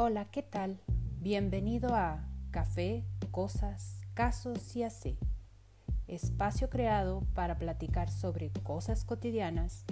Hola, 0.00 0.26
¿qué 0.26 0.44
tal? 0.44 0.78
Bienvenido 1.18 1.96
a 1.96 2.24
Café, 2.52 3.04
Cosas, 3.32 4.00
Casos 4.14 4.76
y 4.76 4.84
así. 4.84 5.18
Espacio 6.06 6.70
creado 6.70 7.26
para 7.34 7.58
platicar 7.58 8.08
sobre 8.08 8.52
cosas 8.62 9.04
cotidianas, 9.04 9.84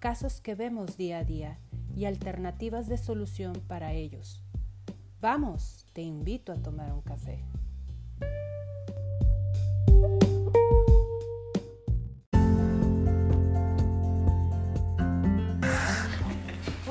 casos 0.00 0.42
que 0.42 0.54
vemos 0.54 0.98
día 0.98 1.20
a 1.20 1.24
día 1.24 1.58
y 1.96 2.04
alternativas 2.04 2.88
de 2.88 2.98
solución 2.98 3.54
para 3.66 3.94
ellos. 3.94 4.42
Vamos, 5.22 5.86
te 5.94 6.02
invito 6.02 6.52
a 6.52 6.56
tomar 6.56 6.92
un 6.92 7.00
café. 7.00 7.42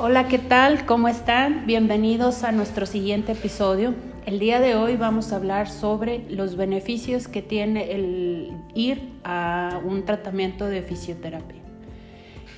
Hola, 0.06 0.28
¿qué 0.28 0.38
tal? 0.38 0.86
¿Cómo 0.86 1.08
están? 1.08 1.66
Bienvenidos 1.66 2.44
a 2.44 2.52
nuestro 2.52 2.86
siguiente 2.86 3.32
episodio. 3.32 3.96
El 4.26 4.38
día 4.38 4.60
de 4.60 4.76
hoy 4.76 4.98
vamos 4.98 5.32
a 5.32 5.38
hablar 5.38 5.70
sobre 5.70 6.30
los 6.30 6.58
beneficios 6.58 7.30
que 7.30 7.42
tiene 7.42 7.94
el 7.94 8.52
ir 8.76 9.14
a 9.24 9.80
un 9.82 10.04
tratamiento 10.04 10.66
de 10.66 10.82
fisioterapia. 10.82 11.62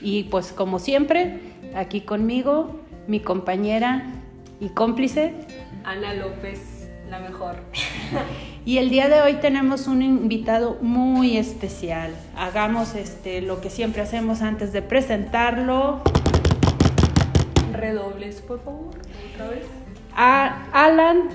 Y 0.02 0.24
pues 0.24 0.54
como 0.54 0.80
siempre, 0.80 1.40
aquí 1.76 2.02
conmigo 2.02 2.80
mi 3.06 3.20
compañera 3.20 4.12
y 4.60 4.70
cómplice 4.70 5.36
Ana 5.84 6.16
López, 6.16 6.90
la 7.12 7.20
mejor. 7.20 7.58
Y 8.66 8.80
el 8.80 8.90
día 8.90 9.08
de 9.10 9.22
hoy 9.22 9.36
tenemos 9.36 9.86
un 9.86 10.02
invitado 10.02 10.80
muy 10.82 11.38
especial. 11.38 12.16
Hagamos 12.36 12.96
este 12.96 13.44
lo 13.44 13.62
que 13.62 13.70
siempre 13.70 14.02
hacemos 14.02 14.42
antes 14.42 14.74
de 14.74 14.82
presentarlo. 14.82 16.02
Redobles, 17.86 18.42
por 18.42 18.60
favor, 18.64 18.96
otra 19.32 19.50
vez. 19.50 19.66
A 20.16 20.66
Alan 20.72 21.30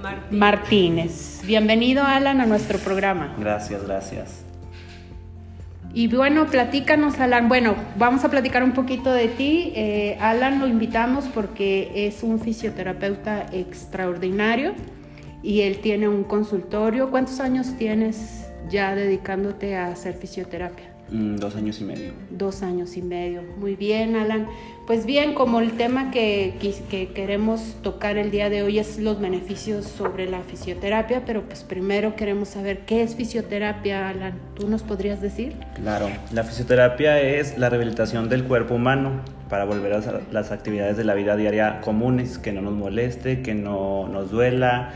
Martín. 0.00 0.38
Martínez. 0.38 1.42
Bienvenido 1.44 2.02
Alan 2.02 2.40
a 2.40 2.46
nuestro 2.46 2.78
programa. 2.78 3.34
Gracias, 3.38 3.84
gracias. 3.84 4.42
Y 5.92 6.08
bueno, 6.08 6.46
platícanos 6.46 7.20
Alan. 7.20 7.50
Bueno, 7.50 7.74
vamos 7.98 8.24
a 8.24 8.30
platicar 8.30 8.62
un 8.62 8.72
poquito 8.72 9.12
de 9.12 9.28
ti. 9.28 9.74
Eh, 9.76 10.16
Alan 10.18 10.60
lo 10.60 10.66
invitamos 10.66 11.26
porque 11.26 12.06
es 12.06 12.22
un 12.22 12.40
fisioterapeuta 12.40 13.44
extraordinario 13.52 14.72
y 15.42 15.60
él 15.60 15.80
tiene 15.80 16.08
un 16.08 16.24
consultorio. 16.24 17.10
¿Cuántos 17.10 17.38
años 17.38 17.76
tienes 17.76 18.46
ya 18.70 18.94
dedicándote 18.94 19.76
a 19.76 19.88
hacer 19.88 20.14
fisioterapia? 20.14 20.90
Mm, 21.10 21.36
dos 21.36 21.56
años 21.56 21.80
y 21.80 21.84
medio. 21.84 22.12
Dos 22.30 22.62
años 22.62 22.96
y 22.96 23.02
medio. 23.02 23.42
Muy 23.58 23.74
bien, 23.74 24.16
Alan. 24.16 24.46
Pues 24.90 25.06
bien, 25.06 25.34
como 25.34 25.60
el 25.60 25.76
tema 25.76 26.10
que, 26.10 26.52
queremos 27.14 27.76
tocar 27.80 28.18
el 28.18 28.32
día 28.32 28.50
de 28.50 28.64
hoy 28.64 28.80
es 28.80 28.98
los 28.98 29.20
beneficios 29.20 29.84
sobre 29.86 30.28
la 30.28 30.40
fisioterapia, 30.40 31.22
pero 31.24 31.42
pues 31.42 31.62
primero 31.62 32.16
queremos 32.16 32.48
saber 32.48 32.80
qué 32.86 33.04
es 33.04 33.14
fisioterapia, 33.14 34.08
Alan. 34.08 34.32
¿Tú 34.56 34.66
nos 34.66 34.82
podrías 34.82 35.20
decir? 35.20 35.54
Claro, 35.74 36.08
la 36.32 36.42
fisioterapia 36.42 37.20
es 37.20 37.56
la 37.56 37.68
rehabilitación 37.68 38.28
del 38.28 38.42
cuerpo 38.42 38.74
humano 38.74 39.20
para 39.48 39.64
volver 39.64 39.92
a 39.92 40.02
las 40.32 40.50
actividades 40.50 40.96
de 40.96 41.04
la 41.04 41.14
vida 41.14 41.36
diaria 41.36 41.80
comunes, 41.82 42.38
que 42.38 42.50
no 42.50 42.60
nos 42.60 42.72
moleste, 42.72 43.42
que 43.42 43.54
no 43.54 44.08
nos 44.08 44.32
duela, 44.32 44.90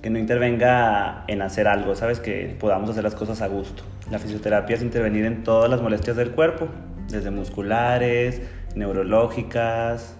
que 0.00 0.10
no 0.10 0.20
intervenga 0.20 1.24
en 1.26 1.42
hacer 1.42 1.66
algo, 1.66 1.96
¿sabes? 1.96 2.20
Que 2.20 2.56
podamos 2.60 2.88
hacer 2.88 3.02
las 3.02 3.16
cosas 3.16 3.42
a 3.42 3.48
gusto. 3.48 3.82
La 4.12 4.20
fisioterapia 4.20 4.76
es 4.76 4.82
intervenir 4.82 5.24
en 5.24 5.42
todas 5.42 5.68
las 5.68 5.82
molestias 5.82 6.16
del 6.16 6.30
cuerpo, 6.30 6.68
desde 7.08 7.32
musculares, 7.32 8.40
neurológicas, 8.74 10.16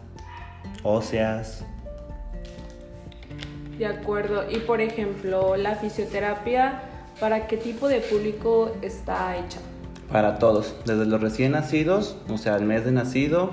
óseas. 0.82 1.64
De 3.78 3.86
acuerdo. 3.86 4.44
Y 4.50 4.58
por 4.58 4.80
ejemplo, 4.80 5.56
la 5.56 5.74
fisioterapia, 5.76 6.82
¿para 7.20 7.46
qué 7.46 7.56
tipo 7.56 7.88
de 7.88 8.00
público 8.00 8.72
está 8.82 9.36
hecha? 9.36 9.58
Para 10.10 10.38
todos, 10.38 10.76
desde 10.84 11.06
los 11.06 11.20
recién 11.20 11.52
nacidos, 11.52 12.16
o 12.28 12.38
sea, 12.38 12.56
el 12.56 12.64
mes 12.64 12.84
de 12.84 12.92
nacido, 12.92 13.50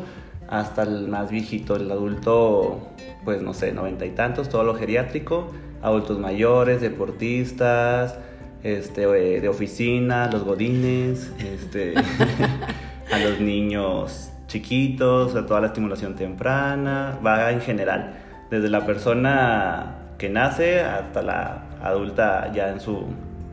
hasta 0.47 0.83
el 0.83 1.07
más 1.07 1.31
viejito, 1.31 1.75
el 1.75 1.89
adulto, 1.89 2.89
pues 3.23 3.41
no 3.41 3.53
sé, 3.53 3.71
noventa 3.71 4.05
y 4.05 4.11
tantos, 4.11 4.49
todo 4.49 4.63
lo 4.63 4.75
geriátrico, 4.75 5.47
adultos 5.81 6.19
mayores, 6.19 6.81
deportistas, 6.81 8.19
este, 8.61 9.03
eh, 9.03 9.41
de 9.41 9.49
oficina, 9.49 10.29
los 10.29 10.43
godines, 10.43 11.31
este, 11.39 11.93
a 13.11 13.17
los 13.17 13.39
niños 13.39 14.30
chiquitos, 14.51 15.35
a 15.35 15.45
toda 15.45 15.61
la 15.61 15.67
estimulación 15.67 16.15
temprana, 16.15 17.17
va 17.25 17.51
en 17.51 17.61
general, 17.61 18.13
desde 18.49 18.69
la 18.69 18.85
persona 18.85 19.95
que 20.17 20.29
nace 20.29 20.81
hasta 20.81 21.21
la 21.21 21.63
adulta 21.81 22.51
ya 22.53 22.69
en 22.69 22.79
su, 22.79 23.05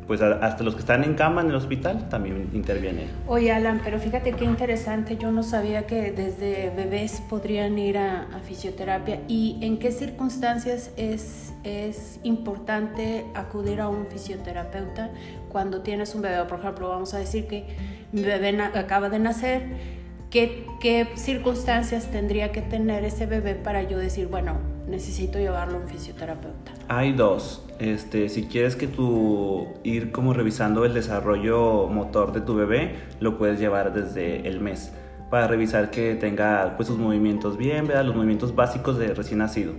pues 0.07 0.21
hasta 0.21 0.65
los 0.65 0.75
que 0.75 0.81
están 0.81 1.05
en 1.05 1.15
cama 1.15 1.41
en 1.41 1.49
el 1.49 1.55
hospital 1.55 2.09
también 2.09 2.51
interviene. 2.53 3.07
Oye, 3.27 3.53
Alan, 3.53 3.81
pero 3.85 3.99
fíjate 3.99 4.33
qué 4.33 4.45
interesante. 4.45 5.17
Yo 5.17 5.31
no 5.31 5.43
sabía 5.43 5.87
que 5.87 6.13
desde 6.13 6.71
bebés 6.75 7.23
podrían 7.29 7.79
ir 7.79 7.97
a, 7.97 8.23
a 8.23 8.41
fisioterapia. 8.41 9.21
¿Y 9.29 9.59
en 9.63 9.79
qué 9.79 9.93
circunstancias 9.93 10.91
es, 10.97 11.55
es 11.63 12.21
importante 12.23 13.25
acudir 13.35 13.81
a 13.81 13.89
un 13.89 14.07
fisioterapeuta 14.07 15.11
cuando 15.49 15.83
tienes 15.83 16.15
un 16.15 16.23
bebé? 16.23 16.45
Por 16.45 16.59
ejemplo, 16.59 16.89
vamos 16.89 17.15
a 17.15 17.19
decir 17.19 17.47
que 17.47 17.65
mi 18.13 18.23
bebé 18.23 18.61
acaba 18.63 19.09
de 19.09 19.19
nacer. 19.21 19.98
¿Qué, 20.31 20.67
¿Qué 20.81 21.09
circunstancias 21.15 22.11
tendría 22.11 22.53
que 22.53 22.61
tener 22.61 23.05
ese 23.05 23.25
bebé 23.25 23.55
para 23.55 23.83
yo 23.85 23.99
decir, 23.99 24.27
bueno, 24.29 24.59
necesito 24.87 25.39
llevarlo 25.39 25.79
a 25.79 25.81
un 25.81 25.89
fisioterapeuta? 25.89 26.73
Hay 26.89 27.13
dos. 27.13 27.65
Este, 27.79 28.29
si 28.29 28.45
quieres 28.45 28.77
que 28.77 28.89
tu 28.89 29.69
ir 29.85 30.11
como 30.13 30.35
revisando 30.35 30.85
el 30.85 30.93
desarrollo 30.93 31.87
motor 31.87 32.33
de 32.33 32.41
tu 32.43 32.55
bebé, 32.55 32.97
lo 33.21 33.39
puedes 33.39 33.59
llevar 33.59 33.95
desde 33.95 34.47
el 34.49 34.61
mes 34.61 34.93
para 35.31 35.47
revisar 35.47 35.91
que 35.91 36.15
tenga 36.15 36.75
pues 36.77 36.89
sus 36.89 36.99
movimientos 36.99 37.57
bien, 37.57 37.87
¿verdad? 37.87 38.05
los 38.05 38.17
movimientos 38.17 38.55
básicos 38.55 38.99
de 38.99 39.15
recién 39.15 39.39
nacido. 39.39 39.73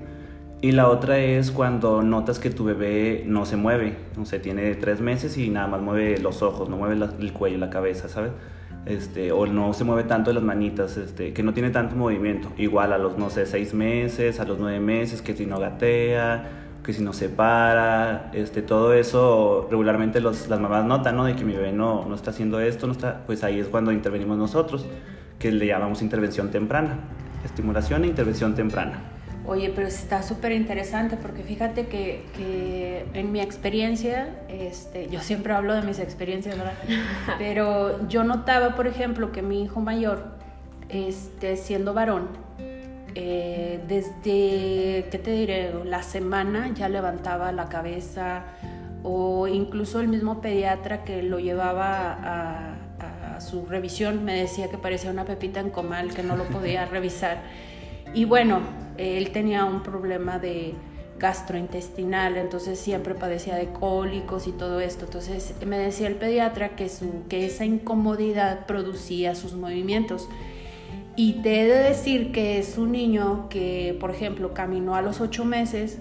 Y 0.61 0.71
la 0.73 0.89
otra 0.89 1.19
es 1.19 1.51
cuando 1.51 2.01
notas 2.03 2.37
que 2.39 2.49
tu 2.49 2.63
bebé 2.65 3.23
no 3.25 3.45
se 3.45 3.55
mueve, 3.55 3.95
o 4.19 4.25
sea, 4.25 4.41
tiene 4.41 4.75
tres 4.75 4.99
meses 4.99 5.37
y 5.37 5.49
nada 5.49 5.67
más 5.67 5.81
mueve 5.81 6.17
los 6.19 6.41
ojos, 6.41 6.69
no 6.69 6.77
mueve 6.77 6.95
la- 6.97 7.13
el 7.19 7.33
cuello, 7.33 7.57
la 7.57 7.69
cabeza, 7.69 8.09
¿sabes? 8.09 8.31
Este, 8.85 9.31
o 9.31 9.45
no 9.45 9.73
se 9.73 9.83
mueve 9.83 10.03
tanto 10.03 10.33
las 10.33 10.41
manitas, 10.41 10.97
este, 10.97 11.33
que 11.33 11.43
no 11.43 11.53
tiene 11.53 11.69
tanto 11.69 11.95
movimiento. 11.95 12.49
Igual 12.57 12.93
a 12.93 12.97
los, 12.97 13.17
no 13.17 13.29
sé, 13.29 13.45
seis 13.45 13.73
meses, 13.73 14.39
a 14.39 14.45
los 14.45 14.57
nueve 14.57 14.79
meses, 14.79 15.21
que 15.21 15.35
si 15.35 15.45
no 15.45 15.59
gatea, 15.59 16.49
que 16.83 16.93
si 16.93 17.03
no 17.03 17.13
se 17.13 17.29
para, 17.29 18.31
este, 18.33 18.61
todo 18.61 18.93
eso 18.93 19.67
regularmente 19.69 20.21
las 20.21 20.49
mamás 20.49 20.85
notan, 20.85 21.17
¿no? 21.17 21.25
De 21.25 21.35
que 21.35 21.43
mi 21.43 21.53
bebé 21.53 21.71
no, 21.71 22.05
no 22.05 22.15
está 22.15 22.31
haciendo 22.31 22.59
esto, 22.59 22.87
no 22.87 22.93
está, 22.93 23.23
pues 23.25 23.43
ahí 23.43 23.59
es 23.59 23.67
cuando 23.67 23.91
intervenimos 23.91 24.37
nosotros, 24.37 24.85
que 25.37 25.51
le 25.51 25.67
llamamos 25.67 26.01
intervención 26.01 26.49
temprana, 26.49 26.97
estimulación 27.45 28.05
e 28.05 28.07
intervención 28.07 28.55
temprana. 28.55 29.18
Oye, 29.49 29.71
pero 29.75 29.87
está 29.87 30.21
súper 30.21 30.51
interesante 30.51 31.17
porque 31.17 31.41
fíjate 31.41 31.87
que, 31.87 32.23
que 32.37 33.03
en 33.15 33.31
mi 33.31 33.41
experiencia, 33.41 34.29
este, 34.47 35.09
yo 35.09 35.21
siempre 35.21 35.53
hablo 35.53 35.73
de 35.73 35.81
mis 35.81 35.97
experiencias, 35.97 36.55
¿verdad? 36.55 36.75
Pero 37.39 38.07
yo 38.07 38.23
notaba, 38.23 38.75
por 38.75 38.85
ejemplo, 38.85 39.31
que 39.31 39.41
mi 39.41 39.63
hijo 39.63 39.79
mayor, 39.79 40.35
este, 40.89 41.57
siendo 41.57 41.95
varón, 41.95 42.27
eh, 43.15 43.79
desde, 43.87 45.09
¿qué 45.09 45.19
te 45.23 45.31
diré? 45.31 45.73
La 45.83 46.03
semana 46.03 46.71
ya 46.75 46.87
levantaba 46.87 47.51
la 47.51 47.69
cabeza 47.69 48.43
o 49.01 49.47
incluso 49.47 49.99
el 49.99 50.09
mismo 50.09 50.41
pediatra 50.41 51.03
que 51.03 51.23
lo 51.23 51.39
llevaba 51.39 52.13
a, 52.13 52.75
a 53.35 53.41
su 53.41 53.65
revisión 53.65 54.23
me 54.23 54.35
decía 54.35 54.69
que 54.69 54.77
parecía 54.77 55.09
una 55.09 55.25
pepita 55.25 55.59
en 55.59 55.71
comal, 55.71 56.13
que 56.13 56.21
no 56.21 56.35
lo 56.35 56.43
podía 56.43 56.85
revisar. 56.91 57.41
Y 58.13 58.25
bueno, 58.25 58.59
él 58.97 59.31
tenía 59.31 59.65
un 59.65 59.83
problema 59.83 60.39
de 60.39 60.73
gastrointestinal, 61.19 62.37
entonces 62.37 62.79
siempre 62.79 63.13
padecía 63.13 63.55
de 63.55 63.67
cólicos 63.67 64.47
y 64.47 64.51
todo 64.51 64.79
esto. 64.79 65.05
Entonces 65.05 65.53
me 65.65 65.77
decía 65.77 66.07
el 66.07 66.15
pediatra 66.15 66.75
que, 66.75 66.89
su, 66.89 67.27
que 67.27 67.45
esa 67.45 67.65
incomodidad 67.65 68.65
producía 68.65 69.35
sus 69.35 69.53
movimientos. 69.53 70.27
Y 71.15 71.41
te 71.41 71.61
he 71.61 71.67
de 71.67 71.83
decir 71.83 72.31
que 72.31 72.59
es 72.59 72.77
un 72.77 72.93
niño 72.93 73.49
que, 73.49 73.97
por 73.99 74.11
ejemplo, 74.11 74.53
caminó 74.53 74.95
a 74.95 75.01
los 75.01 75.19
ocho 75.19 75.43
meses, 75.43 75.99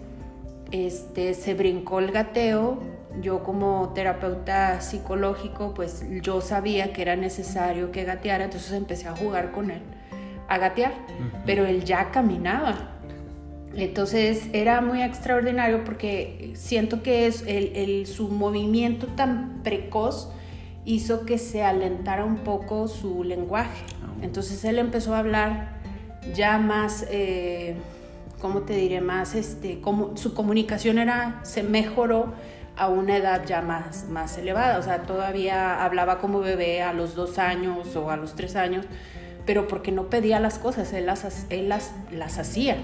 este, 0.71 1.35
se 1.35 1.55
brincó 1.55 1.99
el 1.99 2.12
gateo. 2.12 2.79
Yo 3.21 3.43
como 3.43 3.93
terapeuta 3.94 4.81
psicológico, 4.81 5.75
pues 5.75 6.05
yo 6.23 6.41
sabía 6.41 6.93
que 6.93 7.03
era 7.03 7.17
necesario 7.17 7.91
que 7.91 8.05
gateara, 8.05 8.44
entonces 8.44 8.73
empecé 8.73 9.09
a 9.09 9.17
jugar 9.17 9.50
con 9.50 9.73
él, 9.73 9.83
a 10.49 10.59
gatear, 10.59 10.93
pero 11.47 11.67
él 11.67 11.85
ya 11.85 12.11
caminaba. 12.11 12.75
Entonces 13.75 14.49
era 14.53 14.81
muy 14.81 15.03
extraordinario 15.03 15.85
porque 15.85 16.53
siento 16.56 17.03
que 17.03 17.27
es 17.27 17.43
el, 17.47 17.77
el- 17.77 18.06
su 18.06 18.29
movimiento 18.29 19.06
tan 19.09 19.61
precoz 19.62 20.31
hizo 20.85 21.27
que 21.27 21.39
se 21.39 21.62
alentara 21.62 22.25
un 22.25 22.39
poco 22.39 22.89
su 22.89 23.23
lenguaje. 23.25 23.85
Entonces 24.23 24.65
él 24.65 24.79
empezó 24.79 25.15
a 25.15 25.19
hablar 25.19 25.77
ya 26.35 26.59
más, 26.59 27.06
eh, 27.11 27.77
¿cómo 28.41 28.62
te 28.62 28.75
diré? 28.75 29.00
Más, 29.00 29.35
este, 29.35 29.81
como, 29.81 30.17
su 30.17 30.35
comunicación 30.35 30.99
era, 30.99 31.41
se 31.43 31.62
mejoró 31.62 32.33
a 32.77 32.89
una 32.89 33.17
edad 33.17 33.45
ya 33.45 33.61
más, 33.61 34.09
más 34.09 34.39
elevada, 34.39 34.79
o 34.79 34.83
sea, 34.83 35.03
todavía 35.03 35.85
hablaba 35.85 36.19
como 36.19 36.39
bebé 36.41 36.81
a 36.83 36.93
los 36.93 37.15
dos 37.17 37.39
años 37.39 37.95
o 37.97 38.11
a 38.11 38.17
los 38.17 38.35
tres 38.35 38.55
años, 38.56 38.87
pero 39.49 39.67
porque 39.67 39.93
no 39.93 40.11
pedía 40.11 40.41
las 40.41 40.59
cosas, 40.59 40.93
él 40.93 41.06
las, 41.06 41.47
él 41.49 41.71
las, 41.71 41.95
las 42.11 42.39
hacía, 42.39 42.77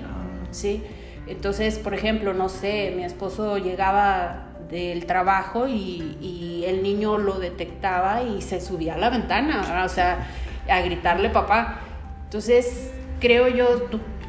¿sí? 0.50 0.82
Entonces, 1.26 1.78
por 1.78 1.92
ejemplo, 1.92 2.32
no 2.32 2.48
sé, 2.48 2.94
mi 2.96 3.04
esposo 3.04 3.58
llegaba 3.58 4.46
del 4.70 5.04
trabajo 5.04 5.68
y, 5.68 6.16
y, 6.22 6.64
el 6.66 6.82
niño 6.82 7.18
lo 7.18 7.38
detectaba 7.38 8.22
y 8.22 8.40
se 8.40 8.62
subía 8.62 8.94
a 8.94 8.96
la 8.96 9.10
ventana, 9.10 9.84
o 9.84 9.88
sea, 9.90 10.26
a 10.66 10.80
gritarle 10.80 11.28
papá. 11.28 11.80
Entonces, 12.24 12.92
creo 13.20 13.48
yo, 13.48 13.66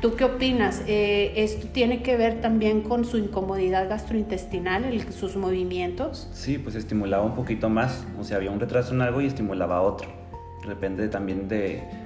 ¿Tú 0.01 0.17
qué 0.17 0.25
opinas? 0.25 0.83
Eh, 0.87 1.31
¿Esto 1.37 1.67
tiene 1.69 2.03
que 2.03 2.17
ver 2.17 2.41
también 2.41 2.81
con 2.81 3.05
su 3.05 3.17
incomodidad 3.17 3.87
gastrointestinal, 3.87 4.83
el, 4.83 5.11
sus 5.13 5.37
movimientos? 5.37 6.27
Sí, 6.33 6.57
pues 6.57 6.75
estimulaba 6.75 7.23
un 7.23 7.33
poquito 7.33 7.69
más. 7.69 8.05
O 8.19 8.25
sea, 8.25 8.37
había 8.37 8.51
un 8.51 8.59
retraso 8.59 8.93
en 8.93 9.01
algo 9.01 9.21
y 9.21 9.25
estimulaba 9.25 9.81
otro. 9.81 10.09
Depende 10.67 11.07
también 11.07 11.47
de, 11.47 12.04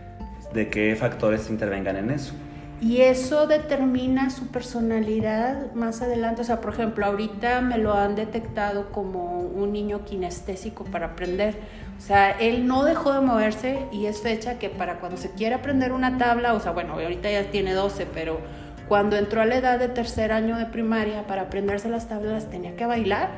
de 0.53 0.69
qué 0.69 0.95
factores 0.95 1.49
intervengan 1.49 1.97
en 1.97 2.11
eso. 2.11 2.33
Y 2.81 3.01
eso 3.01 3.45
determina 3.45 4.29
su 4.29 4.47
personalidad 4.47 5.73
más 5.73 6.01
adelante. 6.01 6.41
O 6.41 6.45
sea, 6.45 6.61
por 6.61 6.73
ejemplo, 6.73 7.05
ahorita 7.05 7.59
me 7.59 7.77
lo 7.77 7.93
han 7.93 8.15
detectado 8.15 8.91
como 8.91 9.39
un 9.39 9.73
niño 9.73 10.05
kinestésico 10.05 10.85
para 10.85 11.07
aprender. 11.07 11.55
O 11.97 12.01
sea, 12.01 12.31
él 12.31 12.67
no 12.67 12.85
dejó 12.85 13.11
de 13.11 13.19
moverse 13.19 13.85
y 13.91 14.05
es 14.05 14.21
fecha 14.21 14.59
que 14.59 14.69
para 14.69 14.99
cuando 15.01 15.17
se 15.17 15.31
quiera 15.31 15.57
aprender 15.57 15.91
una 15.91 16.17
tabla, 16.17 16.53
o 16.53 16.61
sea, 16.61 16.71
bueno, 16.71 16.93
ahorita 16.93 17.29
ya 17.29 17.51
tiene 17.51 17.73
12, 17.73 18.07
pero 18.13 18.39
cuando 18.87 19.17
entró 19.17 19.41
a 19.41 19.45
la 19.45 19.57
edad 19.57 19.77
de 19.77 19.89
tercer 19.89 20.31
año 20.31 20.57
de 20.57 20.65
primaria 20.65 21.27
para 21.27 21.43
aprenderse 21.43 21.89
las 21.89 22.07
tablas 22.07 22.49
tenía 22.49 22.77
que 22.77 22.85
bailar. 22.85 23.29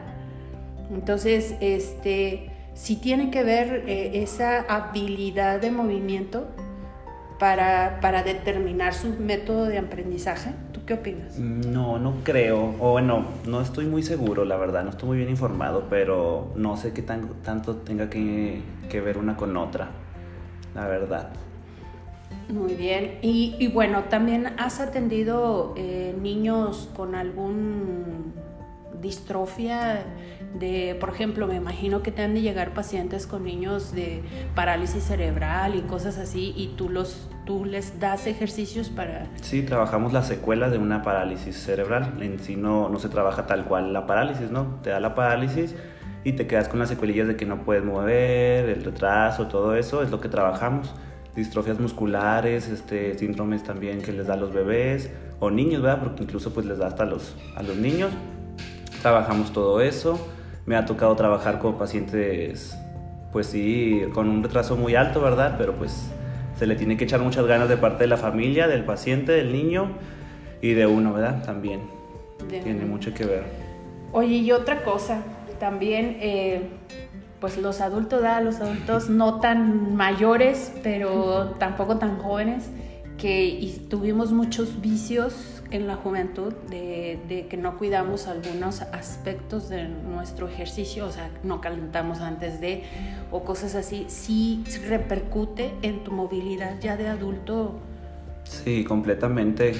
Entonces, 0.93 1.55
este, 1.61 2.51
sí 2.75 2.95
tiene 2.95 3.31
que 3.31 3.41
ver 3.41 3.85
eh, 3.87 4.21
esa 4.21 4.61
habilidad 4.61 5.59
de 5.59 5.71
movimiento 5.71 6.47
para, 7.41 7.97
para 8.01 8.21
determinar 8.21 8.93
su 8.93 9.15
método 9.19 9.65
de 9.65 9.79
aprendizaje? 9.79 10.51
¿Tú 10.71 10.81
qué 10.85 10.93
opinas? 10.93 11.39
No, 11.39 11.97
no 11.97 12.17
creo. 12.23 12.75
O 12.79 12.91
bueno, 12.91 13.25
no 13.47 13.61
estoy 13.61 13.87
muy 13.87 14.03
seguro, 14.03 14.45
la 14.45 14.57
verdad. 14.57 14.83
No 14.83 14.91
estoy 14.91 15.07
muy 15.07 15.17
bien 15.17 15.29
informado, 15.31 15.87
pero 15.89 16.51
no 16.55 16.77
sé 16.77 16.93
qué 16.93 17.01
tan, 17.01 17.29
tanto 17.41 17.77
tenga 17.77 18.11
que, 18.11 18.61
que 18.91 19.01
ver 19.01 19.17
una 19.17 19.37
con 19.37 19.57
otra, 19.57 19.89
la 20.75 20.85
verdad. 20.85 21.29
Muy 22.47 22.75
bien. 22.75 23.17
Y, 23.23 23.55
y 23.57 23.69
bueno, 23.69 24.03
también 24.03 24.53
has 24.59 24.79
atendido 24.79 25.73
eh, 25.77 26.15
niños 26.21 26.91
con 26.95 27.15
algún 27.15 28.35
distrofia 29.01 30.05
de, 30.53 30.97
por 30.99 31.09
ejemplo, 31.09 31.47
me 31.47 31.55
imagino 31.55 32.03
que 32.03 32.11
te 32.11 32.21
han 32.21 32.33
de 32.33 32.41
llegar 32.41 32.73
pacientes 32.73 33.27
con 33.27 33.43
niños 33.43 33.93
de 33.93 34.21
parálisis 34.55 35.03
cerebral 35.03 35.75
y 35.75 35.81
cosas 35.81 36.17
así 36.17 36.53
y 36.55 36.75
tú 36.77 36.89
los 36.89 37.29
tú 37.45 37.65
les 37.65 37.99
das 37.99 38.27
ejercicios 38.27 38.89
para 38.89 39.27
Sí, 39.41 39.63
trabajamos 39.63 40.13
la 40.13 40.21
secuela 40.23 40.69
de 40.69 40.77
una 40.77 41.01
parálisis 41.01 41.57
cerebral. 41.57 42.17
En 42.21 42.39
sí 42.39 42.55
no 42.55 42.89
no 42.89 42.99
se 42.99 43.09
trabaja 43.09 43.45
tal 43.47 43.65
cual 43.65 43.93
la 43.93 44.05
parálisis, 44.05 44.51
¿no? 44.51 44.79
Te 44.83 44.89
da 44.89 44.99
la 44.99 45.15
parálisis 45.15 45.75
y 46.23 46.33
te 46.33 46.47
quedas 46.47 46.67
con 46.67 46.79
las 46.79 46.89
secuelillas 46.89 47.27
de 47.27 47.35
que 47.35 47.45
no 47.45 47.63
puedes 47.63 47.83
mover, 47.83 48.69
el 48.69 48.83
retraso, 48.83 49.47
todo 49.47 49.75
eso 49.75 50.03
es 50.03 50.11
lo 50.11 50.21
que 50.21 50.29
trabajamos. 50.29 50.93
Distrofias 51.35 51.79
musculares, 51.79 52.67
este, 52.67 53.17
síndromes 53.17 53.63
también 53.63 54.01
que 54.01 54.11
les 54.11 54.27
da 54.27 54.33
a 54.33 54.37
los 54.37 54.53
bebés 54.53 55.11
o 55.39 55.49
niños, 55.49 55.81
¿verdad? 55.81 56.03
Porque 56.03 56.23
incluso 56.23 56.53
pues 56.53 56.65
les 56.65 56.77
da 56.77 56.87
hasta 56.87 57.05
los, 57.05 57.35
a 57.55 57.63
los 57.63 57.77
niños 57.77 58.11
trabajamos 59.01 59.51
todo 59.51 59.81
eso. 59.81 60.19
Me 60.71 60.77
ha 60.77 60.85
tocado 60.85 61.13
trabajar 61.17 61.59
con 61.59 61.77
pacientes, 61.77 62.77
pues 63.33 63.47
sí, 63.47 64.03
con 64.13 64.29
un 64.29 64.41
retraso 64.41 64.77
muy 64.77 64.95
alto, 64.95 65.19
¿verdad? 65.19 65.55
Pero 65.57 65.75
pues 65.75 66.09
se 66.57 66.65
le 66.65 66.77
tiene 66.77 66.95
que 66.95 67.03
echar 67.03 67.19
muchas 67.19 67.45
ganas 67.45 67.67
de 67.67 67.75
parte 67.75 68.05
de 68.05 68.07
la 68.07 68.15
familia, 68.15 68.69
del 68.69 68.85
paciente, 68.85 69.33
del 69.33 69.51
niño 69.51 69.89
y 70.61 70.71
de 70.71 70.87
uno, 70.87 71.11
¿verdad? 71.11 71.43
También. 71.43 71.81
tiene 72.47 72.85
mucho 72.85 73.13
que 73.13 73.25
ver. 73.25 73.43
Oye, 74.13 74.35
y 74.35 74.53
otra 74.53 74.81
cosa, 74.83 75.23
también, 75.59 76.15
eh, 76.21 76.69
pues 77.41 77.57
los 77.57 77.81
adultos, 77.81 78.21
¿verdad? 78.21 78.41
Los 78.41 78.61
adultos 78.61 79.09
no 79.09 79.41
tan 79.41 79.93
mayores, 79.97 80.71
pero 80.83 81.53
tampoco 81.59 81.97
tan 81.97 82.17
jóvenes, 82.19 82.69
que 83.17 83.77
tuvimos 83.89 84.31
muchos 84.31 84.79
vicios 84.79 85.60
en 85.71 85.87
la 85.87 85.95
juventud 85.95 86.53
de, 86.69 87.47
que 87.49 87.57
no 87.57 87.77
cuidamos 87.77 88.27
algunos 88.27 88.81
aspectos 88.81 89.69
de 89.69 89.87
nuestro 89.87 90.47
ejercicio, 90.47 91.05
o 91.05 91.11
sea, 91.11 91.29
no 91.43 91.61
calentamos 91.61 92.19
antes 92.19 92.59
de, 92.61 92.83
o 93.31 93.43
cosas 93.43 93.75
así, 93.75 94.05
sí 94.07 94.63
repercute 94.87 95.73
en 95.81 96.03
tu 96.03 96.11
movilidad 96.11 96.79
ya 96.79 96.97
de 96.97 97.07
adulto. 97.07 97.79
Sí, 98.43 98.83
completamente, 98.83 99.73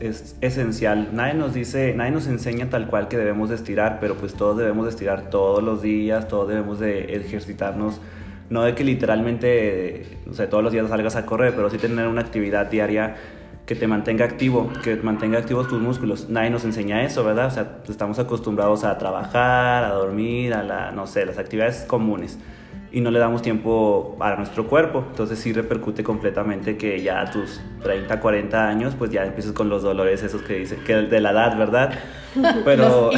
es, 0.00 0.36
esencial. 0.40 1.10
Nadie 1.12 1.34
nos 1.34 1.54
dice, 1.54 1.94
nadie 1.94 2.10
nos 2.10 2.26
enseña 2.26 2.68
tal 2.68 2.88
cual 2.88 3.08
que 3.08 3.16
debemos 3.16 3.48
de 3.48 3.54
estirar, 3.54 3.98
pero 4.00 4.16
pues 4.16 4.34
todos 4.34 4.58
debemos 4.58 4.84
de 4.84 4.90
estirar 4.90 5.30
todos 5.30 5.62
los 5.62 5.80
días, 5.80 6.28
todos 6.28 6.48
debemos 6.48 6.78
de 6.78 7.16
ejercitarnos 7.16 8.00
no 8.50 8.62
de 8.62 8.74
que 8.74 8.82
literalmente, 8.82 10.06
o 10.28 10.32
sea, 10.32 10.48
todos 10.48 10.64
los 10.64 10.72
días 10.72 10.88
salgas 10.88 11.16
a 11.16 11.26
correr, 11.26 11.54
pero 11.54 11.68
sí 11.68 11.78
tener 11.78 12.06
una 12.06 12.22
actividad 12.22 12.66
diaria 12.66 13.16
que 13.68 13.74
te 13.74 13.86
mantenga 13.86 14.24
activo, 14.24 14.72
que 14.82 14.96
mantenga 14.96 15.38
activos 15.38 15.68
tus 15.68 15.78
músculos. 15.78 16.30
Nadie 16.30 16.48
nos 16.48 16.64
enseña 16.64 17.04
eso, 17.04 17.22
¿verdad? 17.22 17.48
O 17.48 17.50
sea, 17.50 17.78
estamos 17.86 18.18
acostumbrados 18.18 18.82
a 18.82 18.96
trabajar, 18.96 19.84
a 19.84 19.90
dormir, 19.90 20.54
a 20.54 20.62
la, 20.62 20.90
no 20.90 21.06
sé, 21.06 21.26
las 21.26 21.36
actividades 21.36 21.84
comunes 21.86 22.38
y 22.90 23.02
no 23.02 23.10
le 23.10 23.18
damos 23.18 23.42
tiempo 23.42 24.16
a 24.20 24.36
nuestro 24.36 24.66
cuerpo. 24.68 25.04
Entonces 25.10 25.38
sí 25.38 25.52
repercute 25.52 26.02
completamente 26.02 26.78
que 26.78 27.02
ya 27.02 27.20
a 27.20 27.30
tus 27.30 27.60
30, 27.82 28.18
40 28.18 28.68
años, 28.68 28.94
pues 28.98 29.10
ya 29.10 29.26
empieces 29.26 29.52
con 29.52 29.68
los 29.68 29.82
dolores 29.82 30.22
esos 30.22 30.40
que 30.40 30.60
dicen, 30.60 30.82
que 30.86 30.94
de 30.94 31.20
la 31.20 31.32
edad, 31.32 31.58
¿verdad? 31.58 31.92
Pero 32.64 33.10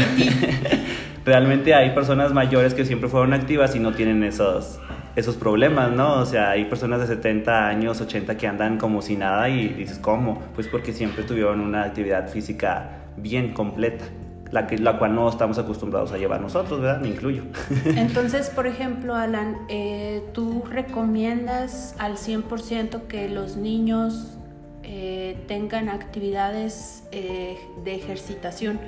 realmente 1.24 1.74
hay 1.74 1.90
personas 1.90 2.32
mayores 2.32 2.74
que 2.74 2.84
siempre 2.84 3.08
fueron 3.08 3.34
activas 3.34 3.76
y 3.76 3.78
no 3.78 3.92
tienen 3.94 4.24
esos, 4.24 4.80
esos 5.16 5.36
problemas, 5.36 5.92
¿no? 5.92 6.14
O 6.14 6.26
sea, 6.26 6.50
hay 6.50 6.64
personas 6.66 7.00
de 7.00 7.06
70 7.06 7.68
años, 7.68 8.00
80 8.00 8.36
que 8.36 8.46
andan 8.46 8.78
como 8.78 9.02
si 9.02 9.16
nada 9.16 9.48
y 9.48 9.68
dices, 9.68 9.98
¿cómo? 9.98 10.40
Pues 10.54 10.68
porque 10.68 10.92
siempre 10.92 11.24
tuvieron 11.24 11.60
una 11.60 11.84
actividad 11.84 12.28
física 12.28 13.02
bien 13.16 13.52
completa. 13.52 14.04
La, 14.50 14.66
que, 14.66 14.78
la 14.78 14.98
cual 14.98 15.14
no 15.14 15.28
estamos 15.28 15.58
acostumbrados 15.58 16.10
a 16.10 16.18
llevar 16.18 16.40
nosotros, 16.40 16.80
¿verdad? 16.80 17.00
Me 17.00 17.06
incluyo. 17.06 17.44
Entonces, 17.84 18.50
por 18.50 18.66
ejemplo, 18.66 19.14
Alan, 19.14 19.56
eh, 19.68 20.24
¿tú 20.32 20.64
recomiendas 20.68 21.94
al 22.00 22.16
100% 22.16 23.02
que 23.06 23.28
los 23.28 23.56
niños 23.56 24.36
eh, 24.82 25.36
tengan 25.46 25.88
actividades 25.88 27.04
eh, 27.12 27.58
de 27.84 27.94
ejercitación? 27.94 28.80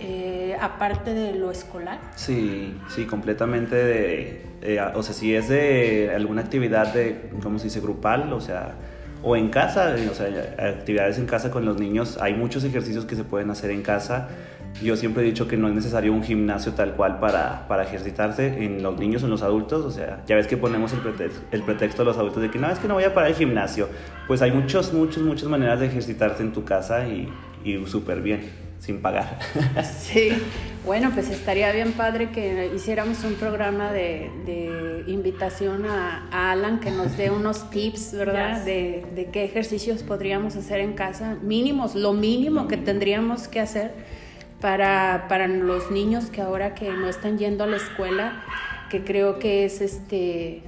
Eh, 0.00 0.56
aparte 0.60 1.12
de 1.12 1.34
lo 1.34 1.50
escolar? 1.50 1.98
Sí, 2.14 2.74
sí, 2.88 3.04
completamente. 3.04 3.74
De, 3.74 4.42
eh, 4.62 4.80
o 4.94 5.02
sea, 5.02 5.14
si 5.14 5.34
es 5.34 5.48
de 5.48 6.12
alguna 6.14 6.42
actividad 6.42 6.92
de, 6.92 7.30
¿cómo 7.42 7.58
se 7.58 7.64
dice?, 7.64 7.80
grupal, 7.80 8.32
o 8.32 8.40
sea, 8.40 8.74
o 9.22 9.36
en 9.36 9.48
casa, 9.48 9.94
o 10.10 10.14
sea, 10.14 10.26
actividades 10.58 11.18
en 11.18 11.26
casa 11.26 11.50
con 11.50 11.64
los 11.64 11.78
niños, 11.78 12.18
hay 12.20 12.34
muchos 12.34 12.64
ejercicios 12.64 13.04
que 13.04 13.16
se 13.16 13.24
pueden 13.24 13.50
hacer 13.50 13.70
en 13.70 13.82
casa. 13.82 14.28
Yo 14.82 14.96
siempre 14.96 15.22
he 15.22 15.26
dicho 15.26 15.48
que 15.48 15.56
no 15.56 15.66
es 15.66 15.74
necesario 15.74 16.12
un 16.12 16.22
gimnasio 16.22 16.72
tal 16.74 16.94
cual 16.94 17.18
para, 17.18 17.66
para 17.66 17.82
ejercitarse 17.82 18.62
en 18.64 18.82
los 18.82 18.96
niños 18.98 19.22
o 19.22 19.26
en 19.26 19.30
los 19.30 19.42
adultos. 19.42 19.84
O 19.84 19.90
sea, 19.90 20.22
ya 20.26 20.36
ves 20.36 20.46
que 20.46 20.56
ponemos 20.56 20.92
el 20.92 21.00
pretexto, 21.00 21.40
el 21.50 21.62
pretexto 21.62 22.02
a 22.02 22.04
los 22.04 22.16
adultos 22.16 22.42
de 22.42 22.50
que 22.50 22.58
no, 22.60 22.70
es 22.70 22.78
que 22.78 22.86
no 22.86 22.94
voy 22.94 23.04
a 23.04 23.12
parar 23.12 23.30
el 23.30 23.36
gimnasio. 23.36 23.88
Pues 24.28 24.40
hay 24.40 24.52
muchas, 24.52 24.92
muchas, 24.92 25.22
muchas 25.24 25.48
maneras 25.48 25.80
de 25.80 25.86
ejercitarse 25.86 26.42
en 26.42 26.52
tu 26.52 26.64
casa 26.64 27.08
y, 27.08 27.28
y 27.64 27.84
súper 27.86 28.20
bien 28.20 28.67
sin 28.78 29.02
pagar. 29.02 29.38
Sí, 29.98 30.30
bueno, 30.86 31.10
pues 31.12 31.28
estaría 31.28 31.70
bien 31.72 31.92
padre 31.92 32.30
que 32.30 32.70
hiciéramos 32.74 33.22
un 33.24 33.34
programa 33.34 33.92
de, 33.92 34.30
de 34.46 35.04
invitación 35.06 35.84
a, 35.84 36.50
Alan 36.50 36.80
que 36.80 36.90
nos 36.90 37.16
dé 37.16 37.30
unos 37.30 37.68
tips, 37.70 38.14
¿verdad? 38.14 38.64
De, 38.64 39.04
de, 39.14 39.26
qué 39.26 39.44
ejercicios 39.44 40.02
podríamos 40.02 40.56
hacer 40.56 40.80
en 40.80 40.94
casa, 40.94 41.36
mínimos, 41.42 41.94
lo 41.94 42.14
mínimo 42.14 42.68
que 42.68 42.76
tendríamos 42.76 43.48
que 43.48 43.60
hacer 43.60 43.92
para, 44.60 45.26
para 45.28 45.46
los 45.46 45.90
niños 45.90 46.26
que 46.26 46.40
ahora 46.40 46.74
que 46.74 46.90
no 46.90 47.08
están 47.08 47.38
yendo 47.38 47.64
a 47.64 47.66
la 47.66 47.76
escuela, 47.76 48.44
que 48.90 49.04
creo 49.04 49.38
que 49.38 49.64
es 49.64 49.80
este 49.80 50.62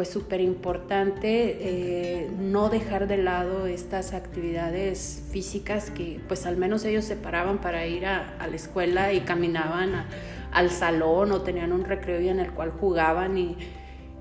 pues 0.00 0.08
súper 0.08 0.40
importante 0.40 1.58
eh, 1.60 2.30
no 2.38 2.70
dejar 2.70 3.06
de 3.06 3.18
lado 3.18 3.66
estas 3.66 4.14
actividades 4.14 5.22
físicas 5.30 5.90
que 5.90 6.22
pues 6.26 6.46
al 6.46 6.56
menos 6.56 6.86
ellos 6.86 7.04
se 7.04 7.16
paraban 7.16 7.58
para 7.58 7.86
ir 7.86 8.06
a, 8.06 8.34
la 8.38 8.56
escuela 8.56 9.12
y 9.12 9.20
caminaban 9.20 10.06
al 10.52 10.70
salón 10.70 11.32
o 11.32 11.42
tenían 11.42 11.70
un 11.70 11.84
recreo 11.84 12.18
en 12.30 12.40
el 12.40 12.50
cual 12.52 12.70
jugaban 12.70 13.36
y, 13.36 13.58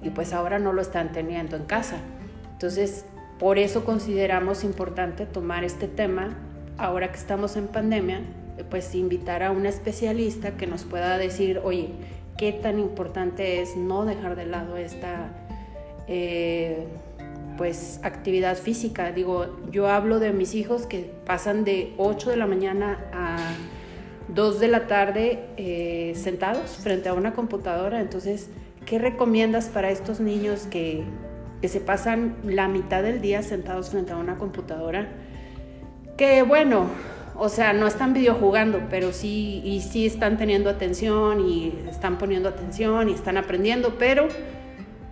y 0.03 0.09
pues 0.09 0.33
ahora 0.33 0.59
no 0.59 0.74
lo 0.74 0.81
están 0.81 1.13
teniendo 1.13 1.55
en 1.55 1.63
casa. 1.63 1.95
Entonces, 2.51 3.05
por 3.39 3.57
eso 3.57 3.86
consideramos 3.86 4.65
importante 4.65 5.25
tomar 5.25 5.63
este 5.63 5.88
tema 5.88 6.36
ahora 6.77 7.09
que 7.09 7.17
estamos 7.17 7.55
en 7.55 7.67
pandemia, 7.67 8.19
pues 8.69 8.93
invitar 8.95 9.43
a 9.43 9.51
un 9.51 9.65
especialista 9.65 10.57
que 10.57 10.67
nos 10.67 10.83
pueda 10.83 11.17
decir, 11.17 11.62
oye, 11.63 11.91
qué 12.38 12.51
tan 12.51 12.79
importante 12.79 13.62
es 13.62 13.77
no 13.77 14.03
dejar 14.03 14.36
de 14.36 14.45
lado 14.45 14.75
esta 14.75 15.45
eh, 16.10 16.88
pues 17.56 18.00
actividad 18.04 18.58
física. 18.58 19.12
Digo, 19.12 19.60
yo 19.72 19.88
hablo 19.88 20.20
de 20.20 20.34
mis 20.34 20.56
hijos 20.56 20.88
que 20.88 21.12
pasan 21.25 21.63
de 21.63 21.94
8 21.98 22.32
de 22.32 22.38
la 22.38 22.48
mañana 22.48 22.98
a 23.13 23.38
2 24.30 24.60
de 24.60 24.68
la 24.70 24.88
tarde 24.88 25.46
eh, 25.58 26.13
sentados 26.16 26.72
frente 26.78 27.10
a 27.10 27.13
una 27.13 27.34
computadora. 27.34 28.00
Entonces, 28.01 28.50
¿qué 28.86 28.98
recomiendas 28.98 29.68
para 29.68 29.92
estos 29.92 30.20
niños 30.20 30.68
que, 30.72 31.04
que 31.62 31.68
se 31.68 31.80
pasan 31.80 32.36
la 32.44 32.68
mitad 32.68 33.04
del 33.04 33.22
día 33.22 33.44
sentados 33.44 33.92
frente 33.92 34.13
a 34.13 34.18
una 34.18 34.38
computadora? 34.38 35.08
Que 36.18 36.42
bueno, 36.42 36.88
o 37.36 37.50
sea, 37.50 37.72
no 37.74 37.86
están 37.86 38.13
videojugando, 38.13 38.82
pero 38.89 39.13
sí, 39.13 39.62
y 39.63 39.82
sí 39.82 40.06
están 40.06 40.38
teniendo 40.38 40.70
atención 40.70 41.39
y 41.48 41.74
están 41.88 42.18
poniendo 42.18 42.50
atención 42.50 43.10
y 43.10 43.13
están 43.13 43.38
aprendiendo, 43.38 43.96
pero 44.00 44.28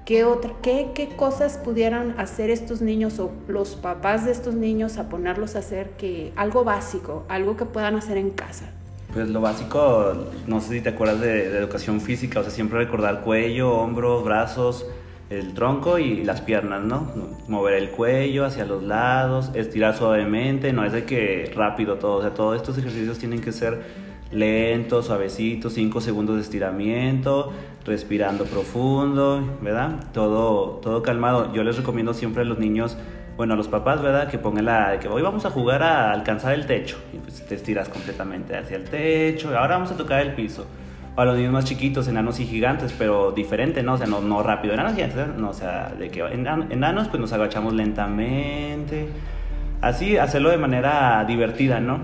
¿qué, 0.07 0.23
otra, 0.23 0.53
qué, 0.61 0.91
qué 0.95 1.09
cosas 1.09 1.57
pudieran 1.57 2.15
hacer 2.17 2.49
estos 2.49 2.81
niños 2.81 3.19
o 3.19 3.29
los 3.49 3.75
papás 3.75 4.23
de 4.23 4.31
estos 4.31 4.55
niños 4.55 4.97
a 4.97 5.09
ponerlos 5.09 5.57
a 5.57 5.59
hacer 5.59 5.91
que 5.97 6.31
algo 6.37 6.63
básico, 6.63 7.25
algo 7.27 7.57
que 7.57 7.65
puedan 7.65 7.97
hacer 7.97 8.17
en 8.17 8.29
casa? 8.29 8.71
Pues 9.13 9.27
lo 9.29 9.41
básico, 9.41 10.13
no 10.47 10.61
sé 10.61 10.75
si 10.75 10.81
te 10.81 10.89
acuerdas 10.89 11.19
de, 11.19 11.49
de 11.49 11.57
educación 11.57 11.99
física, 11.99 12.39
o 12.39 12.43
sea, 12.43 12.53
siempre 12.53 12.79
recordar 12.79 13.21
cuello, 13.21 13.73
hombros, 13.73 14.23
brazos, 14.23 14.85
el 15.29 15.53
tronco 15.53 15.99
y 15.99 16.23
las 16.23 16.39
piernas, 16.39 16.83
¿no? 16.83 17.11
Mover 17.49 17.73
el 17.73 17.89
cuello 17.89 18.45
hacia 18.45 18.65
los 18.65 18.83
lados, 18.83 19.51
estirar 19.55 19.97
suavemente, 19.97 20.71
no 20.71 20.85
es 20.85 20.93
de 20.93 21.03
que 21.03 21.51
rápido 21.53 21.95
todo, 21.95 22.15
o 22.15 22.21
sea, 22.21 22.33
todos 22.33 22.55
estos 22.55 22.77
ejercicios 22.77 23.17
tienen 23.17 23.41
que 23.41 23.51
ser 23.51 24.06
lentos, 24.31 25.05
suavecitos, 25.05 25.73
5 25.73 26.01
segundos 26.01 26.35
de 26.35 26.41
estiramiento, 26.41 27.51
respirando 27.85 28.45
profundo, 28.45 29.57
¿verdad? 29.61 30.11
Todo, 30.13 30.79
todo 30.81 31.01
calmado. 31.01 31.53
Yo 31.53 31.63
les 31.63 31.77
recomiendo 31.77 32.13
siempre 32.13 32.41
a 32.41 32.45
los 32.45 32.59
niños, 32.59 32.97
bueno, 33.37 33.53
a 33.53 33.57
los 33.57 33.67
papás, 33.67 34.01
¿verdad? 34.01 34.29
Que 34.29 34.37
pongan 34.37 34.65
la 34.65 34.99
que 34.99 35.07
hoy 35.07 35.21
vamos 35.21 35.45
a 35.45 35.49
jugar 35.49 35.83
a 35.83 36.11
alcanzar 36.11 36.53
el 36.53 36.65
techo 36.65 36.97
y 37.13 37.17
pues 37.17 37.45
te 37.45 37.55
estiras 37.55 37.87
completamente 37.89 38.57
hacia 38.57 38.77
el 38.77 38.83
techo, 38.85 39.51
y 39.51 39.55
ahora 39.55 39.75
vamos 39.75 39.91
a 39.91 39.97
tocar 39.97 40.21
el 40.21 40.33
piso 40.33 40.65
para 41.15 41.31
los 41.31 41.39
niños 41.39 41.53
más 41.53 41.65
chiquitos, 41.65 42.07
enanos 42.07 42.39
y 42.39 42.45
gigantes, 42.45 42.93
pero 42.95 43.31
diferente, 43.31 43.81
¿no? 43.81 43.93
O 43.93 43.97
sea, 43.97 44.05
no, 44.05 44.21
no 44.21 44.43
rápido, 44.43 44.75
enanos 44.75 44.93
y 44.93 44.95
gigantes, 44.97 45.35
no, 45.35 45.49
o 45.49 45.53
sea, 45.53 45.93
de 45.97 46.09
que 46.09 46.19
enanos 46.21 47.07
pues 47.07 47.19
nos 47.19 47.33
agachamos 47.33 47.73
lentamente, 47.73 49.07
así 49.81 50.17
hacerlo 50.17 50.49
de 50.51 50.57
manera 50.57 51.25
divertida, 51.27 51.79
¿no? 51.79 52.01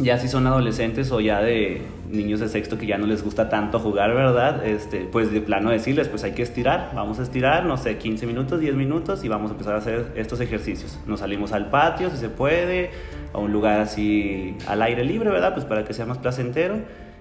Ya 0.00 0.18
si 0.18 0.28
son 0.28 0.46
adolescentes 0.46 1.12
o 1.12 1.20
ya 1.20 1.40
de 1.40 1.82
niños 2.10 2.40
de 2.40 2.48
sexto 2.48 2.78
que 2.78 2.86
ya 2.86 2.98
no 2.98 3.06
les 3.06 3.22
gusta 3.22 3.48
tanto 3.48 3.78
jugar, 3.78 4.12
¿verdad? 4.12 4.66
Este, 4.66 5.00
pues 5.10 5.30
de 5.30 5.40
plano 5.40 5.70
decirles, 5.70 6.08
pues 6.08 6.24
hay 6.24 6.32
que 6.32 6.42
estirar, 6.42 6.90
vamos 6.94 7.20
a 7.20 7.22
estirar, 7.22 7.64
no 7.64 7.76
sé, 7.76 7.96
15 7.96 8.26
minutos, 8.26 8.60
10 8.60 8.74
minutos 8.74 9.24
y 9.24 9.28
vamos 9.28 9.50
a 9.50 9.54
empezar 9.54 9.74
a 9.74 9.78
hacer 9.78 10.12
estos 10.16 10.40
ejercicios. 10.40 10.98
Nos 11.06 11.20
salimos 11.20 11.52
al 11.52 11.70
patio 11.70 12.10
si 12.10 12.16
se 12.16 12.28
puede, 12.28 12.90
a 13.32 13.38
un 13.38 13.52
lugar 13.52 13.80
así 13.80 14.56
al 14.66 14.82
aire 14.82 15.04
libre, 15.04 15.30
¿verdad? 15.30 15.54
Pues 15.54 15.64
para 15.64 15.84
que 15.84 15.94
sea 15.94 16.06
más 16.06 16.18
placentero 16.18 16.78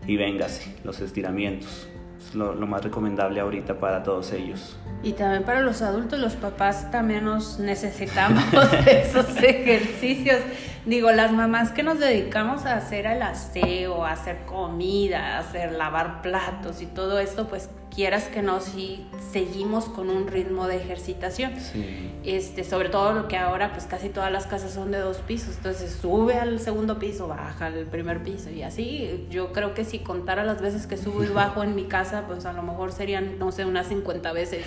y 0.07 0.17
véngase, 0.17 0.75
los 0.83 0.99
estiramientos. 0.99 1.87
Es 2.33 2.37
lo, 2.37 2.55
lo, 2.55 2.65
más 2.65 2.83
recomendable 2.83 3.39
ahorita 3.39 3.77
para 3.77 4.01
todos 4.01 4.31
ellos. 4.31 4.75
Y 5.03 5.13
también 5.13 5.43
para 5.43 5.61
los 5.61 5.83
adultos, 5.83 6.19
los 6.19 6.33
papás 6.33 6.89
también 6.89 7.25
nos 7.25 7.59
necesitamos 7.59 8.43
de 8.85 9.01
esos 9.01 9.37
ejercicios. 9.37 10.39
Digo, 10.83 11.11
las 11.11 11.31
mamás 11.31 11.69
que 11.69 11.83
nos 11.83 11.99
dedicamos 11.99 12.65
a 12.65 12.75
hacer 12.75 13.05
el 13.05 13.21
aseo, 13.21 14.03
a 14.03 14.13
hacer 14.13 14.45
comida, 14.47 15.35
a 15.35 15.39
hacer 15.41 15.73
lavar 15.73 16.23
platos 16.23 16.81
y 16.81 16.87
todo 16.87 17.19
esto, 17.19 17.47
pues 17.47 17.69
quieras 17.93 18.25
que 18.25 18.41
no, 18.41 18.59
si 18.59 19.05
seguimos 19.31 19.85
con 19.85 20.09
un 20.09 20.27
ritmo 20.27 20.67
de 20.67 20.77
ejercitación. 20.77 21.59
Sí. 21.59 22.11
Este, 22.23 22.63
sobre 22.63 22.89
todo 22.89 23.13
lo 23.13 23.27
que 23.27 23.37
ahora, 23.37 23.71
pues 23.71 23.85
casi 23.85 24.09
todas 24.09 24.31
las 24.31 24.47
casas 24.47 24.73
son 24.73 24.91
de 24.91 24.99
dos 24.99 25.17
pisos, 25.17 25.57
entonces 25.57 25.97
sube 26.01 26.35
al 26.35 26.59
segundo 26.59 26.97
piso, 26.99 27.27
baja 27.27 27.67
al 27.67 27.85
primer 27.85 28.23
piso 28.23 28.49
y 28.49 28.63
así. 28.63 29.27
Yo 29.29 29.51
creo 29.51 29.73
que 29.73 29.85
si 29.85 29.99
contara 29.99 30.43
las 30.43 30.61
veces 30.61 30.87
que 30.87 30.97
subo 30.97 31.23
y 31.23 31.27
bajo 31.33 31.63
en 31.63 31.75
mi 31.75 31.85
casa, 31.85 32.25
pues 32.27 32.45
a 32.45 32.53
lo 32.53 32.63
mejor 32.63 32.91
serían, 32.91 33.37
no 33.39 33.51
sé, 33.51 33.65
unas 33.65 33.87
50 33.87 34.31
veces 34.33 34.65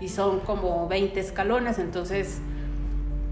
y 0.00 0.08
son 0.08 0.40
como 0.40 0.86
20 0.88 1.18
escalones, 1.18 1.78
entonces 1.78 2.40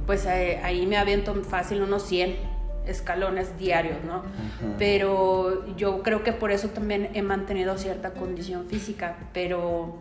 pues 0.06 0.26
eh, 0.26 0.60
ahí 0.64 0.86
me 0.86 0.96
aviento 0.96 1.34
fácil 1.44 1.82
unos 1.82 2.02
100 2.04 2.51
escalones 2.86 3.58
diarios, 3.58 3.98
¿no? 4.04 4.16
Ajá. 4.16 4.74
Pero 4.78 5.66
yo 5.76 6.02
creo 6.02 6.22
que 6.22 6.32
por 6.32 6.50
eso 6.50 6.68
también 6.68 7.10
he 7.14 7.22
mantenido 7.22 7.76
cierta 7.78 8.10
condición 8.10 8.66
física, 8.66 9.16
pero 9.32 9.98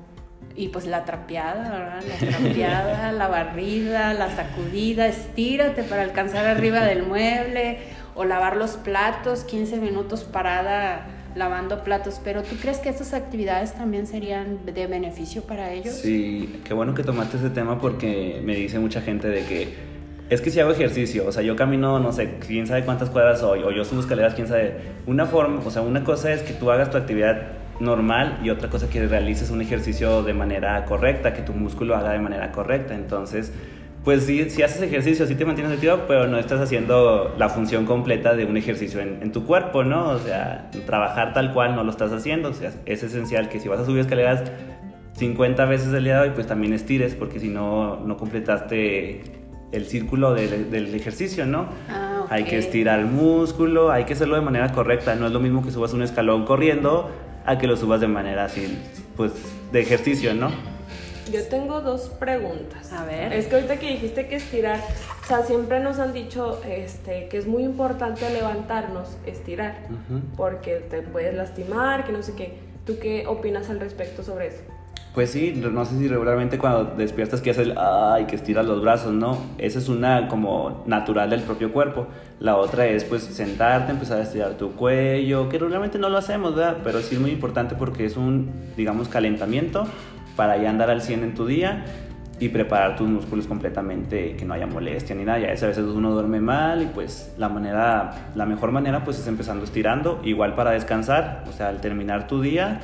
y 0.55 0.67
pues 0.69 0.85
la 0.85 1.05
trapeada, 1.05 1.69
¿verdad? 1.69 2.03
La 2.07 2.37
trapeada, 2.37 3.11
la 3.11 3.27
barrida, 3.27 4.13
la 4.13 4.35
sacudida, 4.35 5.07
estírate 5.07 5.83
para 5.83 6.03
alcanzar 6.03 6.45
arriba 6.45 6.79
del 6.85 7.03
mueble 7.03 7.79
o 8.15 8.25
lavar 8.25 8.57
los 8.57 8.71
platos, 8.71 9.43
15 9.43 9.77
minutos 9.77 10.23
parada 10.23 11.07
lavando 11.35 11.83
platos, 11.83 12.19
pero 12.21 12.43
¿tú 12.43 12.57
crees 12.57 12.79
que 12.79 12.89
estas 12.89 13.13
actividades 13.13 13.73
también 13.73 14.05
serían 14.05 14.65
de 14.65 14.87
beneficio 14.87 15.43
para 15.43 15.71
ellos? 15.71 15.95
Sí, 15.95 16.59
qué 16.65 16.73
bueno 16.73 16.93
que 16.93 17.03
tomaste 17.03 17.37
ese 17.37 17.49
tema 17.49 17.79
porque 17.79 18.41
me 18.43 18.53
dice 18.55 18.79
mucha 18.79 19.01
gente 19.01 19.29
de 19.29 19.45
que 19.45 19.90
es 20.31 20.39
que 20.39 20.49
si 20.49 20.61
hago 20.61 20.71
ejercicio, 20.71 21.27
o 21.27 21.31
sea, 21.33 21.43
yo 21.43 21.57
camino, 21.57 21.99
no 21.99 22.13
sé, 22.13 22.35
quién 22.47 22.65
sabe 22.65 22.85
cuántas 22.85 23.09
cuadras 23.09 23.43
hoy, 23.43 23.63
o 23.63 23.71
yo 23.71 23.83
subo 23.83 23.99
escaleras, 23.99 24.33
quién 24.33 24.47
sabe. 24.47 24.77
Una 25.05 25.25
forma, 25.25 25.61
o 25.63 25.69
sea, 25.69 25.81
una 25.81 26.05
cosa 26.05 26.31
es 26.31 26.41
que 26.41 26.53
tú 26.53 26.71
hagas 26.71 26.89
tu 26.89 26.97
actividad 26.97 27.49
normal 27.81 28.39
y 28.41 28.49
otra 28.49 28.69
cosa 28.69 28.89
que 28.89 29.05
realices 29.05 29.49
un 29.49 29.59
ejercicio 29.59 30.23
de 30.23 30.33
manera 30.33 30.85
correcta, 30.85 31.33
que 31.33 31.41
tu 31.41 31.51
músculo 31.51 31.97
haga 31.97 32.13
de 32.13 32.19
manera 32.19 32.53
correcta. 32.53 32.95
Entonces, 32.95 33.51
pues 34.05 34.23
sí, 34.23 34.49
si 34.49 34.63
haces 34.63 34.81
ejercicio, 34.81 35.27
sí 35.27 35.35
te 35.35 35.43
mantienes 35.43 35.73
activo, 35.73 36.03
pero 36.07 36.27
no 36.27 36.37
estás 36.37 36.61
haciendo 36.61 37.35
la 37.37 37.49
función 37.49 37.85
completa 37.85 38.33
de 38.33 38.45
un 38.45 38.55
ejercicio 38.55 39.01
en, 39.01 39.21
en, 39.21 39.33
tu 39.33 39.45
cuerpo, 39.45 39.83
¿no? 39.83 40.11
O 40.11 40.19
sea, 40.19 40.71
trabajar 40.85 41.33
tal 41.33 41.51
cual 41.51 41.75
no 41.75 41.83
lo 41.83 41.91
estás 41.91 42.13
haciendo. 42.13 42.51
O 42.51 42.53
sea, 42.53 42.71
es 42.85 43.03
esencial 43.03 43.49
que 43.49 43.59
si 43.59 43.67
vas 43.67 43.81
a 43.81 43.85
subir 43.85 43.99
escaleras 43.99 44.43
50 45.17 45.65
veces 45.65 45.93
el 45.93 46.05
día 46.05 46.21
de 46.21 46.29
hoy, 46.29 46.31
pues 46.33 46.47
también 46.47 46.71
estires, 46.71 47.15
porque 47.15 47.41
si 47.41 47.49
no, 47.49 47.97
no 47.97 48.15
completaste 48.15 49.40
el 49.71 49.85
círculo 49.85 50.33
de, 50.33 50.65
del 50.65 50.93
ejercicio, 50.93 51.45
¿no? 51.45 51.67
Ah, 51.89 52.21
okay. 52.25 52.37
Hay 52.37 52.49
que 52.49 52.57
estirar 52.57 52.99
el 52.99 53.05
músculo, 53.05 53.91
hay 53.91 54.05
que 54.05 54.13
hacerlo 54.13 54.35
de 54.35 54.41
manera 54.41 54.71
correcta. 54.71 55.15
No 55.15 55.27
es 55.27 55.31
lo 55.31 55.39
mismo 55.39 55.63
que 55.63 55.71
subas 55.71 55.93
un 55.93 56.01
escalón 56.01 56.45
corriendo 56.45 57.09
a 57.45 57.57
que 57.57 57.67
lo 57.67 57.77
subas 57.77 58.01
de 58.01 58.07
manera 58.07 58.45
así, 58.45 58.77
pues, 59.15 59.33
de 59.71 59.81
ejercicio, 59.81 60.33
¿no? 60.33 60.49
Yo 61.31 61.47
tengo 61.47 61.81
dos 61.81 62.09
preguntas. 62.19 62.91
A 62.91 63.05
ver. 63.05 63.31
Es 63.31 63.47
que 63.47 63.55
ahorita 63.55 63.77
que 63.77 63.91
dijiste 63.91 64.27
que 64.27 64.35
estirar, 64.35 64.79
o 65.23 65.25
sea, 65.25 65.43
siempre 65.43 65.79
nos 65.79 65.99
han 65.99 66.13
dicho 66.13 66.61
este, 66.67 67.27
que 67.29 67.37
es 67.37 67.47
muy 67.47 67.63
importante 67.63 68.29
levantarnos, 68.29 69.17
estirar, 69.25 69.77
uh 69.89 69.93
-huh. 69.93 70.21
porque 70.35 70.85
te 70.89 71.01
puedes 71.01 71.33
lastimar, 71.33 72.05
que 72.05 72.11
no 72.11 72.21
sé 72.21 72.33
qué. 72.35 72.57
¿Tú 72.85 72.97
qué 72.99 73.25
opinas 73.27 73.69
al 73.69 73.79
respecto 73.79 74.23
sobre 74.23 74.47
eso? 74.47 74.61
Pues 75.13 75.31
sí, 75.31 75.53
no 75.53 75.83
sé 75.83 75.97
si 75.97 76.07
regularmente 76.07 76.57
cuando 76.57 76.95
despiertas 76.95 77.41
que 77.41 77.51
haces 77.51 77.67
el 77.67 77.77
ay, 77.77 78.27
que 78.27 78.37
estiras 78.37 78.65
los 78.65 78.81
brazos, 78.81 79.13
¿no? 79.13 79.37
Esa 79.57 79.79
es 79.79 79.89
una 79.89 80.29
como 80.29 80.83
natural 80.85 81.29
del 81.29 81.41
propio 81.41 81.73
cuerpo. 81.73 82.07
La 82.39 82.55
otra 82.55 82.85
es 82.85 83.03
pues 83.03 83.23
sentarte, 83.23 83.91
empezar 83.91 84.19
a 84.19 84.23
estirar 84.23 84.53
tu 84.53 84.71
cuello, 84.71 85.49
que 85.49 85.59
regularmente 85.59 85.99
no 85.99 86.07
lo 86.07 86.17
hacemos, 86.17 86.55
¿verdad? 86.55 86.77
Pero 86.81 87.01
sí 87.01 87.15
es 87.15 87.21
muy 87.21 87.31
importante 87.31 87.75
porque 87.75 88.05
es 88.05 88.15
un, 88.15 88.51
digamos, 88.77 89.09
calentamiento 89.09 89.85
para 90.37 90.55
ya 90.55 90.69
andar 90.69 90.89
al 90.89 91.01
100 91.01 91.23
en 91.25 91.33
tu 91.33 91.45
día 91.45 91.83
y 92.39 92.47
preparar 92.47 92.95
tus 92.95 93.09
músculos 93.09 93.47
completamente, 93.47 94.37
que 94.37 94.45
no 94.45 94.53
haya 94.53 94.65
molestia 94.65 95.13
ni 95.13 95.25
nada. 95.25 95.39
Ya 95.39 95.49
a 95.49 95.51
veces 95.51 95.77
uno 95.79 96.11
duerme 96.11 96.39
mal 96.39 96.83
y 96.83 96.85
pues 96.85 97.33
la 97.37 97.49
manera, 97.49 98.31
la 98.33 98.45
mejor 98.45 98.71
manera 98.71 99.03
pues 99.03 99.19
es 99.19 99.27
empezando 99.27 99.65
estirando, 99.65 100.21
igual 100.23 100.55
para 100.55 100.71
descansar, 100.71 101.43
o 101.49 101.51
sea, 101.51 101.67
al 101.67 101.81
terminar 101.81 102.27
tu 102.27 102.41
día 102.41 102.79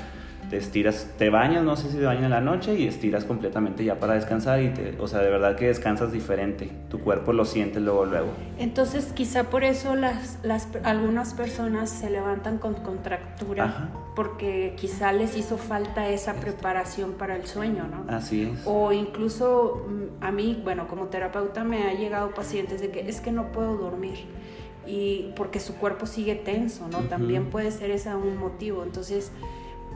te 0.49 0.57
estiras, 0.57 1.09
te 1.17 1.29
bañas, 1.29 1.63
no 1.63 1.75
sé 1.75 1.89
si 1.89 1.97
te 1.97 2.05
bañas 2.05 2.23
en 2.23 2.29
la 2.29 2.41
noche 2.41 2.75
y 2.75 2.87
estiras 2.87 3.25
completamente 3.25 3.83
ya 3.83 3.99
para 3.99 4.13
descansar 4.13 4.61
y 4.61 4.69
te, 4.69 4.95
o 4.99 5.07
sea, 5.07 5.19
de 5.19 5.29
verdad 5.29 5.55
que 5.55 5.67
descansas 5.67 6.11
diferente, 6.11 6.69
tu 6.89 6.99
cuerpo 6.99 7.33
lo 7.33 7.43
siente 7.43 7.79
luego 7.79 8.05
luego. 8.05 8.27
Entonces, 8.57 9.11
quizá 9.13 9.45
por 9.45 9.63
eso 9.63 9.95
las, 9.95 10.39
las 10.43 10.67
algunas 10.83 11.33
personas 11.33 11.89
se 11.89 12.09
levantan 12.09 12.59
con 12.59 12.75
contractura 12.75 13.65
Ajá. 13.65 13.89
porque 14.15 14.73
quizá 14.77 15.11
les 15.11 15.35
hizo 15.35 15.57
falta 15.57 16.07
esa 16.07 16.35
preparación 16.35 17.13
para 17.13 17.35
el 17.35 17.45
sueño, 17.45 17.85
¿no? 17.87 18.05
Así 18.13 18.43
es. 18.43 18.61
O 18.65 18.93
incluso 18.93 19.85
mm, 19.89 20.23
a 20.23 20.31
mí, 20.31 20.61
bueno, 20.63 20.87
como 20.87 21.07
terapeuta 21.07 21.65
me 21.65 21.83
ha 21.83 21.93
llegado 21.93 22.31
pacientes 22.31 22.79
de 22.79 22.89
que 22.89 23.09
es 23.09 23.19
que 23.19 23.31
no 23.31 23.51
puedo 23.51 23.75
dormir 23.75 24.17
y 24.85 25.33
porque 25.35 25.59
su 25.59 25.75
cuerpo 25.75 26.05
sigue 26.05 26.35
tenso, 26.35 26.87
¿no? 26.87 26.99
Uh 26.99 27.01
-huh. 27.01 27.09
También 27.09 27.49
puede 27.49 27.71
ser 27.71 27.91
ese 27.91 28.15
un 28.15 28.37
motivo. 28.37 28.83
Entonces, 28.83 29.31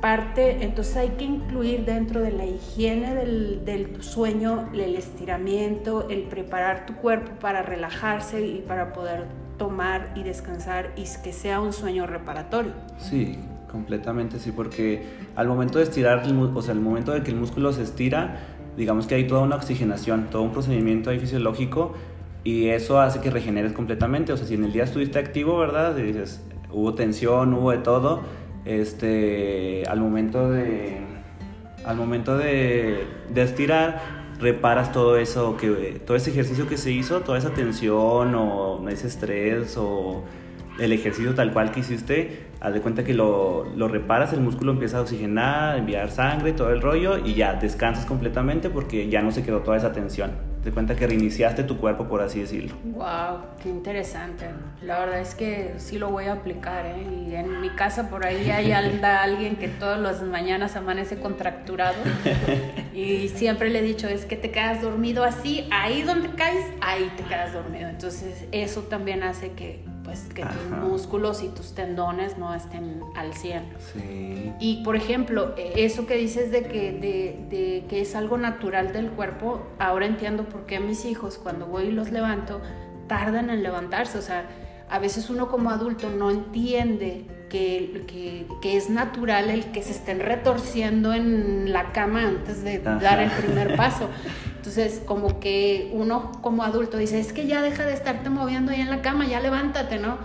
parte, 0.01 0.63
entonces 0.63 0.97
hay 0.97 1.09
que 1.09 1.23
incluir 1.23 1.85
dentro 1.85 2.21
de 2.21 2.31
la 2.31 2.45
higiene 2.45 3.13
del, 3.15 3.97
sueño 4.01 4.69
el 4.73 4.95
estiramiento, 4.95 6.09
el 6.09 6.23
preparar 6.23 6.85
tu 6.85 6.95
cuerpo 6.95 7.31
para 7.39 7.61
relajarse 7.61 8.45
y 8.45 8.63
para 8.67 8.93
poder 8.93 9.25
tomar 9.57 10.11
y 10.15 10.23
descansar 10.23 10.91
y 10.95 11.03
que 11.23 11.31
sea 11.31 11.61
un 11.61 11.71
sueño 11.71 12.07
reparatorio. 12.07 12.73
Sí, 12.97 13.37
completamente 13.71 14.39
sí, 14.39 14.51
porque 14.51 15.05
al 15.35 15.47
momento 15.47 15.77
de 15.77 15.85
estirar, 15.85 16.23
o 16.25 16.61
sea, 16.61 16.73
al 16.73 16.81
momento 16.81 17.11
de 17.11 17.21
que 17.21 17.29
el 17.29 17.37
músculo 17.37 17.71
se 17.71 17.83
estira, 17.83 18.39
digamos 18.75 19.05
que 19.05 19.15
hay 19.15 19.27
toda 19.27 19.41
una 19.41 19.55
oxigenación, 19.55 20.27
todo 20.31 20.41
un 20.41 20.51
procedimiento 20.51 21.11
ahí 21.11 21.19
fisiológico 21.19 21.93
y 22.43 22.69
eso 22.69 22.99
hace 22.99 23.19
que 23.21 23.29
regeneres 23.29 23.73
completamente. 23.73 24.33
O 24.33 24.37
sea, 24.37 24.47
si 24.47 24.55
en 24.55 24.63
el 24.63 24.73
día 24.73 24.83
estuviste 24.83 25.19
activo, 25.19 25.57
¿verdad? 25.59 25.95
Dices, 25.95 26.41
hubo 26.71 26.95
tensión, 26.95 27.53
hubo 27.53 27.71
de 27.71 27.77
todo, 27.79 28.21
este, 28.65 29.83
al 29.87 29.99
momento 29.99 30.49
de, 30.49 30.99
al 31.85 31.97
momento 31.97 32.37
de, 32.37 33.05
de 33.29 33.41
estirar, 33.41 34.01
reparas 34.39 34.91
todo 34.91 35.17
eso, 35.17 35.57
que, 35.57 36.01
todo 36.05 36.17
ese 36.17 36.31
ejercicio 36.31 36.67
que 36.67 36.77
se 36.77 36.91
hizo, 36.91 37.21
toda 37.21 37.37
esa 37.37 37.51
tensión 37.51 38.35
o 38.35 38.87
ese 38.89 39.07
estrés 39.07 39.77
o 39.77 40.23
el 40.79 40.93
ejercicio 40.93 41.35
tal 41.35 41.53
cual 41.53 41.71
que 41.71 41.81
hiciste, 41.81 42.47
haz 42.59 42.73
de 42.73 42.81
cuenta 42.81 43.03
que 43.03 43.13
lo, 43.13 43.65
lo, 43.75 43.87
reparas, 43.87 44.33
el 44.33 44.41
músculo 44.41 44.71
empieza 44.71 44.97
a 44.97 45.01
oxigenar, 45.01 45.77
enviar 45.77 46.09
sangre, 46.09 46.53
todo 46.53 46.71
el 46.71 46.81
rollo 46.81 47.17
y 47.17 47.35
ya 47.35 47.53
descansas 47.53 48.05
completamente 48.05 48.69
porque 48.69 49.09
ya 49.09 49.21
no 49.21 49.31
se 49.31 49.43
quedó 49.43 49.59
toda 49.59 49.77
esa 49.77 49.91
tensión. 49.91 50.50
Te 50.63 50.71
cuenta 50.71 50.95
que 50.95 51.07
reiniciaste 51.07 51.63
tu 51.63 51.77
cuerpo, 51.77 52.07
por 52.07 52.21
así 52.21 52.39
decirlo. 52.39 52.75
Wow, 52.83 53.39
qué 53.63 53.69
interesante. 53.69 54.45
La 54.83 54.99
verdad 54.99 55.19
es 55.19 55.33
que 55.33 55.73
sí 55.77 55.97
lo 55.97 56.11
voy 56.11 56.25
a 56.25 56.33
aplicar, 56.33 56.85
¿eh? 56.85 57.03
Y 57.27 57.33
en 57.33 57.61
mi 57.61 57.69
casa 57.69 58.09
por 58.09 58.25
ahí 58.25 58.51
hay 58.51 58.71
anda 58.71 59.23
alguien 59.23 59.55
que 59.55 59.67
todas 59.67 59.99
las 59.99 60.21
mañanas 60.21 60.75
amanece 60.75 61.17
contracturado 61.17 61.95
y 62.93 63.29
siempre 63.29 63.69
le 63.69 63.79
he 63.79 63.81
dicho 63.81 64.07
es 64.07 64.25
que 64.25 64.35
te 64.35 64.51
quedas 64.51 64.83
dormido 64.83 65.23
así, 65.23 65.67
ahí 65.71 66.03
donde 66.03 66.29
caes, 66.29 66.65
ahí 66.79 67.11
te 67.17 67.23
quedas 67.23 67.53
dormido. 67.53 67.89
Entonces 67.89 68.45
eso 68.51 68.81
también 68.81 69.23
hace 69.23 69.53
que 69.53 69.83
pues 70.03 70.29
que 70.33 70.43
tus 70.43 70.77
músculos 70.77 71.43
y 71.43 71.49
tus 71.49 71.73
tendones 71.73 72.37
no 72.37 72.53
estén 72.53 73.01
al 73.15 73.33
100. 73.33 73.63
Sí. 73.93 74.53
Y 74.59 74.83
por 74.83 74.95
ejemplo, 74.95 75.53
e, 75.57 75.85
eso 75.85 76.05
que 76.05 76.15
dices 76.15 76.51
de 76.51 76.63
que, 76.63 76.91
de, 76.91 77.85
que 77.87 78.01
es 78.01 78.15
algo 78.15 78.37
natural 78.37 78.93
del 78.93 79.11
cuerpo, 79.11 79.61
ahora 79.79 80.05
entiendo 80.05 80.45
por 80.45 80.65
qué 80.65 80.79
mis 80.79 81.05
hijos 81.05 81.37
cuando 81.37 81.65
voy 81.67 81.85
y 81.85 81.91
los 81.91 82.11
levanto 82.11 82.61
tardan 83.07 83.49
en 83.49 83.63
levantarse. 83.63 84.17
O 84.17 84.21
sea, 84.21 84.45
a 84.89 84.99
veces 84.99 85.29
uno 85.29 85.49
como 85.49 85.69
adulto 85.69 86.09
no 86.09 86.31
entiende 86.31 87.25
que, 87.51 88.05
que, 88.07 88.45
que, 88.61 88.77
es 88.77 88.89
natural 88.89 89.49
el 89.49 89.65
que 89.65 89.83
se 89.83 89.91
estén 89.91 90.21
retorciendo 90.21 91.13
en 91.13 91.73
la 91.73 91.91
cama 91.91 92.25
antes 92.25 92.63
de 92.63 92.79
dar 92.79 93.19
el 93.19 93.29
primer 93.29 93.75
paso. 93.75 94.09
Entonces, 94.55 95.01
como 95.05 95.41
que 95.41 95.89
uno 95.91 96.31
como 96.41 96.63
adulto 96.63 96.97
dice, 96.97 97.19
es 97.19 97.33
que 97.33 97.47
ya 97.47 97.61
deja 97.61 97.85
de 97.85 97.93
estarte 97.93 98.29
moviendo 98.29 98.71
ahí 98.71 98.79
en 98.79 98.89
la 98.89 99.01
cama, 99.01 99.27
ya 99.27 99.41
levántate, 99.41 99.99
¿no? 99.99 100.17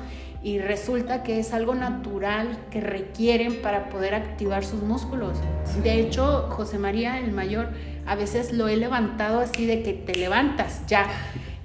Y 0.43 0.61
resulta 0.61 1.25
que 1.25 1.41
es 1.41 1.53
algo 1.53 1.75
natural 1.75 2.57
que 2.71 2.81
requieren 2.81 3.61
para 3.61 3.89
poder 3.89 4.15
activar 4.15 4.65
sus 4.65 4.83
músculos. 4.83 5.39
De 5.83 5.99
hecho, 5.99 6.47
José 6.51 6.79
María, 6.79 7.19
el 7.19 7.33
mayor, 7.33 7.71
a 8.07 8.15
veces 8.15 8.53
lo 8.53 8.69
he 8.69 8.77
levantado 8.77 9.41
así 9.41 9.67
de 9.67 9.83
que 9.83 9.93
te 9.93 10.15
levantas 10.15 10.87
ya. 10.87 11.07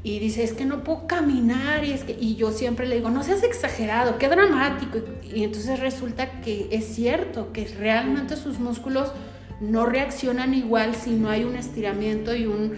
Y 0.04 0.20
dice, 0.20 0.44
es 0.44 0.54
que 0.54 0.66
no 0.66 0.84
puedo 0.84 1.08
caminar. 1.08 1.84
Y, 1.84 1.92
es 1.92 2.04
que, 2.04 2.18
y 2.20 2.36
yo 2.36 2.52
siempre 2.52 2.88
le 2.88 2.96
digo, 2.96 3.10
no 3.10 3.24
seas 3.24 3.44
exagerado, 3.44 4.18
qué 4.18 4.30
dramático. 4.30 5.00
Y, 5.24 5.40
y 5.40 5.44
entonces 5.44 5.80
resulta 5.80 6.42
que 6.42 6.68
es 6.72 6.86
cierto, 6.96 7.52
que 7.54 7.66
realmente 7.80 8.36
sus 8.36 8.60
músculos 8.60 9.12
no 9.60 9.86
reaccionan 9.86 10.54
igual 10.54 10.96
si 10.96 11.12
no 11.12 11.30
hay 11.30 11.44
un 11.44 11.56
estiramiento 11.56 12.36
y 12.36 12.48
un 12.48 12.76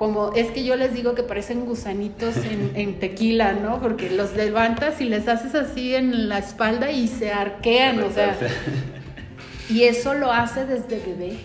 como 0.00 0.32
es 0.32 0.50
que 0.50 0.64
yo 0.64 0.76
les 0.76 0.94
digo 0.94 1.14
que 1.14 1.22
parecen 1.22 1.66
gusanitos 1.66 2.34
en, 2.74 2.98
tequila, 3.00 3.52
¿no? 3.52 3.82
Porque 3.82 4.08
los 4.08 4.34
levantas 4.34 4.98
y 5.02 5.04
les 5.04 5.28
haces 5.28 5.54
así 5.54 5.94
en 5.94 6.30
la 6.30 6.38
espalda 6.38 6.90
y 6.90 7.06
se 7.06 7.30
arquean, 7.30 8.02
o 8.02 8.10
sea. 8.10 8.34
Y 9.68 9.82
eso 9.82 10.14
lo 10.14 10.32
hace 10.32 10.64
desde 10.64 11.00
bebé. 11.00 11.36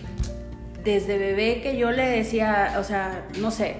Desde 0.82 1.18
bebé 1.18 1.60
que 1.62 1.76
yo 1.76 1.90
le 1.90 2.08
decía, 2.08 2.76
o 2.78 2.82
sea, 2.82 3.26
no 3.40 3.50
sé, 3.50 3.76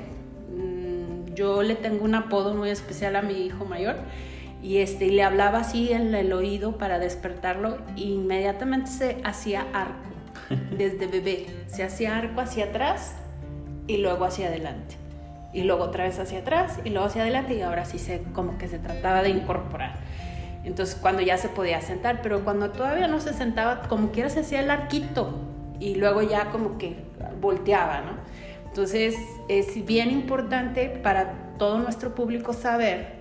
yo 1.36 1.62
le 1.62 1.76
tengo 1.76 2.04
un 2.04 2.16
apodo 2.16 2.54
muy 2.54 2.70
especial 2.70 3.14
a 3.14 3.22
mi 3.22 3.46
hijo 3.46 3.64
mayor 3.64 3.96
y 4.62 4.78
este 4.78 5.06
y 5.06 5.10
le 5.10 5.22
hablaba 5.22 5.60
así 5.60 5.92
en 5.92 6.14
el 6.14 6.32
oído 6.32 6.78
para 6.78 6.98
despertarlo 6.98 7.78
e 7.96 8.00
inmediatamente 8.00 8.90
se 8.90 9.18
hacía 9.22 9.66
arco 9.72 10.10
desde 10.76 11.06
bebé. 11.06 11.46
Se 11.68 11.84
hacía 11.84 12.16
arco 12.16 12.40
hacia 12.40 12.64
atrás 12.66 13.14
y 13.86 13.98
luego 13.98 14.24
hacia 14.24 14.48
adelante. 14.48 14.96
Y 15.52 15.62
luego 15.62 15.84
otra 15.84 16.04
vez 16.04 16.18
hacia 16.18 16.40
atrás 16.40 16.80
y 16.84 16.90
luego 16.90 17.06
hacia 17.06 17.22
adelante 17.22 17.54
y 17.54 17.62
ahora 17.62 17.84
sí 17.84 17.98
se 17.98 18.22
como 18.34 18.58
que 18.58 18.66
se 18.66 18.78
trataba 18.78 19.22
de 19.22 19.30
incorporar. 19.30 19.94
Entonces 20.64 20.96
cuando 20.96 21.22
ya 21.22 21.38
se 21.38 21.48
podía 21.48 21.80
sentar, 21.80 22.20
pero 22.22 22.42
cuando 22.42 22.70
todavía 22.70 23.06
no 23.06 23.20
se 23.20 23.32
sentaba, 23.32 23.82
como 23.82 24.10
quiera 24.10 24.30
se 24.30 24.40
hacía 24.40 24.60
el 24.60 24.70
arquito 24.70 25.32
y 25.78 25.94
luego 25.94 26.22
ya 26.22 26.50
como 26.50 26.78
que 26.78 26.96
volteaba, 27.40 28.00
¿no? 28.00 28.25
Entonces 28.76 29.16
es 29.48 29.86
bien 29.86 30.10
importante 30.10 30.90
para 30.90 31.32
todo 31.56 31.78
nuestro 31.78 32.14
público 32.14 32.52
saber 32.52 33.14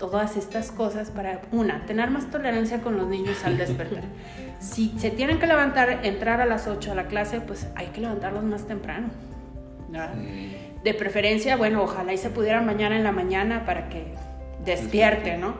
todas 0.00 0.36
estas 0.36 0.72
cosas 0.72 1.12
para, 1.12 1.42
una, 1.52 1.86
tener 1.86 2.10
más 2.10 2.28
tolerancia 2.28 2.80
con 2.80 2.96
los 2.96 3.06
niños 3.06 3.44
al 3.44 3.56
despertar. 3.56 4.02
si 4.58 4.92
se 4.98 5.10
tienen 5.10 5.38
que 5.38 5.46
levantar, 5.46 6.00
entrar 6.04 6.40
a 6.40 6.44
las 6.44 6.66
8 6.66 6.90
a 6.90 6.94
la 6.96 7.06
clase, 7.06 7.40
pues 7.40 7.68
hay 7.76 7.86
que 7.88 8.00
levantarlos 8.00 8.42
más 8.42 8.66
temprano. 8.66 9.10
De 10.82 10.94
preferencia, 10.94 11.56
bueno, 11.56 11.84
ojalá 11.84 12.12
y 12.12 12.18
se 12.18 12.30
pudieran 12.30 12.66
mañana 12.66 12.96
en 12.96 13.04
la 13.04 13.12
mañana 13.12 13.64
para 13.64 13.88
que 13.90 14.06
despierte, 14.64 15.36
¿no? 15.36 15.54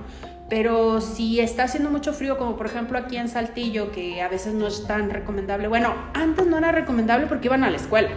Pero 0.50 1.00
si 1.00 1.38
está 1.38 1.62
haciendo 1.62 1.90
mucho 1.90 2.12
frío, 2.12 2.36
como 2.36 2.56
por 2.56 2.66
ejemplo 2.66 2.98
aquí 2.98 3.16
en 3.16 3.28
Saltillo, 3.28 3.92
que 3.92 4.20
a 4.20 4.28
veces 4.28 4.52
no 4.52 4.66
es 4.66 4.84
tan 4.84 5.08
recomendable, 5.08 5.68
bueno, 5.68 5.94
antes 6.12 6.44
no 6.48 6.58
era 6.58 6.72
recomendable 6.72 7.28
porque 7.28 7.46
iban 7.46 7.62
a 7.62 7.70
la 7.70 7.76
escuela, 7.76 8.10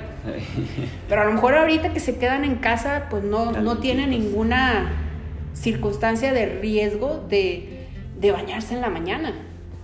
pero 1.07 1.21
a 1.21 1.25
lo 1.25 1.33
mejor 1.33 1.55
ahorita 1.55 1.93
que 1.93 1.99
se 1.99 2.17
quedan 2.17 2.43
en 2.43 2.55
casa, 2.55 3.03
pues 3.11 3.23
no, 3.23 3.51
no 3.51 3.77
tienen 3.77 4.09
ninguna 4.09 4.91
circunstancia 5.53 6.33
de 6.33 6.47
riesgo 6.47 7.23
de, 7.29 7.85
de 8.19 8.31
bañarse 8.31 8.73
en 8.73 8.81
la 8.81 8.89
mañana 8.89 9.33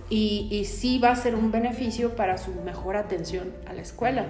y, 0.08 0.48
y 0.50 0.64
sí 0.64 0.98
va 0.98 1.12
a 1.12 1.16
ser 1.16 1.36
un 1.36 1.52
beneficio 1.52 2.16
para 2.16 2.36
su 2.36 2.50
mejor 2.62 2.96
atención 2.96 3.52
a 3.68 3.74
la 3.74 3.82
escuela. 3.82 4.26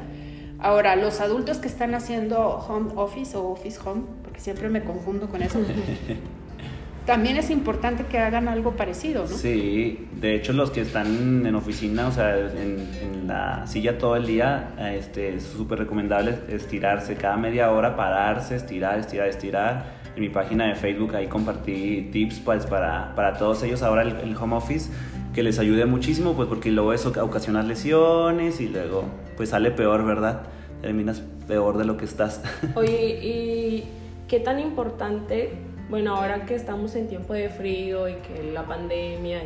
Ahora, 0.59 0.95
los 0.95 1.21
adultos 1.21 1.57
que 1.57 1.69
están 1.69 1.95
haciendo 1.95 2.39
home 2.39 2.93
office 2.97 3.35
o 3.35 3.49
office 3.49 3.81
home, 3.83 4.03
porque 4.23 4.41
siempre 4.41 4.69
me 4.69 4.85
confundo 4.85 5.27
con 5.27 5.41
eso, 5.41 5.59
también 7.11 7.37
es 7.39 7.51
importante 7.51 8.05
que 8.05 8.21
hagan 8.21 8.47
algo 8.47 8.77
parecido, 8.77 9.23
¿no? 9.29 9.37
Sí, 9.37 10.07
de 10.21 10.37
hecho 10.37 10.53
los 10.53 10.71
que 10.71 10.83
están 10.83 11.45
en 11.45 11.55
oficina, 11.57 12.07
o 12.07 12.13
sea, 12.13 12.39
en, 12.39 12.89
en 13.03 13.27
la 13.27 13.67
silla 13.67 13.99
todo 13.99 14.15
el 14.15 14.29
día, 14.29 14.77
este, 14.95 15.35
es 15.35 15.43
súper 15.43 15.81
recomendable 15.81 16.39
estirarse 16.49 17.17
cada 17.17 17.37
media 17.37 17.73
hora, 17.73 17.97
pararse, 17.97 18.55
estirar, 18.55 19.01
estirar, 19.01 19.27
estirar. 19.27 19.85
En 20.15 20.21
mi 20.21 20.29
página 20.29 20.69
de 20.69 20.77
Facebook 20.77 21.17
ahí 21.17 21.27
compartí 21.27 22.11
tips 22.13 22.39
pues, 22.45 22.65
para, 22.67 23.13
para 23.17 23.37
todos 23.37 23.61
ellos 23.65 23.83
ahora 23.83 24.03
el, 24.03 24.15
el 24.19 24.37
home 24.37 24.55
office 24.55 24.89
que 25.35 25.43
les 25.43 25.59
ayude 25.59 25.87
muchísimo, 25.87 26.35
pues 26.35 26.47
porque 26.47 26.71
luego 26.71 26.93
eso 26.93 27.13
ocasiona 27.23 27.65
lesiones 27.65 28.61
y 28.61 28.69
luego 28.69 29.03
pues 29.37 29.49
sale 29.49 29.73
peor, 29.73 30.07
¿verdad? 30.07 30.43
Terminas 30.81 31.25
peor 31.49 31.77
de 31.77 31.87
lo 31.87 31.97
que 31.97 32.05
estás. 32.05 32.41
Oye, 32.77 33.19
¿y 33.21 33.85
qué 34.29 34.39
tan 34.39 34.61
importante, 34.61 35.55
bueno, 35.91 36.15
ahora 36.15 36.47
que 36.47 36.55
estamos 36.55 36.95
en 36.95 37.09
tiempo 37.09 37.35
de 37.35 37.49
frío 37.51 38.09
y 38.09 38.15
que 38.15 38.53
la 38.53 38.65
pandemia, 38.65 39.43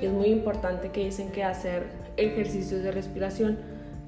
y 0.00 0.06
es 0.06 0.12
muy 0.12 0.28
importante 0.28 0.90
que 0.90 1.04
dicen 1.04 1.30
que 1.30 1.44
hacer 1.44 1.86
ejercicios 2.16 2.82
de 2.82 2.90
respiración, 2.90 3.58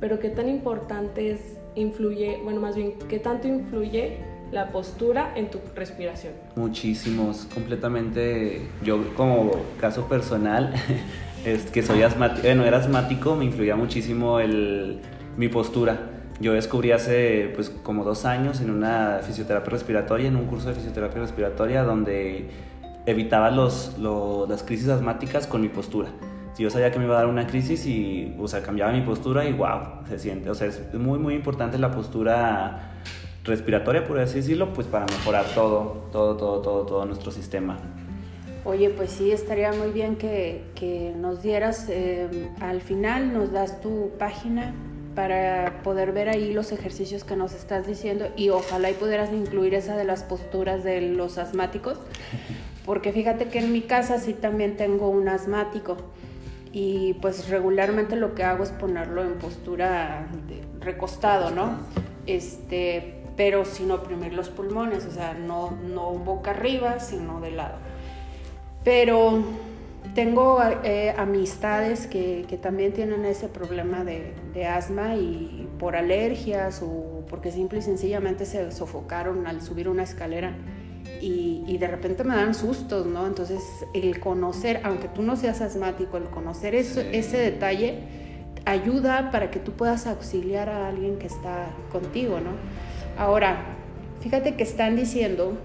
pero 0.01 0.19
qué 0.19 0.31
tan 0.31 0.49
importante 0.49 1.31
es, 1.31 1.41
influye, 1.75 2.41
bueno, 2.43 2.61
más 2.61 2.77
bien, 2.77 2.95
qué 3.09 3.19
tanto 3.19 3.47
influye 3.47 4.19
la 4.53 4.73
postura 4.73 5.33
en 5.37 5.51
tu 5.51 5.59
respiración? 5.75 6.33
Muchísimos, 6.55 7.47
completamente. 7.53 8.62
Yo 8.83 9.15
como 9.15 9.53
caso 9.79 10.09
personal, 10.09 10.73
es 11.45 11.67
que 11.67 11.83
soy 11.83 12.03
asmático, 12.03 12.43
bueno, 12.43 12.65
era 12.65 12.79
asmático, 12.79 13.37
me 13.37 13.45
influía 13.45 13.77
muchísimo 13.77 14.41
el, 14.41 15.01
mi 15.37 15.49
postura. 15.49 16.16
Yo 16.38 16.53
descubrí 16.53 16.92
hace 16.92 17.51
pues 17.55 17.70
como 17.70 18.05
dos 18.05 18.27
años 18.27 18.61
en 18.61 18.70
una 18.70 19.20
fisioterapia 19.22 19.70
respiratoria, 19.70 20.29
en 20.29 20.37
un 20.37 20.46
curso 20.46 20.68
de 20.68 20.75
fisioterapia 20.75 21.22
respiratoria 21.22 21.83
donde 21.83 22.51
evitaba 23.07 23.51
los, 23.51 23.96
las 23.99 24.62
crisis 24.62 24.88
asmáticas 24.88 25.46
con 25.46 25.62
mi 25.62 25.68
postura. 25.68 26.11
Si 26.53 26.62
yo 26.62 26.70
sabía 26.70 26.90
que 26.90 26.99
me 26.99 27.05
iba 27.05 27.14
a 27.14 27.18
dar 27.18 27.27
una 27.27 27.46
crisis 27.46 27.87
y, 27.87 28.35
o 28.38 28.49
sea, 28.49 28.62
cambiaba 28.62 28.92
mi 28.92 29.03
postura 29.03 29.44
y 29.46 29.53
wow, 29.53 30.07
se 30.09 30.18
siente. 30.18 30.51
O 30.51 30.55
sea, 30.55 30.68
es 30.68 30.92
muy, 30.94 31.18
muy 31.18 31.35
importante 31.35 31.79
la 31.79 31.90
postura 31.90 32.92
respiratoria, 33.44 34.05
por 34.05 34.18
así 34.18 34.37
decirlo, 34.37 34.72
pues 34.72 34.87
para 34.87 35.07
mejorar 35.07 35.44
todo, 35.55 36.09
todo, 36.12 36.37
todo, 36.37 36.61
todo, 36.61 36.87
todo 36.87 37.07
nuestro 37.07 37.31
sistema. 37.31 37.79
Oye, 38.64 38.90
pues 38.90 39.11
sí, 39.11 39.31
estaría 39.31 39.72
muy 39.72 39.92
bien 39.92 40.16
que, 40.16 40.64
que 40.75 41.14
nos 41.16 41.42
dieras, 41.42 41.87
eh, 41.88 42.51
al 42.61 42.81
final 42.81 43.33
nos 43.33 43.53
das 43.53 43.81
tu 43.81 44.11
página 44.18 44.75
para 45.17 45.83
poder 45.83 46.13
ver 46.13 46.29
ahí 46.29 46.53
los 46.53 46.71
ejercicios 46.71 47.25
que 47.25 47.35
nos 47.35 47.55
estás 47.55 47.87
diciendo 47.87 48.29
y 48.37 48.51
ojalá 48.51 48.91
y 48.91 48.95
pudieras 48.95 49.33
incluir 49.33 49.75
esa 49.75 49.97
de 49.97 50.05
las 50.05 50.23
posturas 50.23 50.85
de 50.85 51.01
los 51.01 51.39
asmáticos, 51.39 51.99
porque 52.85 53.13
fíjate 53.13 53.49
que 53.49 53.59
en 53.59 53.73
mi 53.73 53.81
casa 53.81 54.21
sí 54.21 54.35
también 54.35 54.77
tengo 54.77 55.09
un 55.09 55.29
asmático 55.29 55.97
y 56.71 57.15
pues 57.15 57.49
regularmente 57.49 58.15
lo 58.15 58.35
que 58.35 58.45
hago 58.45 58.63
es 58.63 58.71
ponerlo 58.71 59.25
en 59.25 59.39
postura 59.39 60.29
de 60.47 60.63
recostado, 60.85 61.51
¿no? 61.51 61.79
Este, 62.27 63.23
pero 63.37 63.65
sin 63.65 63.91
oprimir 63.91 64.35
los 64.35 64.51
pulmones, 64.51 65.07
o 65.07 65.11
sea, 65.11 65.33
no, 65.33 65.71
no 65.71 66.11
boca 66.13 66.51
arriba, 66.51 67.01
sino 67.01 67.41
de 67.41 67.53
lado. 67.53 67.77
Pero 68.85 69.43
tengo 70.17 70.59
eh, 70.83 71.15
amistades 71.17 72.07
que, 72.07 72.47
que, 72.49 72.57
también 72.57 72.93
tienen 72.93 73.25
ese 73.27 73.49
problema 73.49 74.03
de, 74.03 74.33
de, 74.55 74.67
asma 74.67 75.15
y 75.15 75.69
por 75.79 75.95
alergias 75.95 76.83
o 76.83 77.25
porque 77.29 77.53
simple 77.53 77.81
y 77.81 77.83
sencillamente 77.83 78.47
se 78.47 78.73
sofocaron 78.73 79.47
al 79.47 79.61
subir 79.61 79.89
una 79.91 80.05
escalera 80.05 80.57
y, 81.21 81.77
de 81.79 81.87
repente 81.87 82.25
me 82.25 82.35
dan 82.35 82.55
sustos, 82.55 83.07
¿no? 83.07 83.27
Entonces, 83.27 83.63
el 83.95 84.19
conocer, 84.19 84.81
aunque 84.85 85.09
tú 85.09 85.23
no 85.23 85.37
seas 85.37 85.61
asmático, 85.61 86.17
el 86.17 86.25
conocer 86.25 86.75
ese 86.75 87.37
detalle 87.39 87.99
ayuda 88.65 89.31
para 89.31 89.51
que 89.51 89.59
tú 89.59 89.73
puedas 89.73 90.07
auxiliar 90.07 90.71
a 90.71 90.89
alguien 90.89 91.19
que 91.19 91.27
está 91.27 91.67
contigo, 91.93 92.41
¿no? 92.41 92.51
Ahora, 93.19 93.77
fíjate 94.21 94.57
que 94.57 94.63
están 94.63 94.97
diciendo, 94.97 95.59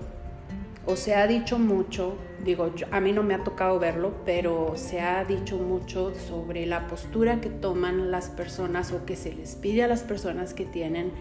o 0.86 0.96
se 0.96 1.16
ha 1.16 1.26
dicho 1.28 1.58
mucho, 1.58 2.16
digo, 2.44 2.72
a 2.92 3.00
mí 3.00 3.12
no 3.12 3.24
me 3.24 3.34
ha 3.34 3.44
tocado 3.44 3.80
verlo, 3.80 4.14
pero 4.26 4.74
se 4.76 5.02
ha 5.02 5.24
dicho 5.26 5.58
mucho 5.58 6.14
sobre 6.16 6.66
la 6.66 6.88
postura 6.88 7.42
que 7.42 7.50
toman 7.50 8.12
las 8.12 8.30
personas 8.30 8.92
o 8.92 9.06
que 9.06 9.16
se 9.16 9.34
les 9.34 9.56
pide 9.56 9.84
a 9.84 9.88
las 9.88 10.04
personas 10.04 10.54
que 10.54 10.66
tienen 10.66 11.12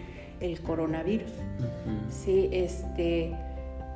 el 0.41 0.61
coronavirus. 0.61 1.31
Sí, 2.11 2.49
este 2.53 3.35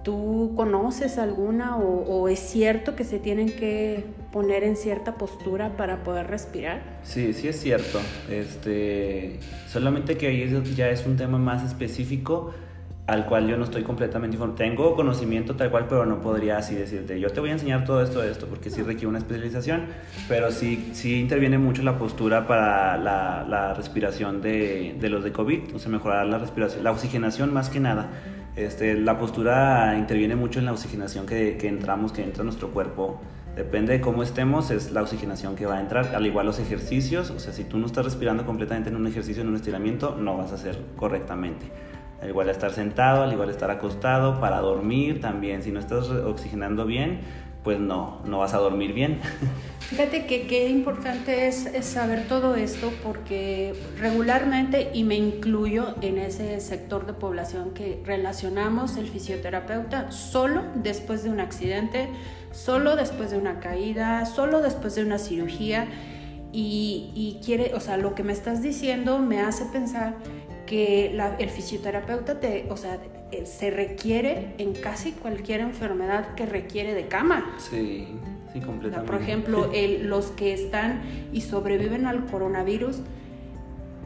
¿Tú 0.04 0.52
conoces 0.54 1.16
alguna 1.16 1.78
o, 1.78 2.28
es 2.28 2.38
cierto 2.38 2.94
que 2.94 3.04
se 3.04 3.18
tienen 3.18 3.48
que 3.48 4.04
poner 4.32 4.62
en 4.62 4.76
cierta 4.76 5.14
postura 5.14 5.78
para 5.78 6.04
poder 6.04 6.26
respirar? 6.26 6.82
Sí, 7.02 7.32
sí 7.32 7.48
es 7.48 7.58
cierto. 7.58 8.00
Este, 8.28 9.40
solamente 9.66 10.18
que 10.18 10.26
ahí 10.26 10.62
ya 10.76 10.90
es 10.90 11.06
un 11.06 11.16
tema 11.16 11.38
más 11.38 11.64
específico 11.64 12.52
al 13.06 13.26
cual 13.26 13.46
yo 13.46 13.56
no 13.56 13.64
estoy 13.64 13.82
completamente 13.82 14.36
informado. 14.36 14.56
Tengo 14.56 14.94
conocimiento 14.94 15.56
tal 15.56 15.70
cual, 15.70 15.86
pero 15.88 16.06
no 16.06 16.20
podría 16.20 16.58
así 16.58 16.74
decirte, 16.74 17.20
yo 17.20 17.28
te 17.30 17.40
voy 17.40 17.50
a 17.50 17.52
enseñar 17.52 17.84
todo 17.84 18.02
esto, 18.02 18.22
esto, 18.22 18.46
porque 18.46 18.70
sí 18.70 18.82
requiere 18.82 19.08
una 19.08 19.18
especialización, 19.18 19.86
pero 20.26 20.50
sí, 20.50 20.90
sí 20.94 21.20
interviene 21.20 21.58
mucho 21.58 21.82
la 21.82 21.98
postura 21.98 22.46
para 22.46 22.96
la, 22.96 23.44
la 23.46 23.74
respiración 23.74 24.40
de, 24.40 24.96
de, 24.98 25.08
los 25.10 25.22
de 25.22 25.32
COVID, 25.32 25.74
o 25.74 25.78
sea, 25.78 25.90
mejorar 25.90 26.26
la 26.26 26.38
respiración, 26.38 26.82
la 26.82 26.92
oxigenación 26.92 27.52
más 27.52 27.68
que 27.68 27.80
nada. 27.80 28.08
Este, 28.56 28.94
la 28.94 29.18
postura 29.18 29.96
interviene 29.98 30.36
mucho 30.36 30.60
en 30.60 30.64
la 30.64 30.72
oxigenación 30.72 31.26
que, 31.26 31.58
que 31.58 31.68
entramos, 31.68 32.12
que 32.12 32.22
entra 32.22 32.42
en 32.42 32.46
nuestro 32.46 32.70
cuerpo. 32.70 33.20
Depende 33.56 33.92
de 33.92 34.00
cómo 34.00 34.22
estemos, 34.22 34.70
es 34.70 34.92
la 34.92 35.02
oxigenación 35.02 35.56
que 35.56 35.66
va 35.66 35.76
a 35.76 35.80
entrar. 35.80 36.14
Al 36.14 36.26
igual 36.26 36.46
los 36.46 36.58
ejercicios, 36.58 37.30
o 37.30 37.38
sea, 37.38 37.52
si 37.52 37.64
tú 37.64 37.78
no 37.78 37.86
estás 37.86 38.04
respirando 38.04 38.46
completamente 38.46 38.90
en 38.90 38.96
un 38.96 39.06
ejercicio, 39.06 39.42
en 39.42 39.48
un 39.48 39.56
estiramiento, 39.56 40.16
no 40.16 40.36
vas 40.36 40.52
a 40.52 40.54
hacer 40.54 40.78
correctamente. 40.96 41.66
Al 42.22 42.28
igual 42.28 42.48
estar 42.48 42.72
sentado, 42.72 43.22
al 43.22 43.32
igual 43.32 43.50
estar 43.50 43.70
acostado, 43.70 44.40
para 44.40 44.60
dormir 44.60 45.20
también. 45.20 45.62
Si 45.62 45.70
no 45.70 45.80
estás 45.80 46.08
oxigenando 46.08 46.86
bien, 46.86 47.20
pues 47.64 47.80
no, 47.80 48.20
no 48.26 48.38
vas 48.38 48.54
a 48.54 48.58
dormir 48.58 48.92
bien. 48.92 49.20
Fíjate 49.80 50.26
que 50.26 50.46
qué 50.46 50.68
importante 50.68 51.48
es, 51.48 51.68
saber 51.80 52.28
todo 52.28 52.56
esto 52.56 52.92
porque 53.02 53.74
regularmente, 53.98 54.90
y 54.92 55.02
me 55.02 55.16
incluyo 55.16 55.94
en 56.02 56.18
ese 56.18 56.60
sector 56.60 57.06
de 57.06 57.14
población 57.14 57.72
que 57.72 58.02
relacionamos 58.04 58.96
el 58.96 59.08
fisioterapeuta 59.08 60.10
solo 60.12 60.62
después 60.74 61.22
de 61.22 61.30
un 61.30 61.40
accidente, 61.40 62.08
solo 62.52 62.96
después 62.96 63.30
de 63.30 63.38
una 63.38 63.60
caída, 63.60 64.26
solo 64.26 64.60
después 64.60 64.94
de 64.94 65.02
una 65.02 65.18
cirugía. 65.18 65.88
Y, 66.52 67.10
y 67.16 67.40
quiere, 67.44 67.74
o 67.74 67.80
sea, 67.80 67.96
lo 67.96 68.14
que 68.14 68.22
me 68.22 68.32
estás 68.32 68.62
diciendo 68.62 69.18
me 69.18 69.40
hace 69.40 69.64
pensar 69.64 70.14
que 70.66 71.16
el 71.38 71.50
fisioterapeuta 71.50 72.40
te, 72.40 72.66
o 72.70 72.76
sea, 72.76 72.98
eh, 73.32 73.46
se 73.46 73.70
requiere 73.70 74.54
en 74.58 74.74
casi 74.74 75.12
cualquier 75.12 75.60
enfermedad 75.60 76.34
que 76.34 76.46
requiere 76.46 76.94
de 76.94 77.08
cama. 77.08 77.54
Sí, 77.58 78.08
sí, 78.52 78.60
completamente. 78.60 79.10
por 79.10 79.20
ejemplo, 79.20 79.70
los 80.00 80.26
que 80.32 80.52
están 80.52 81.02
y 81.32 81.40
sobreviven 81.40 82.06
al 82.06 82.26
coronavirus, 82.26 83.00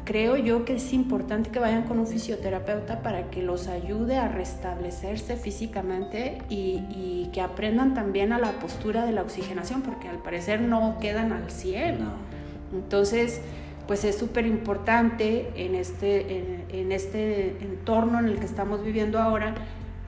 creo 0.04 0.36
yo 0.36 0.64
que 0.64 0.76
es 0.76 0.92
importante 0.94 1.50
que 1.50 1.58
vayan 1.58 1.82
con 1.82 1.98
un 1.98 2.06
fisioterapeuta 2.06 3.02
para 3.02 3.30
que 3.30 3.42
los 3.42 3.68
ayude 3.68 4.16
a 4.16 4.28
restablecerse 4.28 5.36
físicamente 5.36 6.38
y, 6.48 6.82
y 6.88 7.30
que 7.32 7.42
aprendan 7.42 7.92
también 7.92 8.32
a 8.32 8.38
la 8.38 8.52
postura 8.52 9.04
de 9.04 9.12
la 9.12 9.22
oxigenación, 9.22 9.82
porque 9.82 10.08
al 10.08 10.18
parecer 10.22 10.62
no 10.62 10.96
quedan 10.98 11.32
al 11.32 11.50
100. 11.50 11.98
Entonces, 12.72 13.42
pues 13.88 14.04
es 14.04 14.18
súper 14.18 14.46
importante 14.46 15.50
en 15.56 15.74
este, 15.74 16.66
en, 16.70 16.92
este 16.92 17.56
entorno 17.62 18.18
en 18.18 18.26
el 18.26 18.38
que 18.38 18.44
estamos 18.44 18.84
viviendo 18.84 19.18
ahora, 19.18 19.54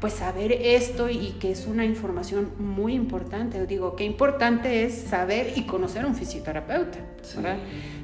pues 0.01 0.13
saber 0.13 0.53
esto 0.53 1.09
y 1.09 1.33
que 1.41 1.51
es 1.51 1.67
una 1.67 1.87
información 1.87 2.53
muy 2.59 2.93
importante. 2.93 3.67
Digo, 3.67 3.97
qué 3.97 4.05
importante 4.05 4.85
es 4.85 4.95
saber 4.95 5.55
y 5.57 5.65
conocer 5.65 6.05
a 6.05 6.09
un 6.09 6.15
fisioterapeuta. 6.15 6.99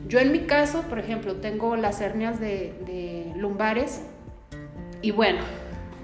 Yo 0.09 0.19
en 0.19 0.33
mi 0.33 0.41
caso, 0.41 0.81
por 0.89 0.99
ejemplo, 0.99 1.37
tengo 1.37 1.77
las 1.77 2.01
hernias 2.01 2.41
de, 2.41 2.73
de 2.87 3.35
lumbares 3.37 4.01
y 5.03 5.11
bueno, 5.11 5.41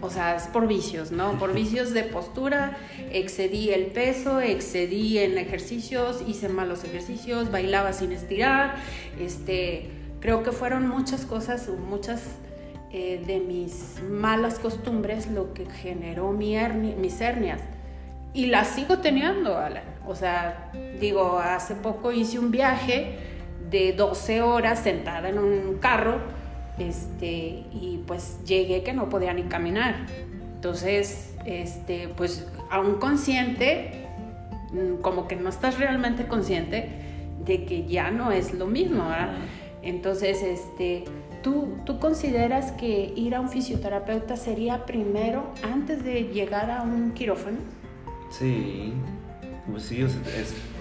o 0.02 0.10
sea, 0.10 0.36
es 0.36 0.48
por 0.48 0.66
vicios, 0.66 1.12
¿no? 1.12 1.38
Por 1.38 1.52
vicios 1.54 1.94
de 1.94 2.02
postura, 2.02 2.76
excedí 3.12 3.70
el 3.70 3.86
peso, 3.86 4.40
excedí 4.40 5.18
en 5.18 5.38
ejercicios, 5.38 6.22
hice 6.26 6.48
malos 6.48 6.84
ejercicios, 6.84 7.50
bailaba 7.50 7.92
sin 7.92 8.12
estirar, 8.12 8.74
este, 9.18 9.88
creo 10.20 10.42
que 10.42 10.52
fueron 10.52 10.88
muchas 10.88 11.24
cosas, 11.24 11.68
muchas 11.68 12.22
eh, 12.90 13.22
de 13.26 13.40
mis 13.40 14.02
malas 14.10 14.58
costumbres 14.58 15.28
lo 15.28 15.54
que 15.54 15.64
generó 15.64 16.32
mi 16.32 16.56
mis 16.98 17.20
hernias. 17.20 17.60
Y 18.34 18.46
las 18.46 18.68
sigo 18.68 18.98
teniendo, 18.98 19.56
Alan. 19.56 19.84
O 20.06 20.14
sea, 20.14 20.70
digo, 21.00 21.38
hace 21.38 21.74
poco 21.74 22.12
hice 22.12 22.38
un 22.38 22.50
viaje 22.50 23.18
de 23.70 23.92
12 23.92 24.42
horas 24.42 24.80
sentada 24.80 25.28
en 25.28 25.38
un 25.38 25.78
carro 25.78 26.20
este, 26.88 27.64
y 27.72 28.02
pues 28.06 28.38
llegué 28.44 28.82
que 28.82 28.92
no 28.92 29.08
podía 29.08 29.32
ni 29.32 29.44
caminar. 29.44 30.06
Entonces, 30.54 31.34
este, 31.44 32.08
pues 32.16 32.46
aún 32.70 32.94
consciente, 32.94 34.06
mm, 34.72 35.00
como 35.00 35.26
que 35.28 35.36
no 35.36 35.48
estás 35.48 35.78
realmente 35.78 36.26
consciente 36.26 36.88
de 37.44 37.64
que 37.64 37.86
ya 37.86 38.10
no 38.10 38.32
es 38.32 38.54
lo 38.54 38.66
mismo, 38.66 39.04
Entonces, 39.82 40.44
este, 40.44 41.02
¿tú, 41.42 41.74
¿tú 41.84 41.98
consideras 41.98 42.70
que 42.70 43.12
ir 43.16 43.34
a 43.34 43.40
un 43.40 43.48
fisioterapeuta 43.48 44.36
sería 44.36 44.86
primero 44.86 45.52
antes 45.64 46.04
de 46.04 46.30
llegar 46.32 46.70
a 46.70 46.82
un 46.82 47.10
quirófano? 47.10 47.58
Sí, 48.30 48.92
pues 49.68 49.82
sí, 49.82 50.02
es, 50.02 50.16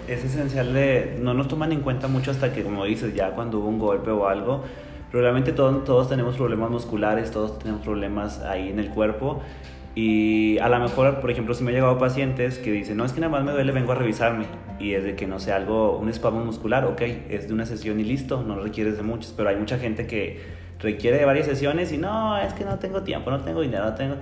es 0.08 0.24
esencial 0.24 0.74
de, 0.74 1.18
no 1.20 1.34
nos 1.34 1.48
toman 1.48 1.72
en 1.72 1.82
cuenta 1.82 2.08
mucho 2.08 2.32
hasta 2.32 2.54
que, 2.54 2.64
como 2.64 2.86
dices, 2.86 3.16
ya 3.16 3.32
cuando 3.32 3.60
hubo 3.60 3.70
un 3.70 3.80
golpe 3.80 4.12
o 4.12 4.28
algo, 4.28 4.64
Probablemente 5.12 5.52
todos, 5.52 5.84
todos 5.84 6.08
tenemos 6.08 6.38
problemas 6.38 6.72
musculares, 6.72 7.32
todos 7.32 7.60
tenemos 7.60 7.82
problemas 7.82 8.40
ahí 8.42 8.70
en 8.70 8.80
el 8.80 8.90
cuerpo. 8.90 9.42
Y 9.94 10.58
a 10.60 10.70
lo 10.70 10.80
mejor, 10.80 11.20
por 11.20 11.30
ejemplo, 11.32 11.54
si 11.54 11.66
me 11.66 11.72
han 11.72 11.76
llegado 11.76 11.98
pacientes 11.98 12.58
que 12.58 12.72
dicen, 12.72 12.96
no, 12.96 13.04
es 13.04 13.12
que 13.12 13.20
nada 13.20 13.32
más 13.32 13.44
me 13.44 13.52
duele, 13.52 13.74
vengo 13.74 13.92
a 13.92 13.96
revisarme. 13.96 14.46
Y 14.80 14.94
es 14.94 15.04
de 15.04 15.16
que 15.16 15.28
no 15.28 15.38
sé, 15.40 15.52
algo, 15.52 15.98
un 15.98 16.08
espasmo 16.08 16.44
muscular, 16.46 16.86
ok, 16.86 17.02
es 17.30 17.50
de 17.50 17.54
una 17.54 17.66
sesión 17.66 18.00
y 18.00 18.06
listo, 18.06 18.42
no 18.42 18.56
requieres 18.56 18.96
de 18.96 19.04
muchos. 19.04 19.34
Pero 19.36 19.50
hay 19.50 19.58
mucha 19.58 19.78
gente 19.78 20.08
que 20.08 20.40
requiere 20.80 21.18
de 21.18 21.26
varias 21.26 21.46
sesiones 21.46 21.92
y 21.92 21.98
no, 21.98 22.38
es 22.38 22.54
que 22.54 22.64
no 22.64 22.80
tengo 22.80 23.04
tiempo, 23.04 23.32
no 23.32 23.42
tengo 23.42 23.62
dinero, 23.62 23.86
no 23.86 23.96
tengo... 23.96 24.16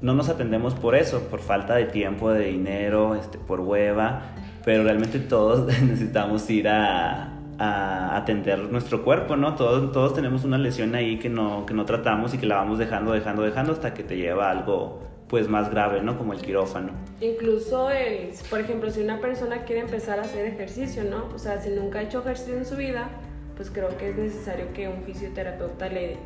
No 0.00 0.14
nos 0.14 0.28
atendemos 0.28 0.74
por 0.74 0.94
eso, 0.94 1.22
por 1.22 1.40
falta 1.40 1.74
de 1.74 1.86
tiempo, 1.86 2.30
de 2.30 2.44
dinero, 2.44 3.16
este, 3.16 3.36
por 3.36 3.60
hueva. 3.60 4.22
Pero 4.64 4.84
realmente 4.84 5.18
todos 5.18 5.66
necesitamos 5.82 6.48
ir 6.50 6.68
a, 6.68 7.37
a 7.58 8.16
atender 8.16 8.58
nuestro 8.70 9.02
cuerpo, 9.02 9.36
¿no? 9.36 9.56
Todos, 9.56 9.92
todos 9.92 10.14
tenemos 10.14 10.44
una 10.44 10.58
lesión 10.58 10.94
ahí 10.94 11.18
que 11.18 11.28
no, 11.28 11.66
que 11.66 11.74
no 11.74 11.84
tratamos 11.84 12.32
y 12.34 12.38
que 12.38 12.46
la 12.46 12.56
vamos 12.56 12.78
dejando, 12.78 13.12
dejando, 13.12 13.42
dejando 13.42 13.72
hasta 13.72 13.94
que 13.94 14.04
te 14.04 14.16
lleva 14.16 14.48
a 14.48 14.50
algo 14.52 15.00
pues 15.28 15.48
más 15.48 15.70
grave, 15.70 16.02
¿no? 16.02 16.16
Como 16.16 16.32
el 16.32 16.40
quirófano. 16.40 16.92
Incluso, 17.20 17.90
el, 17.90 18.30
por 18.48 18.60
ejemplo, 18.60 18.90
si 18.90 19.02
una 19.02 19.20
persona 19.20 19.64
quiere 19.64 19.82
empezar 19.82 20.18
a 20.18 20.22
hacer 20.22 20.46
ejercicio, 20.46 21.04
¿no? 21.04 21.28
O 21.34 21.38
sea, 21.38 21.60
si 21.60 21.70
nunca 21.70 21.98
ha 21.98 22.02
hecho 22.02 22.20
ejercicio 22.20 22.56
en 22.56 22.64
su 22.64 22.76
vida, 22.76 23.10
pues 23.56 23.70
creo 23.70 23.96
que 23.98 24.10
es 24.10 24.16
necesario 24.16 24.72
que 24.72 24.88
un 24.88 25.02
fisioterapeuta 25.02 25.88
le, 25.88 26.16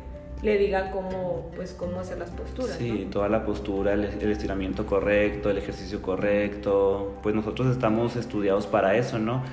le 0.41 0.57
diga 0.57 0.91
cómo, 0.91 1.51
pues, 1.55 1.73
cómo 1.73 1.99
hacer 1.99 2.17
las 2.17 2.29
posturas. 2.29 2.77
Sí, 2.77 3.07
toda 3.11 3.27
la 3.27 3.43
postura, 3.43 3.93
el, 3.93 4.05
el, 4.05 4.31
estiramiento 4.31 4.85
correcto, 4.85 5.49
el 5.49 5.57
ejercicio 5.57 6.01
correcto. 6.01 7.15
Pues 7.21 7.35
nosotros 7.35 7.67
estamos 7.67 8.15
estudiados 8.15 8.67
para 8.67 8.95
eso, 8.95 9.19
¿no? 9.19 9.43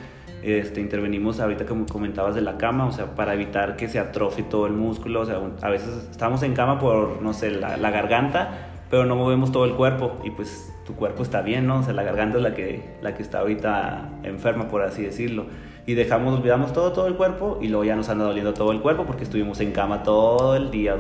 Este, 0.42 0.80
intervenimos 0.80 1.38
ahorita 1.40 1.66
como 1.66 1.86
comentabas 1.86 2.34
de 2.34 2.40
la 2.40 2.56
cama, 2.56 2.86
o 2.86 2.92
sea, 2.92 3.14
para 3.14 3.34
evitar 3.34 3.76
que 3.76 3.88
se 3.88 3.98
atrofie 3.98 4.44
todo 4.44 4.66
el 4.66 4.72
músculo, 4.72 5.20
o 5.20 5.26
sea, 5.26 5.40
a 5.60 5.70
veces 5.70 6.08
estamos 6.10 6.42
en 6.42 6.54
cama 6.54 6.78
por, 6.78 7.20
no 7.20 7.34
sé, 7.34 7.50
la, 7.50 7.90
garganta, 7.90 8.68
pero 8.88 9.04
no 9.04 9.16
movemos 9.16 9.52
todo 9.52 9.66
el 9.66 9.74
cuerpo 9.74 10.18
y 10.24 10.30
pues 10.30 10.72
tu 10.86 10.94
cuerpo 10.94 11.22
está 11.22 11.42
bien, 11.42 11.66
¿no? 11.66 11.80
O 11.80 11.82
sea, 11.82 11.92
la 11.92 12.02
garganta 12.02 12.38
es 12.38 12.42
la 12.42 12.54
que, 12.54 12.96
la 13.02 13.14
que 13.14 13.22
está 13.22 13.40
ahorita 13.40 14.20
enferma, 14.22 14.68
por 14.68 14.82
así 14.82 15.02
decirlo 15.02 15.46
y 15.86 15.94
dejamos, 15.94 16.38
olvidamos 16.38 16.72
todo, 16.72 16.92
todo 16.92 17.06
el 17.06 17.16
cuerpo 17.16 17.58
y 17.60 17.68
luego 17.68 17.84
ya 17.84 17.96
nos 17.96 18.08
anda 18.08 18.24
doliendo 18.24 18.54
todo 18.54 18.72
el 18.72 18.80
cuerpo 18.80 19.04
porque 19.04 19.24
estuvimos 19.24 19.60
en 19.60 19.72
cama 19.72 20.02
todo 20.02 20.54
el 20.56 20.70
día, 20.70 20.96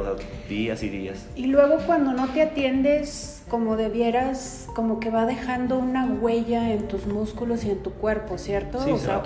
días 0.48 0.82
y 0.82 0.88
días. 0.88 1.26
Y 1.36 1.46
luego 1.46 1.76
cuando 1.86 2.12
no 2.12 2.28
te 2.28 2.42
atiendes 2.42 3.42
como 3.48 3.76
debieras, 3.76 4.68
como 4.74 5.00
que 5.00 5.10
va 5.10 5.26
dejando 5.26 5.78
una 5.78 6.06
huella 6.06 6.72
en 6.72 6.86
tus 6.86 7.06
músculos 7.06 7.64
y 7.64 7.70
en 7.70 7.82
tu 7.82 7.90
cuerpo, 7.92 8.38
¿cierto? 8.38 8.82
Sí, 8.82 8.92
o 8.92 8.98
sea, 8.98 9.22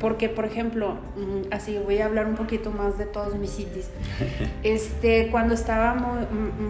Porque, 0.00 0.28
por 0.28 0.44
ejemplo, 0.44 0.94
mm, 1.16 1.52
así 1.52 1.76
voy 1.84 1.98
a 1.98 2.06
hablar 2.06 2.26
un 2.26 2.36
poquito 2.36 2.70
más 2.70 2.98
de 2.98 3.06
todos 3.06 3.34
mis 3.34 3.56
citis. 3.56 3.90
este, 4.62 5.28
cuando 5.30 5.54
estaba 5.54 5.94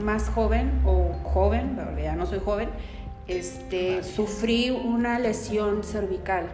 más 0.03 0.31
joven, 0.31 0.81
o 0.87 1.13
joven, 1.25 1.79
ya 2.03 2.17
no 2.17 2.25
soy 2.25 2.41
joven, 2.43 2.71
este, 3.27 4.03
sufrí 4.03 4.71
una 4.71 5.19
lesión 5.19 5.85
cervical 5.85 6.47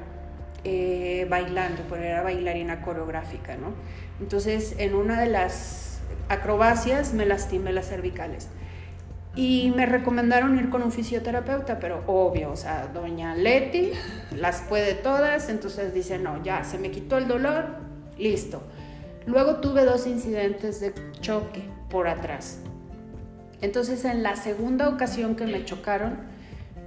eh, 0.64 1.26
bailando, 1.28 1.82
porque 1.88 2.06
era 2.06 2.22
bailarina 2.22 2.80
coreográfica, 2.80 3.56
¿no? 3.56 3.74
Entonces, 4.20 4.74
en 4.78 4.94
una 4.94 5.20
de 5.20 5.28
las 5.28 6.00
acrobacias 6.28 7.12
me 7.12 7.26
lastimé 7.26 7.72
las 7.72 7.88
cervicales. 7.88 8.48
Y 9.36 9.72
me 9.74 9.84
recomendaron 9.84 10.56
ir 10.58 10.70
con 10.70 10.82
un 10.82 10.92
fisioterapeuta, 10.92 11.80
pero 11.80 12.04
obvio, 12.06 12.50
o 12.50 12.56
sea, 12.56 12.86
doña 12.94 13.34
Leti 13.34 13.90
las 14.36 14.60
puede 14.62 14.94
todas, 14.94 15.48
entonces 15.48 15.92
dice, 15.92 16.18
no, 16.18 16.42
ya 16.44 16.62
se 16.62 16.78
me 16.78 16.90
quitó 16.90 17.18
el 17.18 17.26
dolor, 17.26 17.66
listo. 18.16 18.62
Luego 19.26 19.56
tuve 19.56 19.84
dos 19.84 20.06
incidentes 20.06 20.80
de 20.80 20.94
choque 21.20 21.62
por 21.90 22.06
atrás. 22.06 22.60
Entonces, 23.60 24.04
en 24.04 24.22
la 24.22 24.36
segunda 24.36 24.88
ocasión 24.88 25.34
que 25.34 25.46
me 25.46 25.64
chocaron, 25.64 26.18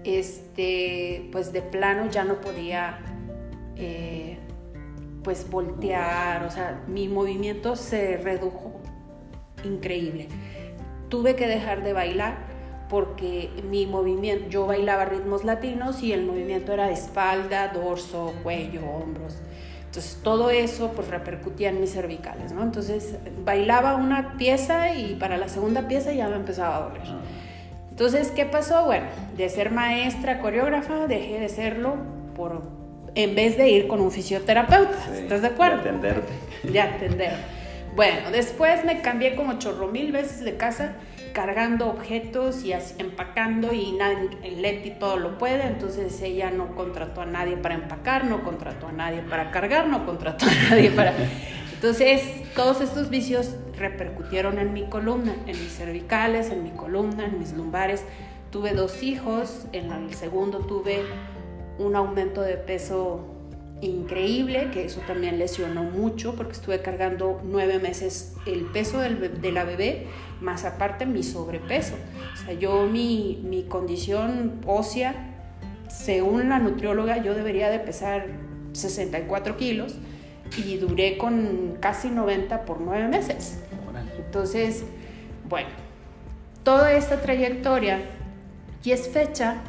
este, 0.03 1.27
pues 1.31 1.51
de 1.51 1.61
plano 1.61 2.09
ya 2.09 2.23
no 2.23 2.39
podía 2.39 2.99
eh, 3.77 4.37
pues 5.23 5.49
voltear, 5.49 6.43
o 6.43 6.49
sea, 6.49 6.81
mi 6.87 7.07
movimiento 7.07 7.75
se 7.75 8.17
redujo 8.17 8.79
increíble. 9.63 10.27
Tuve 11.09 11.35
que 11.35 11.47
dejar 11.47 11.83
de 11.83 11.93
bailar 11.93 12.37
porque 12.89 13.49
mi 13.69 13.85
movimiento, 13.85 14.49
yo 14.49 14.65
bailaba 14.65 15.05
ritmos 15.05 15.43
latinos 15.43 16.01
y 16.03 16.13
el 16.13 16.25
movimiento 16.25 16.73
era 16.73 16.87
de 16.87 16.93
espalda, 16.93 17.67
dorso, 17.69 18.33
cuello, 18.43 18.81
hombros. 18.85 19.37
Entonces 19.85 20.19
todo 20.23 20.49
eso 20.49 20.91
pues 20.95 21.07
repercutía 21.07 21.69
en 21.69 21.81
mis 21.81 21.91
cervicales, 21.91 22.51
¿no? 22.51 22.63
Entonces 22.63 23.15
bailaba 23.43 23.95
una 23.95 24.37
pieza 24.37 24.93
y 24.93 25.15
para 25.15 25.37
la 25.37 25.49
segunda 25.49 25.87
pieza 25.87 26.13
ya 26.13 26.27
me 26.27 26.35
empezaba 26.35 26.77
a 26.77 26.81
doler. 26.89 27.01
Entonces, 27.89 28.29
¿qué 28.29 28.45
pasó? 28.45 28.85
Bueno, 28.85 29.07
de 29.35 29.49
ser 29.49 29.71
maestra 29.71 30.39
coreógrafa 30.39 31.07
dejé 31.07 31.39
de 31.39 31.49
serlo 31.49 31.95
por 32.35 32.61
en 33.17 33.33
vez 33.33 33.57
de 33.57 33.67
ir 33.67 33.87
con 33.87 33.99
un 33.99 34.11
fisioterapeuta. 34.11 34.95
¿Estás 35.15 35.41
de 35.41 35.47
acuerdo? 35.47 35.77
De 35.77 35.89
atenderte. 35.89 36.33
De 36.63 36.79
atender. 36.79 37.33
Bueno, 37.95 38.29
después 38.31 38.85
me 38.85 39.01
cambié 39.01 39.35
como 39.35 39.57
chorro 39.57 39.87
mil 39.87 40.11
veces 40.11 40.41
de 40.41 40.55
casa 40.55 40.93
cargando 41.33 41.87
objetos 41.87 42.63
y 42.63 42.73
empacando 42.99 43.73
y 43.73 43.93
nadie, 43.93 44.29
Leti 44.57 44.91
todo 44.91 45.17
lo 45.17 45.39
puede, 45.39 45.65
entonces 45.65 46.21
ella 46.21 46.51
no 46.51 46.75
contrató 46.75 47.21
a 47.21 47.25
nadie 47.25 47.57
para 47.57 47.73
empacar, 47.73 48.25
no 48.25 48.43
contrató 48.43 48.87
a 48.87 48.91
nadie 48.91 49.21
para 49.21 49.49
cargar, 49.49 49.87
no 49.87 50.05
contrató 50.05 50.45
a 50.45 50.69
nadie 50.69 50.91
para... 50.91 51.13
Entonces 51.73 52.23
todos 52.55 52.81
estos 52.81 53.11
vicios 53.11 53.55
repercutieron 53.77 54.57
en 54.57 54.73
mi 54.73 54.85
columna, 54.85 55.35
en 55.45 55.59
mis 55.59 55.75
cervicales, 55.75 56.49
en 56.49 56.63
mi 56.63 56.71
columna, 56.71 57.25
en 57.25 57.37
mis 57.37 57.53
lumbares. 57.53 58.03
Tuve 58.49 58.73
dos 58.73 59.03
hijos, 59.03 59.67
en 59.73 59.91
el 59.91 60.13
segundo 60.15 60.59
tuve 60.59 61.03
un 61.79 61.95
aumento 61.95 62.41
de 62.41 62.55
peso 62.55 63.33
increíble, 63.81 64.69
que 64.71 64.85
eso 64.85 65.01
también 65.05 65.37
lesionó 65.37 65.83
mucho 65.83 66.35
porque 66.35 66.53
estuve 66.53 66.81
cargando 66.81 67.41
nueve 67.43 67.79
meses 67.79 68.33
el 68.45 68.65
peso 68.65 68.99
de 68.99 69.51
la 69.51 69.63
bebé, 69.63 70.07
más 70.41 70.65
aparte 70.65 71.05
mi 71.05 71.23
sobrepeso. 71.23 71.95
O 72.33 72.45
sea, 72.45 72.53
yo 72.53 72.87
mi, 72.87 73.39
mi 73.43 73.63
condición 73.63 74.61
ósea, 74.65 75.33
según 75.89 76.49
la 76.49 76.59
nutrióloga, 76.59 77.17
yo 77.17 77.35
debería 77.35 77.69
de 77.69 77.79
pesar 77.79 78.25
64 78.73 79.57
kilos 79.57 79.95
y 80.57 80.77
duré 80.77 81.17
con 81.17 81.77
casi 81.79 82.09
90 82.09 82.65
por 82.65 82.81
nueve 82.81 83.07
meses. 83.07 83.59
Entonces, 84.17 84.83
bueno, 85.47 85.69
toda 86.63 86.93
esta 86.93 87.21
trayectoria 87.21 88.01
y 88.83 88.91
es 88.91 89.09
fecha 89.09 89.61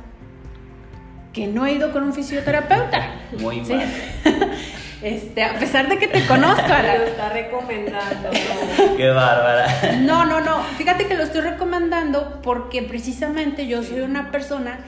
que 1.32 1.46
no 1.46 1.66
he 1.66 1.72
ido 1.72 1.92
con 1.92 2.04
un 2.04 2.12
fisioterapeuta. 2.12 3.12
Muy 3.38 3.60
mal. 3.62 3.86
Este, 5.00 5.44
a 5.44 5.56
pesar 5.56 5.88
de 5.88 5.96
que 5.96 6.08
te 6.08 6.26
conozco, 6.26 6.66
lo 6.66 7.04
está 7.04 7.28
recomendando. 7.28 8.30
Qué 8.96 9.08
bárbara. 9.10 9.96
No, 10.00 10.24
no, 10.24 10.40
no. 10.40 10.60
Fíjate 10.76 11.06
que 11.06 11.14
lo 11.14 11.22
estoy 11.22 11.42
recomendando 11.42 12.40
porque 12.42 12.82
precisamente 12.82 13.68
yo 13.68 13.84
soy 13.84 14.00
una 14.00 14.32
persona 14.32 14.80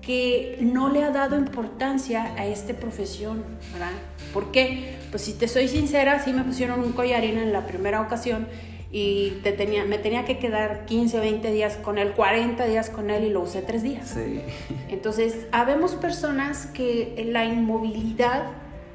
que 0.00 0.58
no 0.60 0.88
le 0.88 1.04
ha 1.04 1.10
dado 1.10 1.36
importancia 1.36 2.34
a 2.36 2.44
esta 2.44 2.74
profesión, 2.74 3.44
¿verdad? 3.72 3.92
¿Por 4.32 4.50
qué? 4.50 4.96
Pues 5.10 5.22
si 5.22 5.34
te 5.34 5.46
soy 5.46 5.68
sincera, 5.68 6.18
sí 6.24 6.32
me 6.32 6.42
pusieron 6.42 6.80
un 6.80 6.92
collarín 6.92 7.38
en 7.38 7.52
la 7.52 7.64
primera 7.64 8.00
ocasión 8.00 8.48
y 8.94 9.40
te 9.42 9.52
tenía, 9.52 9.86
me 9.86 9.96
tenía 9.96 10.26
que 10.26 10.38
quedar 10.38 10.84
15, 10.84 11.18
20 11.18 11.50
días 11.50 11.76
con 11.76 11.96
él, 11.96 12.12
40 12.12 12.66
días 12.66 12.90
con 12.90 13.08
él 13.08 13.24
y 13.24 13.30
lo 13.30 13.40
usé 13.40 13.62
3 13.62 13.82
días. 13.82 14.10
Sí. 14.10 14.42
Entonces, 14.90 15.46
habemos 15.50 15.92
personas 15.94 16.66
que 16.66 17.26
la 17.32 17.46
inmovilidad 17.46 18.50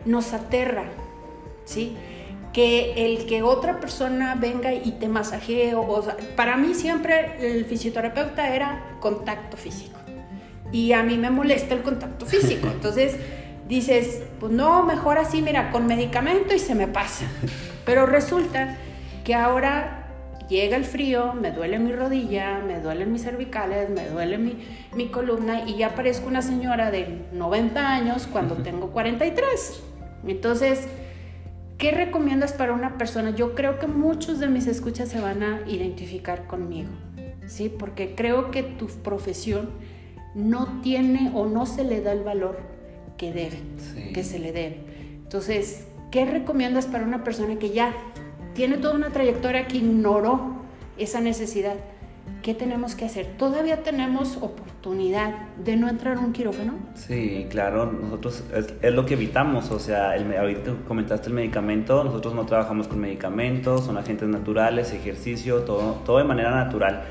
nos 0.05 0.33
aterra, 0.33 0.85
¿sí? 1.65 1.97
Que 2.53 2.93
el 3.07 3.25
que 3.25 3.41
otra 3.41 3.79
persona 3.79 4.35
venga 4.35 4.71
y 4.71 4.91
te 4.91 5.07
masajee, 5.07 5.73
o, 5.73 6.05
para 6.35 6.57
mí 6.57 6.75
siempre 6.75 7.35
el 7.39 7.65
fisioterapeuta 7.65 8.55
era 8.55 8.97
contacto 8.99 9.57
físico. 9.57 9.97
Y 10.71 10.91
a 10.93 11.01
mí 11.01 11.17
me 11.17 11.31
molesta 11.31 11.73
el 11.73 11.81
contacto 11.81 12.27
físico. 12.27 12.67
Entonces, 12.71 13.15
dices, 13.67 14.21
pues 14.39 14.51
no, 14.51 14.83
mejor 14.83 15.17
así, 15.17 15.41
mira, 15.41 15.71
con 15.71 15.87
medicamento 15.87 16.53
y 16.53 16.59
se 16.59 16.75
me 16.75 16.87
pasa. 16.87 17.25
Pero 17.83 18.05
resulta 18.05 18.77
que 19.27 19.35
ahora 19.35 20.07
llega 20.47 20.77
el 20.77 20.85
frío, 20.85 21.33
me 21.33 21.51
duele 21.51 21.79
mi 21.79 21.91
rodilla, 21.91 22.59
me 22.65 22.79
duelen 22.79 23.11
mis 23.11 23.23
cervicales, 23.23 23.89
me 23.89 24.07
duele 24.07 24.37
mi, 24.37 24.57
mi 24.95 25.09
columna 25.09 25.67
y 25.67 25.75
ya 25.75 25.95
parezco 25.95 26.29
una 26.29 26.41
señora 26.41 26.91
de 26.91 27.25
90 27.33 27.89
años 27.89 28.25
cuando 28.25 28.55
tengo 28.55 28.91
43. 28.91 29.83
Entonces, 30.25 30.87
¿qué 31.77 31.91
recomiendas 31.91 32.53
para 32.53 32.71
una 32.71 32.97
persona? 32.97 33.31
Yo 33.31 33.53
creo 33.53 33.79
que 33.79 33.87
muchos 33.87 34.39
de 34.39 34.47
mis 34.47 34.65
escuchas 34.65 35.09
se 35.09 35.19
van 35.19 35.43
a 35.43 35.59
identificar 35.67 36.47
conmigo, 36.47 36.91
¿sí? 37.47 37.67
Porque 37.67 38.15
creo 38.15 38.49
que 38.49 38.63
tu 38.63 38.87
profesión 38.87 39.71
no 40.35 40.79
tiene 40.81 41.31
o 41.33 41.47
no 41.47 41.65
se 41.65 41.83
le 41.83 41.99
da 41.99 42.13
el 42.13 42.23
valor 42.23 42.59
que 43.17 43.33
debe, 43.33 43.59
que 44.13 44.23
se 44.23 44.39
le 44.39 44.53
debe. 44.53 44.77
Entonces, 45.21 45.85
¿qué 46.11 46.23
recomiendas 46.23 46.85
para 46.85 47.03
una 47.03 47.25
persona 47.25 47.59
que 47.59 47.71
ya 47.71 47.93
tiene 48.57 48.77
toda 48.77 48.95
una 48.95 49.11
trayectoria 49.11 49.67
que 49.67 49.77
ignoró 49.77 50.55
esa 50.97 51.21
necesidad. 51.21 51.75
¿Qué 52.41 52.55
tenemos 52.55 52.95
que 52.95 53.05
hacer? 53.05 53.27
¿Todavía 53.37 53.83
tenemos 53.83 54.37
oportunidad 54.37 55.49
de 55.63 55.75
no 55.75 55.87
entrar 55.87 56.17
a 56.17 56.21
un 56.21 56.33
quirófano? 56.33 56.73
Sí, 56.95 57.45
claro, 57.51 57.85
nosotros 57.85 58.43
es, 58.81 58.93
lo 58.93 59.05
que 59.05 59.13
evitamos, 59.13 59.69
o 59.69 59.77
sea, 59.77 60.15
el, 60.15 60.35
ahorita 60.35 60.73
comentaste 60.87 61.27
el 61.27 61.35
medicamento, 61.35 62.03
nosotros 62.03 62.33
no 62.33 62.47
trabajamos 62.47 62.87
con 62.87 62.99
medicamentos, 62.99 63.85
son 63.85 63.95
agentes 63.95 64.27
naturales, 64.27 64.91
ejercicio, 64.91 65.61
todo, 65.61 66.01
todo 66.03 66.17
de 66.17 66.23
manera 66.23 66.49
natural. 66.49 67.03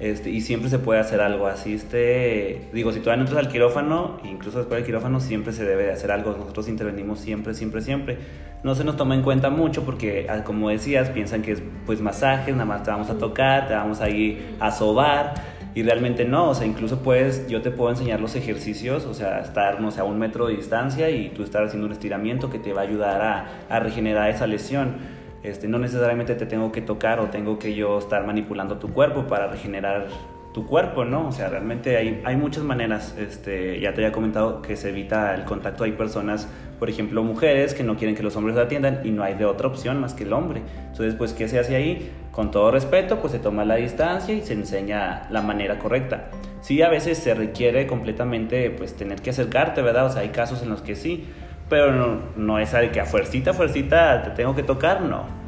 Este, 0.00 0.30
y 0.30 0.40
siempre 0.40 0.68
se 0.68 0.78
puede 0.78 1.00
hacer 1.00 1.20
algo 1.20 1.46
así. 1.46 1.74
Este, 1.74 2.68
digo, 2.72 2.92
si 2.92 3.00
todavía 3.00 3.22
no 3.22 3.28
entras 3.28 3.46
al 3.46 3.52
quirófano, 3.52 4.18
incluso 4.24 4.58
después 4.58 4.78
del 4.78 4.86
quirófano, 4.86 5.20
siempre 5.20 5.52
se 5.52 5.64
debe 5.64 5.84
de 5.84 5.92
hacer 5.92 6.10
algo. 6.10 6.34
Nosotros 6.36 6.68
intervenimos 6.68 7.20
siempre, 7.20 7.54
siempre, 7.54 7.80
siempre. 7.80 8.18
No 8.64 8.74
se 8.74 8.82
nos 8.82 8.96
toma 8.96 9.14
en 9.14 9.22
cuenta 9.22 9.50
mucho 9.50 9.84
porque, 9.84 10.26
ah, 10.28 10.42
como 10.42 10.70
decías, 10.70 11.10
piensan 11.10 11.42
que 11.42 11.52
es 11.52 11.62
pues 11.86 12.00
masaje, 12.00 12.50
nada 12.52 12.64
más 12.64 12.82
te 12.82 12.90
vamos 12.90 13.10
a 13.10 13.18
tocar, 13.18 13.68
te 13.68 13.74
vamos 13.74 14.00
a 14.00 14.08
ir 14.08 14.56
a 14.58 14.70
sobar. 14.70 15.34
Y 15.76 15.82
realmente 15.82 16.24
no, 16.24 16.50
o 16.50 16.54
sea, 16.54 16.66
incluso 16.66 17.00
puedes, 17.00 17.48
yo 17.48 17.60
te 17.60 17.72
puedo 17.72 17.90
enseñar 17.90 18.20
los 18.20 18.36
ejercicios, 18.36 19.06
o 19.06 19.14
sea, 19.14 19.40
estar, 19.40 19.80
no 19.80 19.90
sé, 19.90 20.00
a 20.00 20.04
un 20.04 20.20
metro 20.20 20.46
de 20.46 20.54
distancia 20.54 21.10
y 21.10 21.30
tú 21.30 21.42
estar 21.42 21.64
haciendo 21.64 21.86
un 21.86 21.92
estiramiento 21.92 22.48
que 22.48 22.60
te 22.60 22.72
va 22.72 22.82
a 22.82 22.84
ayudar 22.84 23.22
a, 23.22 23.46
a 23.68 23.80
regenerar 23.80 24.30
esa 24.30 24.46
lesión. 24.46 25.23
Este, 25.44 25.68
no 25.68 25.78
necesariamente 25.78 26.34
te 26.34 26.46
tengo 26.46 26.72
que 26.72 26.80
tocar 26.80 27.20
o 27.20 27.26
tengo 27.26 27.58
que 27.58 27.74
yo 27.74 27.98
estar 27.98 28.26
manipulando 28.26 28.78
tu 28.78 28.92
cuerpo 28.92 29.26
para 29.26 29.46
regenerar 29.46 30.08
tu 30.54 30.66
cuerpo, 30.66 31.04
¿no? 31.04 31.28
O 31.28 31.32
sea, 31.32 31.48
realmente 31.48 31.96
hay, 31.96 32.22
hay 32.24 32.36
muchas 32.36 32.62
maneras, 32.62 33.14
este, 33.18 33.80
ya 33.80 33.92
te 33.92 34.02
había 34.02 34.12
comentado 34.12 34.62
que 34.62 34.76
se 34.76 34.88
evita 34.90 35.34
el 35.34 35.44
contacto, 35.44 35.82
hay 35.82 35.92
personas, 35.92 36.48
por 36.78 36.88
ejemplo, 36.88 37.22
mujeres 37.24 37.74
que 37.74 37.82
no 37.82 37.96
quieren 37.96 38.14
que 38.14 38.22
los 38.22 38.36
hombres 38.36 38.56
la 38.56 38.62
atiendan 38.62 39.00
y 39.04 39.10
no 39.10 39.24
hay 39.24 39.34
de 39.34 39.44
otra 39.44 39.66
opción 39.66 40.00
más 40.00 40.14
que 40.14 40.22
el 40.22 40.32
hombre. 40.32 40.62
Entonces, 40.86 41.16
pues, 41.16 41.32
¿qué 41.32 41.48
se 41.48 41.58
hace 41.58 41.74
ahí? 41.74 42.10
Con 42.30 42.52
todo 42.52 42.70
respeto, 42.70 43.18
pues 43.20 43.32
se 43.32 43.40
toma 43.40 43.64
la 43.64 43.74
distancia 43.74 44.32
y 44.32 44.42
se 44.42 44.52
enseña 44.52 45.26
la 45.28 45.42
manera 45.42 45.78
correcta. 45.78 46.30
Sí, 46.60 46.80
a 46.82 46.88
veces 46.88 47.18
se 47.18 47.34
requiere 47.34 47.88
completamente, 47.88 48.70
pues, 48.70 48.94
tener 48.94 49.20
que 49.20 49.30
acercarte, 49.30 49.82
¿verdad? 49.82 50.06
O 50.06 50.10
sea, 50.10 50.22
hay 50.22 50.28
casos 50.28 50.62
en 50.62 50.70
los 50.70 50.82
que 50.82 50.94
sí, 50.94 51.26
pero 51.68 51.92
no, 51.92 52.20
no 52.36 52.58
es 52.58 52.72
de 52.72 52.90
que 52.90 53.00
a 53.00 53.06
fuercita, 53.06 53.52
fuercita 53.52 54.22
te 54.22 54.30
tengo 54.30 54.54
que 54.54 54.62
tocar, 54.62 55.00
no 55.00 55.44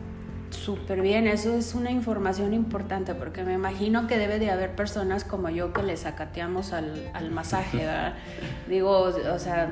Súper 0.51 1.01
bien, 1.01 1.27
eso 1.27 1.55
es 1.55 1.75
una 1.75 1.91
información 1.91 2.55
importante 2.55 3.15
porque 3.15 3.43
me 3.43 3.53
imagino 3.53 4.07
que 4.07 4.17
debe 4.17 4.39
de 4.39 4.51
haber 4.51 4.71
personas 4.73 5.25
como 5.25 5.51
yo 5.51 5.73
que 5.73 5.83
le 5.83 5.97
sacateamos 5.97 6.73
al, 6.73 7.11
al 7.15 7.31
masaje, 7.31 7.79
¿verdad? 7.85 8.15
Digo, 8.69 8.91
o 8.91 9.39
sea, 9.39 9.69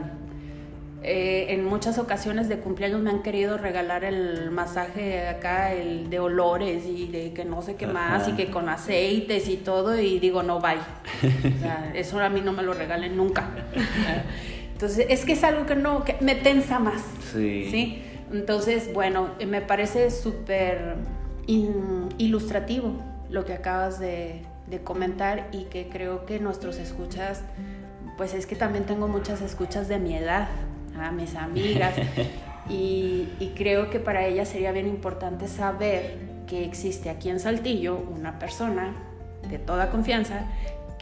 eh, 1.03 1.53
en 1.53 1.65
muchas 1.65 1.99
ocasiones 1.99 2.49
de 2.49 2.59
cumpleaños 2.59 3.01
me 3.03 3.11
han 3.11 3.23
querido 3.23 3.59
regalar 3.59 4.05
el 4.05 4.51
masaje 4.51 5.29
acá, 5.29 5.73
el 5.73 6.09
de 6.09 6.19
olores 6.19 6.87
y 6.87 7.09
de 7.09 7.33
que 7.33 7.45
no 7.45 7.61
sé 7.61 7.77
qué 7.77 7.87
más 7.87 8.27
y 8.29 8.33
que 8.33 8.51
con 8.51 8.69
aceites 8.69 9.49
y 9.49 9.59
todo 9.59 9.99
y 10.01 10.19
digo, 10.19 10.43
no, 10.43 10.61
bye. 10.61 10.79
O 10.79 11.61
sea, 11.61 11.93
eso 11.95 12.19
a 12.21 12.31
mí 12.31 12.41
no 12.41 12.53
me 12.53 12.63
lo 12.63 12.73
regalen 12.73 13.17
nunca. 13.17 13.51
Entonces, 14.75 15.07
es 15.09 15.25
que 15.25 15.33
es 15.33 15.45
algo 15.45 15.67
que 15.67 15.77
no, 15.77 16.05
que 16.05 16.17
me 16.21 16.35
tensa 16.35 16.79
más. 16.79 17.01
Sí. 17.33 17.69
¿sí? 17.71 18.03
Entonces, 18.33 18.93
bueno, 18.93 19.31
eh, 19.39 19.47
me 19.47 19.61
parece 19.61 20.11
súper 20.11 20.97
ilustrativo 21.47 22.97
lo 23.31 23.45
que 23.45 23.53
acabas 23.53 23.99
de, 24.01 24.43
comentar 24.83 25.47
y 25.53 25.65
que 25.65 25.89
creo 25.89 26.27
que 26.27 26.41
nuestros 26.41 26.79
escuchas, 26.79 27.43
pues 28.17 28.35
es 28.35 28.47
que 28.47 28.57
también 28.57 28.87
tengo 28.87 29.07
muchas 29.07 29.41
escuchas 29.41 29.87
de 29.87 30.01
mi 30.01 30.17
edad, 30.17 30.49
a 30.99 31.13
mis 31.13 31.37
amigas, 31.37 31.95
y, 32.69 33.29
y 33.39 33.53
creo 33.55 33.91
que 33.91 34.01
para 34.01 34.27
ellas 34.27 34.49
sería 34.49 34.73
bien 34.73 34.89
importante 34.89 35.47
saber 35.47 36.17
que 36.49 36.65
existe 36.65 37.09
aquí 37.09 37.29
en 37.29 37.39
Saltillo 37.39 37.97
una 37.97 38.41
persona 38.41 38.95
de 39.49 39.59
toda 39.59 39.91
confianza 39.91 40.47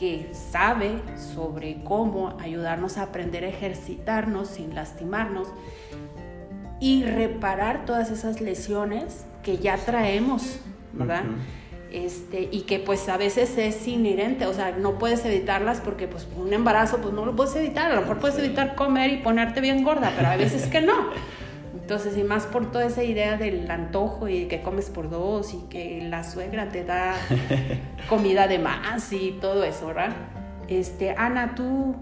que 0.02 0.32
sabe 0.32 1.00
sobre 1.16 1.84
cómo 1.84 2.36
ayudarnos 2.40 2.98
a 2.98 3.04
aprender 3.04 3.44
a 3.44 3.46
ejercitarnos 3.46 4.48
sin 4.48 4.74
lastimarnos 4.74 5.46
y 6.80 7.04
reparar 7.04 7.84
todas 7.84 8.10
esas 8.10 8.40
lesiones 8.40 9.24
que 9.44 9.58
ya 9.58 9.76
traemos, 9.76 10.58
¿verdad? 10.92 11.22
Este, 11.92 12.48
y 12.50 12.62
que 12.62 12.80
pues 12.80 13.08
a 13.08 13.16
veces 13.16 13.56
es 13.58 13.86
inherente, 13.86 14.46
o 14.46 14.52
sea, 14.52 14.72
no 14.72 14.98
puedes 14.98 15.24
evitarlas 15.24 15.80
porque 15.80 16.08
pues 16.08 16.26
un 16.36 16.52
embarazo 16.52 16.98
pues 16.98 17.14
no 17.14 17.24
lo 17.24 17.36
puedes 17.36 17.54
evitar, 17.54 17.92
a 17.92 17.94
lo 17.94 18.00
mejor 18.00 18.18
puedes 18.18 18.36
evitar 18.40 18.74
comer 18.74 19.12
y 19.12 19.16
ponerte 19.18 19.60
bien 19.60 19.84
gorda, 19.84 20.12
pero 20.16 20.30
a 20.30 20.36
veces 20.36 20.66
que 20.66 20.80
no. 20.80 21.10
Entonces, 21.82 22.16
y 22.16 22.24
más 22.24 22.46
por 22.46 22.70
toda 22.72 22.86
esa 22.86 23.02
idea 23.02 23.36
del 23.36 23.70
antojo 23.70 24.28
y 24.28 24.46
que 24.46 24.62
comes 24.62 24.88
por 24.88 25.10
dos 25.10 25.52
y 25.52 25.68
que 25.68 26.00
la 26.08 26.24
suegra 26.24 26.68
te 26.70 26.84
da 26.84 27.14
comida 28.08 28.48
de 28.48 28.58
más 28.58 29.12
y 29.12 29.32
todo 29.40 29.64
eso, 29.64 29.88
¿verdad? 29.88 30.12
Este, 30.68 31.10
Ana, 31.10 31.54
tú 31.54 31.94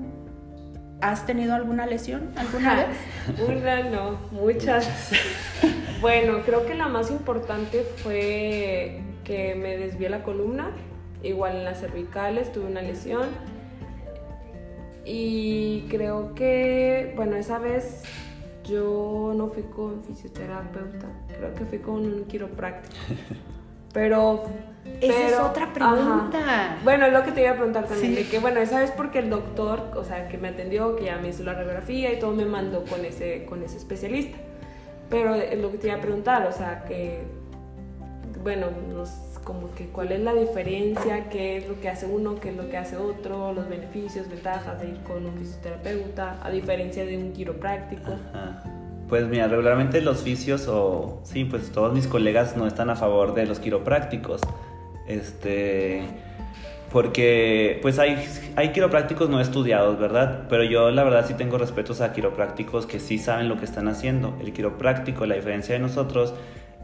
¿Has 1.00 1.24
tenido 1.24 1.54
alguna 1.54 1.86
lesión 1.86 2.30
alguna 2.36 2.74
vez? 2.74 2.96
Una 3.48 3.82
no, 3.84 4.18
muchas. 4.32 5.12
bueno, 6.00 6.42
creo 6.44 6.66
que 6.66 6.74
la 6.74 6.88
más 6.88 7.10
importante 7.10 7.84
fue 7.96 9.00
que 9.24 9.54
me 9.54 9.78
desvié 9.78 10.10
la 10.10 10.22
columna, 10.22 10.70
igual 11.22 11.56
en 11.56 11.64
las 11.64 11.80
cervicales 11.80 12.52
tuve 12.52 12.66
una 12.66 12.82
lesión. 12.82 13.28
Y 15.06 15.86
creo 15.88 16.34
que, 16.34 17.14
bueno, 17.16 17.36
esa 17.36 17.58
vez 17.58 18.02
yo 18.64 19.32
no 19.36 19.48
fui 19.48 19.64
con 19.64 20.02
fisioterapeuta, 20.02 21.06
creo 21.28 21.54
que 21.54 21.64
fui 21.64 21.78
con 21.78 22.04
un 22.04 22.24
quiropráctico. 22.24 22.94
Pero 23.92 24.44
esa 25.00 25.28
es 25.28 25.38
otra 25.38 25.72
pregunta. 25.72 26.78
Bueno, 26.84 27.06
es 27.06 27.12
lo 27.12 27.24
que 27.24 27.32
te 27.32 27.42
iba 27.42 27.50
a 27.50 27.54
preguntar 27.54 27.86
también, 27.86 28.14
de 28.14 28.28
que 28.28 28.38
bueno, 28.38 28.60
esa 28.60 28.78
vez 28.78 28.92
porque 28.92 29.18
el 29.18 29.30
doctor, 29.30 29.90
o 29.96 30.04
sea, 30.04 30.28
que 30.28 30.38
me 30.38 30.48
atendió, 30.48 30.94
que 30.96 31.06
ya 31.06 31.18
me 31.18 31.28
hizo 31.28 31.42
la 31.42 31.54
radiografía 31.54 32.12
y 32.12 32.18
todo, 32.18 32.32
me 32.32 32.44
mandó 32.44 32.84
con 32.84 33.04
ese, 33.04 33.44
con 33.46 33.62
ese 33.62 33.78
especialista. 33.78 34.38
Pero 35.08 35.34
es 35.34 35.58
lo 35.58 35.72
que 35.72 35.78
te 35.78 35.88
iba 35.88 35.96
a 35.96 36.00
preguntar, 36.00 36.46
o 36.46 36.52
sea, 36.52 36.84
que, 36.84 37.24
bueno, 38.42 38.66
como 39.44 39.72
que 39.74 39.86
cuál 39.86 40.12
es 40.12 40.20
la 40.20 40.34
diferencia, 40.34 41.28
qué 41.28 41.58
es 41.58 41.68
lo 41.68 41.80
que 41.80 41.88
hace 41.88 42.06
uno, 42.06 42.38
qué 42.40 42.50
es 42.50 42.56
lo 42.56 42.68
que 42.68 42.76
hace 42.76 42.96
otro, 42.96 43.52
los 43.52 43.68
beneficios, 43.68 44.28
ventajas 44.28 44.80
de 44.80 44.88
ir 44.88 45.00
con 45.02 45.24
un 45.24 45.36
fisioterapeuta, 45.38 46.38
a 46.42 46.50
diferencia 46.50 47.04
de 47.04 47.16
un 47.16 47.32
quiropráctico. 47.32 48.12
Pues 49.08 49.26
mira, 49.26 49.48
regularmente 49.48 50.00
los 50.00 50.22
fisios 50.22 50.68
o 50.68 51.20
sí, 51.24 51.44
pues 51.44 51.72
todos 51.72 51.92
mis 51.92 52.06
colegas 52.06 52.56
no 52.56 52.66
están 52.66 52.90
a 52.90 52.96
favor 52.96 53.34
de 53.34 53.46
los 53.46 53.58
quiroprácticos. 53.58 54.40
Este 55.08 56.04
porque 56.92 57.78
pues 57.82 57.98
hay, 58.00 58.16
hay 58.56 58.72
quiroprácticos 58.72 59.28
no 59.30 59.40
estudiados, 59.40 59.98
¿verdad? 59.98 60.46
Pero 60.48 60.64
yo 60.64 60.90
la 60.90 61.04
verdad 61.04 61.24
sí 61.26 61.34
tengo 61.34 61.56
respetos 61.56 62.00
a 62.00 62.12
quiroprácticos 62.12 62.86
que 62.86 62.98
sí 62.98 63.18
saben 63.18 63.48
lo 63.48 63.58
que 63.58 63.64
están 63.64 63.86
haciendo. 63.88 64.36
El 64.40 64.52
quiropráctico, 64.52 65.24
la 65.26 65.36
diferencia 65.36 65.74
de 65.74 65.80
nosotros, 65.80 66.34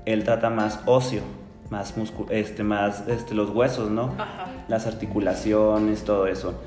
él 0.05 0.23
trata 0.23 0.49
más 0.49 0.81
óseo, 0.87 1.23
más 1.71 1.95
este, 2.31 2.63
más 2.63 3.05
este, 3.09 3.35
los 3.35 3.51
huesos, 3.51 3.91
¿no? 3.91 4.13
Las 4.69 4.87
articulaciones, 4.87 6.05
todo 6.05 6.27
eso. 6.27 6.61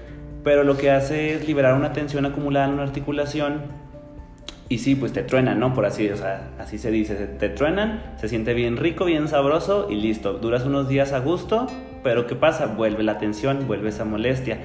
Pero 0.43 0.63
lo 0.63 0.77
que 0.77 0.91
hace 0.91 1.33
es 1.33 1.47
liberar 1.47 1.73
una 1.73 1.93
tensión 1.93 2.25
acumulada 2.25 2.67
en 2.67 2.73
una 2.73 2.83
articulación 2.83 3.61
y 4.69 4.77
sí, 4.77 4.93
pues 4.93 5.11
te 5.13 5.23
truenan, 5.23 5.59
¿no? 5.59 5.73
Por 5.73 5.87
así, 5.87 6.07
o 6.09 6.15
sea, 6.15 6.51
así 6.59 6.77
se 6.77 6.91
dice, 6.91 7.15
te 7.15 7.49
truenan, 7.49 8.03
se 8.17 8.29
siente 8.29 8.53
bien 8.53 8.77
rico, 8.77 9.05
bien 9.05 9.27
sabroso 9.27 9.87
y 9.89 9.95
listo. 9.95 10.33
Duras 10.33 10.63
unos 10.63 10.87
días 10.87 11.11
a 11.11 11.19
gusto, 11.19 11.65
pero 12.03 12.27
¿qué 12.27 12.35
pasa? 12.35 12.67
Vuelve 12.67 13.01
la 13.01 13.17
tensión, 13.17 13.65
vuelve 13.65 13.89
esa 13.89 14.05
molestia. 14.05 14.59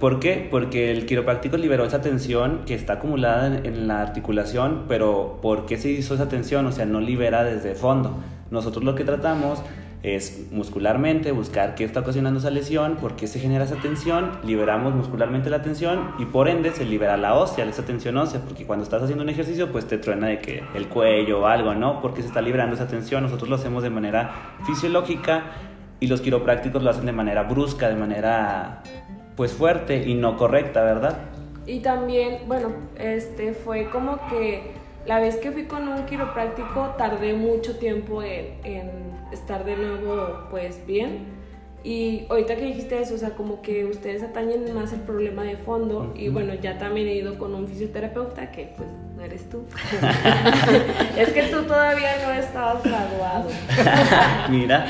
¿Por 0.00 0.18
qué? 0.18 0.48
Porque 0.50 0.90
el 0.90 1.06
quiropráctico 1.06 1.56
liberó 1.58 1.84
esa 1.84 2.00
tensión 2.00 2.62
que 2.66 2.74
está 2.74 2.94
acumulada 2.94 3.46
en, 3.46 3.66
en, 3.66 3.86
la 3.86 4.00
articulación, 4.00 4.86
pero 4.88 5.38
¿por 5.40 5.64
qué 5.64 5.76
se 5.76 5.90
hizo 5.90 6.14
esa 6.14 6.28
tensión? 6.28 6.66
O 6.66 6.72
sea, 6.72 6.84
no 6.84 7.00
libera 7.00 7.44
desde 7.44 7.76
fondo. 7.76 8.16
Nosotros 8.50 8.84
lo 8.84 8.94
que 8.94 9.04
tratamos 9.04 9.62
es 10.02 10.46
muscularmente 10.50 11.30
buscar 11.30 11.74
qué 11.74 11.84
está 11.84 12.00
ocasionando 12.00 12.40
esa 12.40 12.50
lesión, 12.50 12.96
por 12.96 13.16
qué 13.16 13.26
se 13.26 13.38
genera 13.38 13.64
esa 13.64 13.76
tensión, 13.76 14.38
liberamos 14.44 14.94
muscularmente 14.94 15.50
la 15.50 15.60
tensión 15.60 16.12
y 16.18 16.24
por 16.24 16.48
ende 16.48 16.72
se 16.72 16.86
libera 16.86 17.18
la 17.18 17.34
ósea, 17.34 17.66
esa 17.66 17.84
tensión 17.84 18.16
ósea, 18.16 18.40
porque 18.40 18.64
cuando 18.64 18.84
estás 18.84 19.02
haciendo 19.02 19.22
un 19.22 19.28
ejercicio 19.28 19.70
pues 19.70 19.86
te 19.86 19.98
truena 19.98 20.28
de 20.28 20.38
que 20.38 20.62
el 20.74 20.88
cuello 20.88 21.40
o 21.40 21.46
algo, 21.46 21.74
¿no? 21.74 22.00
Porque 22.00 22.22
se 22.22 22.28
está 22.28 22.40
liberando 22.40 22.76
esa 22.76 22.88
tensión, 22.88 23.22
nosotros 23.22 23.50
lo 23.50 23.56
hacemos 23.56 23.82
de 23.82 23.90
manera 23.90 24.54
fisiológica 24.64 25.44
y 26.00 26.06
los 26.06 26.22
quiroprácticos 26.22 26.82
lo 26.82 26.90
hacen 26.90 27.04
de 27.04 27.12
manera 27.12 27.42
brusca, 27.42 27.88
de 27.88 27.96
manera 27.96 28.82
pues 29.36 29.52
fuerte 29.52 30.08
y 30.08 30.14
no 30.14 30.38
correcta, 30.38 30.82
¿verdad? 30.82 31.18
Y 31.66 31.80
también, 31.80 32.38
bueno, 32.48 32.70
este 32.98 33.52
fue 33.52 33.90
como 33.90 34.18
que 34.28 34.79
la 35.10 35.18
vez 35.18 35.34
que 35.38 35.50
fui 35.50 35.64
con 35.64 35.88
un 35.88 36.06
quiropráctico 36.06 36.94
tardé 36.96 37.34
mucho 37.34 37.76
tiempo 37.78 38.22
en, 38.22 38.60
estar 39.32 39.64
de 39.64 39.74
nuevo 39.74 40.46
pues 40.52 40.86
bien. 40.86 41.40
Y 41.82 42.26
ahorita 42.28 42.54
que 42.54 42.66
dijiste 42.66 43.02
eso, 43.02 43.16
o 43.16 43.18
sea, 43.18 43.30
como 43.30 43.60
que 43.60 43.86
ustedes 43.86 44.22
atañen 44.22 44.72
más 44.72 44.92
el 44.92 45.00
problema 45.00 45.42
de 45.42 45.56
fondo. 45.56 46.14
Y 46.14 46.28
bueno, 46.28 46.54
ya 46.54 46.78
también 46.78 47.08
he 47.08 47.14
ido 47.14 47.38
con 47.38 47.56
un 47.56 47.66
fisioterapeuta 47.66 48.52
que 48.52 48.72
pues 48.76 48.88
no 49.16 49.24
eres 49.24 49.50
tú. 49.50 49.64
es 51.18 51.30
que 51.30 51.42
tú 51.44 51.64
todavía 51.64 52.10
no 52.24 52.32
estabas 52.32 52.80
graduado. 52.84 53.50
Mira. 54.48 54.86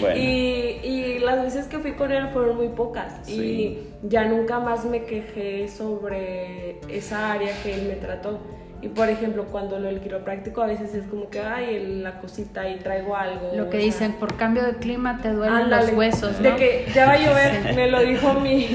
bueno. 0.00 0.16
Y, 0.16 0.78
y, 0.84 1.18
las 1.18 1.42
veces 1.42 1.66
que 1.66 1.80
fui 1.80 1.94
con 1.94 2.12
él 2.12 2.28
fueron 2.28 2.56
muy 2.56 2.68
pocas. 2.68 3.28
Y 3.28 3.80
ya 4.04 4.26
nunca 4.26 4.60
más 4.60 4.84
me 4.84 5.02
quejé 5.02 5.66
sobre 5.66 6.78
esa 6.88 7.32
área 7.32 7.50
que 7.64 7.74
él 7.74 7.88
me 7.88 7.96
trató. 7.96 8.38
Y 8.82 8.88
por 8.88 9.08
ejemplo, 9.08 9.46
cuando 9.46 9.78
lo 9.78 9.86
del 9.86 10.00
quiropráctico 10.00 10.62
a 10.62 10.66
veces 10.66 10.94
es 10.94 11.06
como 11.06 11.30
que, 11.30 11.40
ay, 11.40 12.00
la 12.02 12.20
cosita 12.20 12.68
y 12.68 12.78
traigo 12.78 13.16
algo. 13.16 13.52
Lo 13.54 13.70
que 13.70 13.78
dicen, 13.78 14.12
por 14.14 14.36
cambio 14.36 14.64
de 14.64 14.76
clima 14.76 15.20
te 15.22 15.32
duelen 15.32 15.70
los 15.70 15.92
huesos, 15.92 16.40
¿no? 16.40 16.50
De 16.50 16.56
que 16.56 16.86
ya 16.94 17.06
va 17.06 17.12
a 17.12 17.18
llover, 17.18 17.74
me 17.74 17.90
lo 17.90 18.00
dijo 18.00 18.34
mi. 18.34 18.68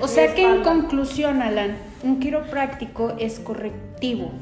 O 0.00 0.08
sea 0.08 0.34
que 0.34 0.42
en 0.42 0.62
conclusión, 0.62 1.42
Alan, 1.42 1.76
un 2.02 2.18
quiropráctico 2.18 3.14
es 3.18 3.38
correctivo 3.38 4.32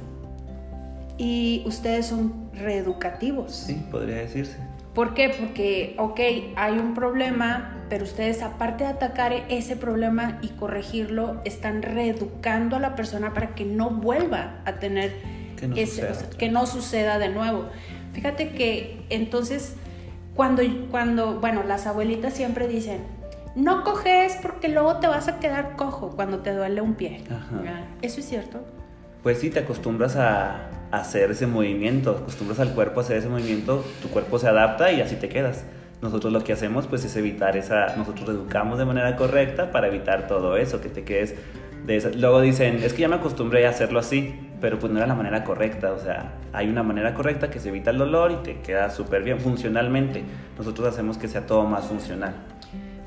y 1.19 1.63
ustedes 1.67 2.07
son 2.07 2.51
reeducativos. 2.55 3.55
Sí, 3.55 3.83
podría 3.91 4.17
decirse. 4.17 4.57
¿Por 4.95 5.15
qué? 5.15 5.29
Porque, 5.29 5.95
ok, 5.99 6.21
hay 6.57 6.79
un 6.79 6.95
problema, 6.95 7.77
pero 7.89 8.05
ustedes 8.05 8.43
aparte 8.43 8.85
de 8.85 8.91
atacar 8.91 9.33
ese 9.49 9.77
problema 9.77 10.39
y 10.43 10.49
corregirlo, 10.49 11.41
están 11.45 11.83
reeducando 11.83 12.77
a 12.77 12.81
la 12.81 12.97
persona 12.97 13.33
para 13.33 13.55
que 13.55 13.65
no 13.65 13.91
vuelva 13.91 14.61
a 14.65 14.75
tener 14.75 15.13
que 15.57 15.69
no, 15.69 15.77
ese, 15.77 16.09
suceda. 16.09 16.37
que 16.37 16.49
no 16.51 16.67
suceda 16.67 17.19
de 17.19 17.29
nuevo. 17.29 17.67
Fíjate 18.13 18.51
que 18.51 19.05
entonces, 19.11 19.77
cuando, 20.35 20.63
cuando, 20.91 21.39
bueno, 21.39 21.63
las 21.63 21.87
abuelitas 21.87 22.35
siempre 22.35 22.67
dicen, 22.67 22.99
no 23.55 23.85
coges 23.85 24.39
porque 24.43 24.69
luego 24.69 24.97
te 24.97 25.07
vas 25.07 25.29
a 25.29 25.39
quedar 25.39 25.77
cojo 25.77 26.11
cuando 26.17 26.39
te 26.39 26.53
duele 26.53 26.81
un 26.81 26.95
pie. 26.95 27.23
¿Eso 28.03 28.21
es 28.21 28.29
cierto? 28.29 28.61
Pues 29.23 29.39
sí, 29.39 29.51
te 29.51 29.61
acostumbras 29.61 30.17
a, 30.17 30.69
hacer 30.91 31.31
ese 31.31 31.47
movimiento, 31.47 32.11
acostumbras 32.11 32.61
al 32.61 32.75
cuerpo 32.75 33.01
a 33.01 33.03
hacer 33.03 33.17
ese 33.17 33.29
movimiento, 33.29 33.85
tu 34.03 34.09
cuerpo 34.09 34.39
se 34.39 34.49
adapta 34.49 34.93
y 34.93 35.01
así 35.01 35.17
te 35.17 35.29
quedas. 35.29 35.65
Nosotros 36.03 36.33
lo 36.33 36.43
que 36.43 36.53
hacemos 36.53 36.87
pues 36.87 37.05
es 37.05 37.15
evitar 37.17 37.57
esa, 37.57 37.95
nosotros 37.97 38.29
educamos 38.31 38.79
de 38.79 38.87
manera 38.87 39.17
correcta 39.17 39.71
para 39.71 39.89
evitar 39.89 40.27
todo 40.27 40.57
eso, 40.57 40.81
que 40.81 40.89
te 40.89 41.05
quedes 41.05 41.35
de 41.87 41.97
esa. 41.97 42.11
Luego 42.11 42.41
dicen, 42.41 42.83
es 42.83 42.95
que 42.95 43.03
ya 43.03 43.09
me 43.09 43.17
acostumbré 43.17 43.67
a 43.67 43.71
hacerlo 43.71 43.99
así, 43.99 44.35
pero 44.61 44.79
pues 44.79 44.93
no 44.93 44.99
era 44.99 45.07
la 45.07 45.15
manera 45.15 45.45
correcta, 45.45 45.93
o 45.93 45.99
sea, 45.99 46.35
hay 46.53 46.69
una 46.69 46.83
manera 46.83 47.15
correcta 47.15 47.51
que 47.51 47.61
se 47.61 47.69
evita 47.69 47.91
el 47.91 47.99
dolor 47.99 48.33
y 48.33 48.37
te 48.37 48.61
queda 48.61 48.91
súper 48.91 49.23
bien 49.23 49.41
funcionalmente. 49.41 50.25
Nosotros 50.57 50.89
hacemos 50.89 51.19
que 51.19 51.29
sea 51.29 51.47
todo 51.47 51.65
más 51.65 51.85
funcional. 51.85 52.35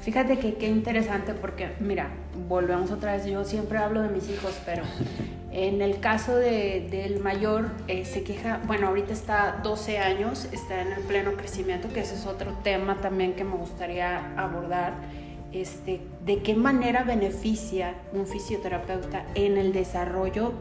Fíjate 0.04 0.38
que 0.38 0.56
qué 0.56 0.68
interesante 0.68 1.34
porque, 1.34 1.70
mira, 1.80 2.10
volvemos 2.50 2.92
otra 2.92 3.14
vez, 3.14 3.26
yo 3.26 3.46
siempre 3.46 3.78
hablo 3.78 4.02
de 4.02 4.10
mis 4.10 4.30
hijos, 4.30 4.60
pero 4.66 4.84
en 5.54 5.82
el 5.82 6.02
caso 6.02 6.36
de, 6.36 6.90
del 6.92 7.22
mayor 7.22 7.70
eh, 7.88 8.04
se 8.04 8.22
queja, 8.22 8.60
bueno, 8.68 8.90
ahorita 8.90 9.14
está 9.14 9.62
12 9.64 10.00
años, 10.00 10.50
está 10.52 10.82
en 10.82 10.92
el 10.92 11.04
pleno 11.04 11.32
crecimiento, 11.38 11.88
que 11.94 12.02
ese 12.02 12.16
es 12.16 12.26
otro 12.26 12.52
tema 12.64 13.00
también 13.00 13.34
que 13.34 13.46
me 13.46 13.56
gustaría 13.56 14.34
abordar, 14.36 14.96
este, 15.54 16.02
de 16.26 16.42
qué 16.42 16.54
manera 16.54 17.04
beneficia 17.04 17.96
un 18.12 18.28
fisioterapeuta 18.28 19.26
en 19.36 19.58
el 19.58 19.72
desarrollo 19.72 20.52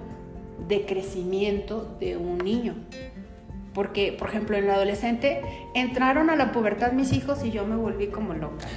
de 0.69 0.87
crecimiento 0.87 1.97
de 1.99 2.17
un 2.17 2.39
niño. 2.39 2.77
Porque, 3.75 4.15
por 4.17 4.29
ejemplo, 4.29 4.57
en 4.57 4.69
la 4.69 4.75
adolescente 4.75 5.41
entraron 5.75 6.31
a 6.31 6.37
la 6.37 6.53
pubertad 6.53 6.93
mis 6.93 7.13
hijos 7.13 7.45
y 7.45 7.51
yo 7.51 7.67
me 7.67 7.75
volví 7.75 8.07
como 8.07 8.35
loca. 8.35 8.69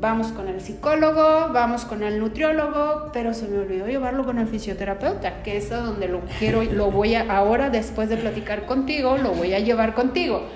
Vamos 0.00 0.28
con 0.28 0.48
el 0.48 0.60
psicólogo, 0.62 1.52
vamos 1.52 1.84
con 1.84 2.02
el 2.02 2.18
nutriólogo, 2.18 3.10
pero 3.12 3.34
se 3.34 3.46
me 3.48 3.58
olvidó 3.58 3.86
llevarlo 3.86 4.24
con 4.24 4.38
el 4.38 4.48
fisioterapeuta, 4.48 5.42
que 5.42 5.58
es 5.58 5.70
a 5.72 5.80
donde 5.80 6.08
lo 6.08 6.22
quiero, 6.38 6.64
lo 6.64 6.90
voy 6.90 7.14
a, 7.14 7.30
ahora 7.30 7.68
después 7.68 8.08
de 8.08 8.16
platicar 8.16 8.64
contigo, 8.64 9.18
lo 9.18 9.32
voy 9.32 9.52
a 9.52 9.58
llevar 9.58 9.94
contigo. 9.94 10.46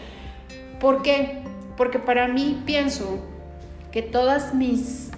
¿Por 0.81 1.03
qué? 1.03 1.43
Porque 1.77 1.99
para 1.99 2.27
mí 2.27 2.63
pienso 2.65 3.19
que 3.93 4.01
todas 4.01 4.55
mis 4.55 5.11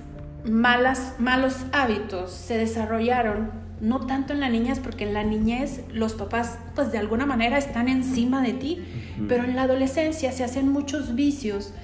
malas, 0.45 1.15
malos 1.19 1.59
hábitos 1.73 2.33
se 2.33 2.59
desarrollaron 2.59 3.65
no 3.81 4.07
tanto 4.07 4.33
en 4.33 4.41
la 4.41 4.49
niñez, 4.49 4.81
porque 4.81 5.05
en 5.05 5.15
la 5.15 5.23
niñez 5.23 5.83
los 5.93 6.15
papás 6.15 6.59
pues 6.75 6.91
de 6.91 6.99
alguna 6.99 7.27
manera 7.27 7.59
están 7.59 7.89
encima 7.89 8.43
de 8.43 8.55
ti, 8.55 8.83
pero 9.29 9.45
en 9.45 9.55
la 9.55 9.63
adolescencia 9.63 10.33
se 10.33 10.45
hacen 10.45 10.73
muchos 10.73 11.15
vicios 11.15 11.75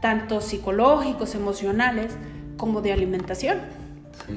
tanto 0.00 0.40
psicológicos, 0.40 1.34
emocionales, 1.34 2.16
como 2.56 2.80
de 2.80 2.92
alimentación. 2.92 3.58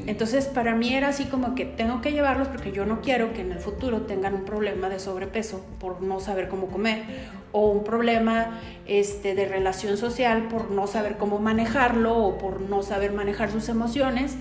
Entonces, 0.08 0.46
para 0.46 0.76
mí 0.76 0.96
era 0.96 1.10
así 1.10 1.26
como 1.26 1.56
que 1.56 1.66
tengo 1.66 2.02
que 2.02 2.12
llevarlos 2.12 2.48
porque 2.48 2.72
yo 2.72 2.86
no 2.86 3.02
quiero 3.02 3.34
que 3.34 3.42
en 3.42 3.52
el 3.52 3.60
futuro 3.60 4.04
tengan 4.04 4.34
un 4.34 4.46
problema 4.46 4.90
de 4.90 5.00
sobrepeso 5.00 5.64
por 5.80 6.02
no 6.02 6.20
saber 6.20 6.48
cómo 6.48 6.68
comer 6.68 7.04
o 7.52 7.70
un 7.70 7.84
problema 7.84 8.60
este, 8.88 9.36
de 9.36 9.46
relación 9.46 9.98
social 9.98 10.48
por 10.48 10.72
no 10.72 10.88
saber 10.88 11.18
cómo 11.18 11.38
manejarlo 11.40 12.18
o 12.18 12.38
por 12.38 12.62
no 12.62 12.82
saber 12.82 13.14
manejar 13.14 13.52
sus 13.52 13.70
emociones. 13.70 14.36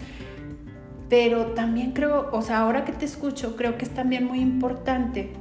Pero 1.10 1.48
también 1.48 1.92
creo, 1.92 2.30
o 2.32 2.40
sea, 2.40 2.60
ahora 2.60 2.84
que 2.84 2.92
te 2.92 3.04
escucho, 3.04 3.56
creo 3.56 3.76
que 3.76 3.84
es 3.84 3.90
también 3.90 4.24
muy 4.24 4.40
importante 4.40 5.32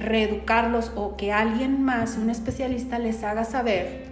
reeducarlos 0.00 0.90
o 0.96 1.16
que 1.16 1.32
alguien 1.32 1.84
más, 1.84 2.16
un 2.16 2.30
especialista, 2.30 2.98
les 2.98 3.22
haga 3.22 3.44
saber 3.44 4.09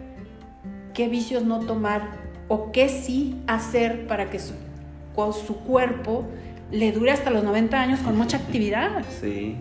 qué 0.98 1.06
vicios 1.06 1.44
no 1.44 1.60
tomar 1.60 2.08
o 2.48 2.72
qué 2.72 2.88
sí 2.88 3.40
hacer 3.46 4.08
para 4.08 4.30
que 4.30 4.40
su, 4.40 4.54
su 5.46 5.56
cuerpo 5.58 6.24
le 6.72 6.90
dure 6.90 7.12
hasta 7.12 7.30
los 7.30 7.44
90 7.44 7.80
años 7.80 8.00
con 8.00 8.16
mucha 8.16 8.38
actividad. 8.38 9.04
Sí, 9.20 9.56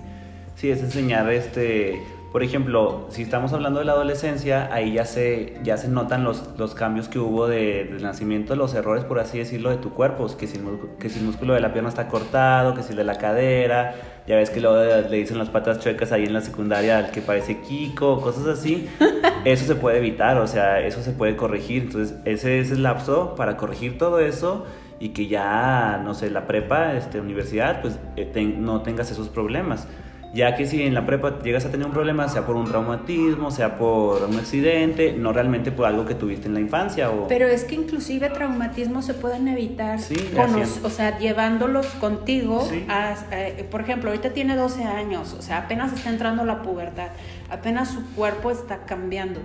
sí, 0.55 0.71
es 0.71 0.81
enseñar 0.81 1.31
este... 1.31 2.01
Por 2.31 2.43
ejemplo, 2.43 3.07
si 3.09 3.21
estamos 3.21 3.53
hablando 3.53 3.79
de 3.79 3.85
la 3.85 3.93
adolescencia, 3.93 4.73
ahí 4.73 4.93
ya 4.93 5.05
se, 5.05 5.57
ya 5.63 5.77
se 5.77 5.87
notan 5.87 6.23
los, 6.23 6.43
los 6.57 6.73
cambios 6.73 7.07
que 7.07 7.19
hubo 7.19 7.47
de, 7.47 7.85
del 7.85 8.01
nacimiento, 8.01 8.55
los 8.55 8.73
errores, 8.73 9.05
por 9.05 9.19
así 9.19 9.37
decirlo, 9.37 9.69
de 9.69 9.77
tu 9.77 9.93
cuerpo. 9.93 10.27
Que 10.37 10.45
si, 10.45 10.59
que 10.99 11.09
si 11.09 11.19
el 11.19 11.25
músculo 11.25 11.53
de 11.53 11.61
la 11.61 11.71
pierna 11.71 11.89
está 11.89 12.09
cortado, 12.09 12.73
que 12.73 12.83
si 12.83 12.91
el 12.91 12.97
de 12.97 13.03
la 13.05 13.17
cadera, 13.17 13.95
ya 14.27 14.35
ves 14.35 14.49
que 14.49 14.59
luego 14.59 15.07
le 15.09 15.17
dicen 15.17 15.37
las 15.37 15.49
patas 15.49 15.79
chuecas 15.79 16.11
ahí 16.11 16.25
en 16.25 16.33
la 16.33 16.41
secundaria 16.41 16.97
al 16.97 17.11
que 17.11 17.21
parece 17.21 17.61
Kiko, 17.61 18.19
cosas 18.21 18.45
así. 18.45 18.89
Eso 19.45 19.65
se 19.65 19.75
puede 19.75 19.99
evitar, 19.99 20.37
o 20.37 20.47
sea, 20.47 20.81
eso 20.81 21.01
se 21.01 21.11
puede 21.11 21.37
corregir. 21.37 21.83
Entonces, 21.83 22.17
ese 22.25 22.59
es 22.59 22.71
el 22.71 22.83
lapso 22.83 23.35
para 23.35 23.55
corregir 23.55 23.97
todo 23.97 24.19
eso 24.19 24.65
y 24.99 25.09
que 25.09 25.27
ya, 25.27 26.01
no 26.03 26.13
sé, 26.13 26.29
la 26.29 26.47
prepa, 26.47 26.95
este, 26.95 27.21
universidad, 27.21 27.81
pues 27.81 27.97
eh, 28.17 28.55
no 28.57 28.81
tengas 28.81 29.09
esos 29.09 29.29
problemas. 29.29 29.87
Ya 30.33 30.55
que 30.55 30.67
si 30.67 30.83
en 30.83 30.93
la 30.93 31.05
prepa 31.05 31.39
llegas 31.41 31.65
a 31.65 31.71
tener 31.71 31.87
un 31.87 31.93
problema, 31.93 32.27
sea 32.27 32.45
por 32.45 32.55
un 32.55 32.65
traumatismo, 32.65 33.49
sea 33.49 33.77
por 33.77 34.23
un 34.23 34.37
accidente, 34.37 35.13
no 35.13 35.33
realmente 35.33 35.71
por 35.71 35.85
algo 35.85 36.05
que 36.05 36.15
tuviste 36.15 36.47
en 36.47 36.53
la 36.53 36.59
infancia. 36.59 37.09
O... 37.09 37.27
Pero 37.27 37.47
es 37.47 37.63
que 37.63 37.75
inclusive 37.75 38.29
traumatismos 38.29 39.05
se 39.05 39.13
pueden 39.13 39.47
evitar, 39.47 39.99
o 40.83 40.89
sea, 40.89 41.17
llevándolos 41.17 41.87
contigo. 41.99 42.67
Eh, 42.71 43.65
por 43.71 43.81
ejemplo, 43.81 44.09
ahorita 44.09 44.33
tiene 44.33 44.55
12 44.55 44.83
años, 44.83 45.35
o 45.37 45.41
sea, 45.41 45.59
apenas 45.59 45.93
está 45.93 46.09
entrando 46.09 46.45
la 46.45 46.61
pubertad, 46.61 47.09
apenas 47.49 47.89
su 47.89 48.05
cuerpo 48.13 48.51
está 48.51 48.85
cambiando. 48.85 49.39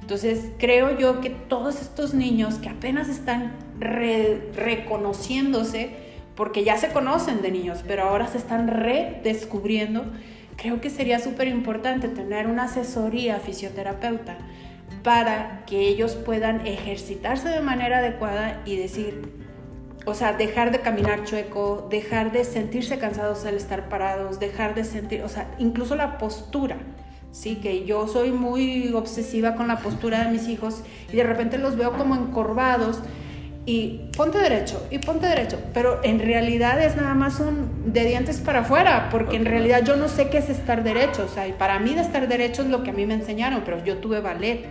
Entonces, 0.00 0.48
creo 0.58 0.98
yo 0.98 1.20
que 1.20 1.30
todos 1.30 1.80
estos 1.80 2.14
niños 2.14 2.56
que 2.56 2.68
apenas 2.68 3.08
están 3.08 3.52
reconociéndose, 3.78 6.01
porque 6.34 6.64
ya 6.64 6.76
se 6.76 6.88
conocen 6.88 7.42
de 7.42 7.50
niños, 7.50 7.84
pero 7.86 8.04
ahora 8.04 8.26
se 8.26 8.38
están 8.38 8.68
redescubriendo, 8.68 10.04
creo 10.56 10.80
que 10.80 10.90
sería 10.90 11.18
súper 11.18 11.48
importante 11.48 12.08
tener 12.08 12.46
una 12.46 12.64
asesoría 12.64 13.38
fisioterapeuta 13.38 14.38
para 15.02 15.64
que 15.66 15.80
ellos 15.80 16.14
puedan 16.14 16.66
ejercitarse 16.66 17.48
de 17.48 17.60
manera 17.60 17.98
adecuada 17.98 18.62
y 18.64 18.76
decir, 18.76 19.42
o 20.04 20.14
sea, 20.14 20.32
dejar 20.32 20.72
de 20.72 20.80
caminar 20.80 21.24
chueco, 21.24 21.86
dejar 21.90 22.32
de 22.32 22.44
sentirse 22.44 22.98
cansados 22.98 23.44
al 23.44 23.54
estar 23.54 23.88
parados, 23.88 24.40
dejar 24.40 24.74
de 24.74 24.84
sentir, 24.84 25.22
o 25.22 25.28
sea, 25.28 25.54
incluso 25.58 25.96
la 25.96 26.18
postura. 26.18 26.76
Sí, 27.30 27.56
que 27.56 27.86
yo 27.86 28.08
soy 28.08 28.30
muy 28.30 28.92
obsesiva 28.92 29.54
con 29.54 29.66
la 29.66 29.78
postura 29.78 30.24
de 30.24 30.32
mis 30.32 30.48
hijos 30.48 30.82
y 31.10 31.16
de 31.16 31.24
repente 31.24 31.56
los 31.56 31.76
veo 31.76 31.96
como 31.96 32.14
encorvados 32.14 33.00
y 33.64 34.08
ponte 34.16 34.38
derecho 34.38 34.84
y 34.90 34.98
ponte 34.98 35.26
derecho, 35.26 35.58
pero 35.72 36.00
en 36.02 36.18
realidad 36.18 36.82
es 36.82 36.96
nada 36.96 37.14
más 37.14 37.38
un 37.38 37.92
de 37.92 38.04
dientes 38.04 38.40
para 38.40 38.60
afuera, 38.60 39.08
porque 39.10 39.36
en 39.36 39.44
realidad 39.44 39.84
yo 39.84 39.96
no 39.96 40.08
sé 40.08 40.28
qué 40.30 40.38
es 40.38 40.48
estar 40.48 40.82
derecho, 40.82 41.24
o 41.24 41.28
sea, 41.28 41.46
y 41.46 41.52
para 41.52 41.78
mí 41.78 41.94
de 41.94 42.00
estar 42.00 42.26
derecho 42.26 42.62
es 42.62 42.68
lo 42.68 42.82
que 42.82 42.90
a 42.90 42.92
mí 42.92 43.06
me 43.06 43.14
enseñaron, 43.14 43.62
pero 43.64 43.84
yo 43.84 43.98
tuve 43.98 44.20
ballet 44.20 44.66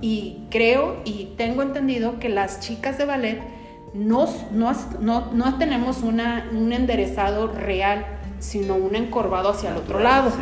y 0.00 0.38
creo 0.50 1.02
y 1.04 1.34
tengo 1.36 1.62
entendido 1.62 2.18
que 2.18 2.28
las 2.28 2.60
chicas 2.60 2.98
de 2.98 3.04
ballet 3.04 3.40
no, 3.94 4.28
no, 4.52 4.72
no, 5.00 5.32
no 5.32 5.58
tenemos 5.58 6.02
una, 6.02 6.48
un 6.52 6.72
enderezado 6.72 7.46
real, 7.46 8.04
sino 8.40 8.74
un 8.74 8.94
encorvado 8.94 9.50
hacia 9.50 9.70
el 9.70 9.76
otro 9.76 10.00
lado. 10.00 10.32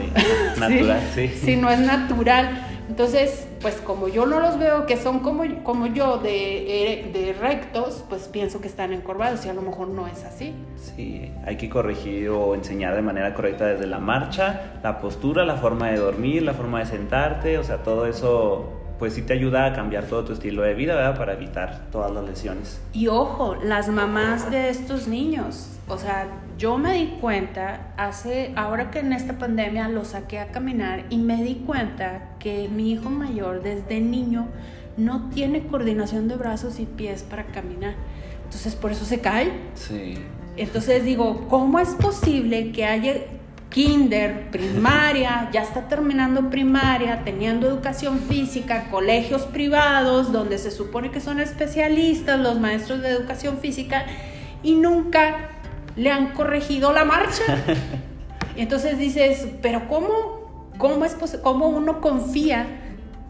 Sí. 0.55 0.61
Natural, 0.61 1.01
sí. 1.15 1.29
sí. 1.29 1.57
no 1.57 1.71
es 1.71 1.81
natural. 1.81 2.67
Entonces, 2.95 3.49
pues 3.61 3.75
como 3.81 4.07
yo 4.07 4.25
no 4.25 4.39
los 4.39 4.57
veo 4.57 4.87
que 4.87 4.97
son 4.97 5.19
como, 5.19 5.43
como 5.65 5.89
yo 5.89 6.19
de, 6.19 7.11
de, 7.13 7.33
rectos, 7.33 8.05
pues 8.09 8.29
pienso 8.29 8.61
que 8.61 8.69
están 8.69 8.93
encorvados 8.93 9.45
y 9.45 9.49
a 9.49 9.53
lo 9.53 9.63
mejor 9.63 9.89
no 9.89 10.07
es 10.07 10.23
así. 10.23 10.55
Sí, 10.77 11.33
hay 11.45 11.57
que 11.57 11.69
corregir 11.69 12.29
o 12.29 12.55
enseñar 12.55 12.95
de 12.95 13.03
manera 13.03 13.35
correcta 13.35 13.67
desde 13.67 13.89
la 13.89 13.99
marcha, 13.99 14.75
la 14.81 15.01
postura, 15.01 15.45
la 15.45 15.57
forma 15.57 15.91
de 15.91 15.97
dormir, 15.97 16.45
la 16.45 16.55
forma 16.55 16.79
de 16.79 16.87
sentarte, 16.87 17.59
o 17.59 17.65
sea, 17.65 17.79
todo 17.79 18.07
eso 18.07 18.74
pues 18.99 19.15
sí 19.15 19.23
te 19.23 19.33
ayuda 19.33 19.67
a 19.67 19.73
cambiar 19.73 20.05
todo 20.05 20.25
tu 20.25 20.33
estilo 20.33 20.63
de 20.63 20.75
vida, 20.75 20.95
¿verdad? 20.95 21.17
Para 21.17 21.33
evitar 21.35 21.87
todas 21.91 22.13
las 22.13 22.25
lesiones. 22.25 22.81
Y 22.93 23.09
ojo, 23.09 23.57
las 23.57 23.89
mamás 23.89 24.51
de 24.51 24.69
estos 24.69 25.09
niños, 25.09 25.69
o 25.89 25.99
sea, 25.99 26.29
yo 26.59 26.79
me 26.79 26.95
di 26.95 27.07
cuenta 27.21 27.93
hace, 27.97 28.53
ahora 28.57 28.91
que 28.91 29.01
en 29.01 29.13
esta 29.13 29.39
pandemia 29.39 29.89
lo 29.89 30.05
saqué 30.05 30.39
a 30.39 30.49
caminar 30.49 31.05
y 31.11 31.19
me 31.19 31.43
di 31.43 31.57
cuenta 31.67 32.37
que 32.39 32.69
mi 32.69 32.93
hijo 32.93 33.11
mayor 33.11 33.63
desde 33.63 34.01
niño 34.01 34.49
no 34.97 35.29
tiene 35.31 35.67
coordinación 35.67 36.29
de 36.29 36.37
brazos 36.37 36.79
y 36.79 36.87
pies 36.87 37.25
para 37.25 37.47
caminar. 37.47 37.95
Entonces 38.45 38.77
por 38.77 38.93
eso 38.93 39.05
se 39.05 39.21
cae. 39.21 39.53
Sí. 39.75 40.19
Entonces 40.57 41.05
digo, 41.05 41.49
¿cómo 41.49 41.81
es 41.81 41.91
posible 41.97 42.71
que 42.71 42.85
haya 42.85 43.15
kinder, 43.75 44.53
primaria, 44.53 45.49
ya 45.53 45.63
está 45.63 45.89
terminando 45.89 46.49
primaria, 46.49 47.23
teniendo 47.25 47.67
educación 47.67 48.21
física, 48.21 48.87
colegios 48.89 49.43
privados 49.47 50.31
donde 50.31 50.59
se 50.59 50.71
supone 50.71 51.11
que 51.11 51.21
son 51.21 51.41
especialistas 51.41 52.39
los 52.39 52.61
maestros 52.61 53.03
de 53.03 53.09
educación 53.09 53.59
física 53.59 54.07
y 54.63 54.77
nunca 54.77 55.49
le 55.97 56.13
han 56.13 56.35
corregido 56.35 56.93
la 56.93 57.05
marcha. 57.05 57.43
Y 58.55 58.61
entonces 58.63 58.97
dices, 58.97 59.49
pero 59.61 59.89
¿cómo, 59.89 60.71
cómo, 60.79 61.05
es 61.05 61.17
¿cómo 61.43 61.67
uno 61.67 62.01
confía 62.01 62.84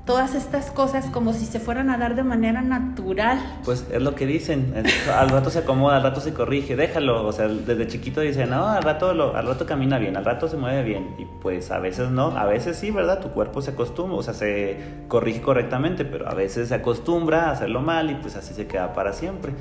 todas 0.04 0.34
estas 0.34 0.70
cosas 0.70 1.06
como 1.06 1.32
si 1.32 1.46
se 1.46 1.60
fueran 1.60 1.88
a 1.88 1.96
dar 1.96 2.14
de 2.14 2.22
manera 2.22 2.60
natural. 2.60 3.38
Pues 3.64 3.86
es 3.90 4.02
lo 4.02 4.14
que 4.14 4.26
dicen, 4.26 4.74
al 5.12 5.30
rato 5.30 5.50
se 5.50 5.60
acomoda, 5.60 5.96
al 5.96 6.02
rato 6.02 6.20
se 6.20 6.34
corrige, 6.34 6.76
déjalo, 6.76 7.26
o 7.26 7.32
sea, 7.32 7.48
desde 7.48 7.86
chiquito 7.86 8.20
dicen, 8.20 8.50
no, 8.50 8.68
al 8.68 8.82
rato, 8.82 9.10
al 9.10 9.46
rato 9.46 9.64
camina 9.64 9.98
bien, 9.98 10.16
al 10.16 10.24
rato 10.24 10.48
se 10.48 10.56
mueve 10.56 10.82
bien, 10.82 11.14
y 11.18 11.24
pues 11.24 11.70
a 11.70 11.78
veces 11.78 12.10
no, 12.10 12.36
a 12.36 12.44
veces 12.44 12.76
sí, 12.76 12.90
¿verdad? 12.90 13.20
Tu 13.20 13.30
cuerpo 13.30 13.62
se 13.62 13.70
acostumbra, 13.70 14.18
o 14.18 14.22
sea, 14.22 14.34
se 14.34 14.76
corrige 15.08 15.40
correctamente, 15.40 16.04
pero 16.04 16.28
a 16.28 16.34
veces 16.34 16.68
se 16.68 16.74
acostumbra 16.74 17.48
a 17.48 17.52
hacerlo 17.52 17.80
mal 17.80 18.10
y 18.10 18.14
pues 18.16 18.36
así 18.36 18.52
se 18.52 18.66
queda 18.66 18.92
para 18.92 19.12
siempre. 19.12 19.52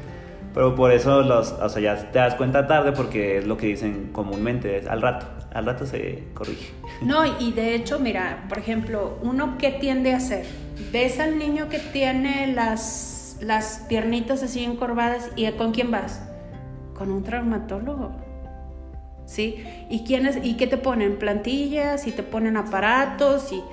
Pero 0.54 0.76
por 0.76 0.92
eso 0.92 1.22
los, 1.24 1.52
o 1.54 1.68
sea, 1.70 1.82
ya 1.82 2.12
te 2.12 2.20
das 2.20 2.36
cuenta 2.36 2.68
tarde 2.68 2.92
porque 2.92 3.40
es 3.40 3.48
lo 3.48 3.58
que 3.58 3.68
dicen 3.68 4.10
comúnmente, 4.12 4.84
al 4.88 5.02
rato, 5.02 5.26
al 5.54 5.66
rato 5.66 5.86
se 5.86 6.24
corrige. 6.34 6.72
No, 7.02 7.40
y 7.40 7.52
de 7.52 7.76
hecho, 7.76 8.00
mira, 8.00 8.46
por 8.50 8.58
ejemplo, 8.58 9.18
uno 9.22 9.58
que 9.58 9.72
tiende 9.72 10.14
a 10.14 10.18
hacer, 10.18 10.46
ves 10.92 11.20
al 11.20 11.38
niño 11.38 11.70
que 11.70 11.80
tiene 11.80 12.52
las, 12.54 13.38
las 13.42 13.86
piernitas 13.88 14.42
así 14.44 14.64
encorvadas 14.64 15.30
y 15.36 15.50
¿con 15.52 15.72
quién 15.72 15.92
vas? 15.92 16.22
Con 16.98 17.12
un 17.12 17.24
traumatólogo. 17.24 18.12
¿Sí? 19.26 19.64
¿Y, 19.90 20.04
quiénes, 20.04 20.40
¿Y 20.44 20.56
qué 20.56 20.68
te 20.68 20.78
ponen? 20.78 21.18
Plantillas 21.18 22.08
y 22.08 22.12
te 22.12 22.24
ponen 22.24 22.58
aparatos 22.58 23.52
y, 23.54 23.64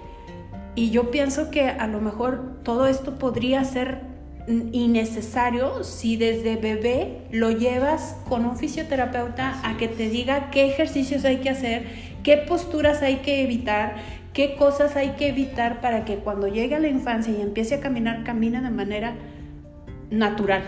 y 0.75 0.91
yo 0.91 1.11
pienso 1.11 1.51
que 1.51 1.69
a 1.69 1.87
lo 1.87 2.01
mejor 2.01 2.61
todo 2.63 2.87
esto 2.87 3.19
podría 3.19 3.65
ser 3.65 4.10
innecesario 4.47 5.85
si 5.85 6.17
desde 6.17 6.57
bebé 6.57 7.23
lo 7.31 7.51
llevas 7.51 8.17
con 8.29 8.45
un 8.45 8.57
fisioterapeuta 8.57 9.61
a 9.65 9.77
que 9.77 9.89
te 9.89 10.09
diga 10.09 10.51
qué 10.51 10.67
ejercicios 10.67 11.25
hay 11.25 11.39
que 11.39 11.51
hacer, 11.51 11.87
qué 12.23 12.37
posturas 12.37 13.03
hay 13.03 13.17
que 13.17 13.43
evitar, 13.43 13.97
qué 14.33 14.57
cosas 14.57 14.97
hay 14.97 15.11
que 15.11 15.29
evitar 15.29 15.81
para 15.81 16.05
que 16.05 16.17
cuando 16.17 16.49
llegue 16.49 16.75
a 16.75 16.81
la 16.81 16.89
infancia 16.89 17.33
y 17.33 17.41
empiece 17.41 17.77
a 17.77 17.81
caminar, 17.81 18.25
camine 18.25 18.61
de 18.61 18.71
manera 18.71 19.15
natural, 20.11 20.63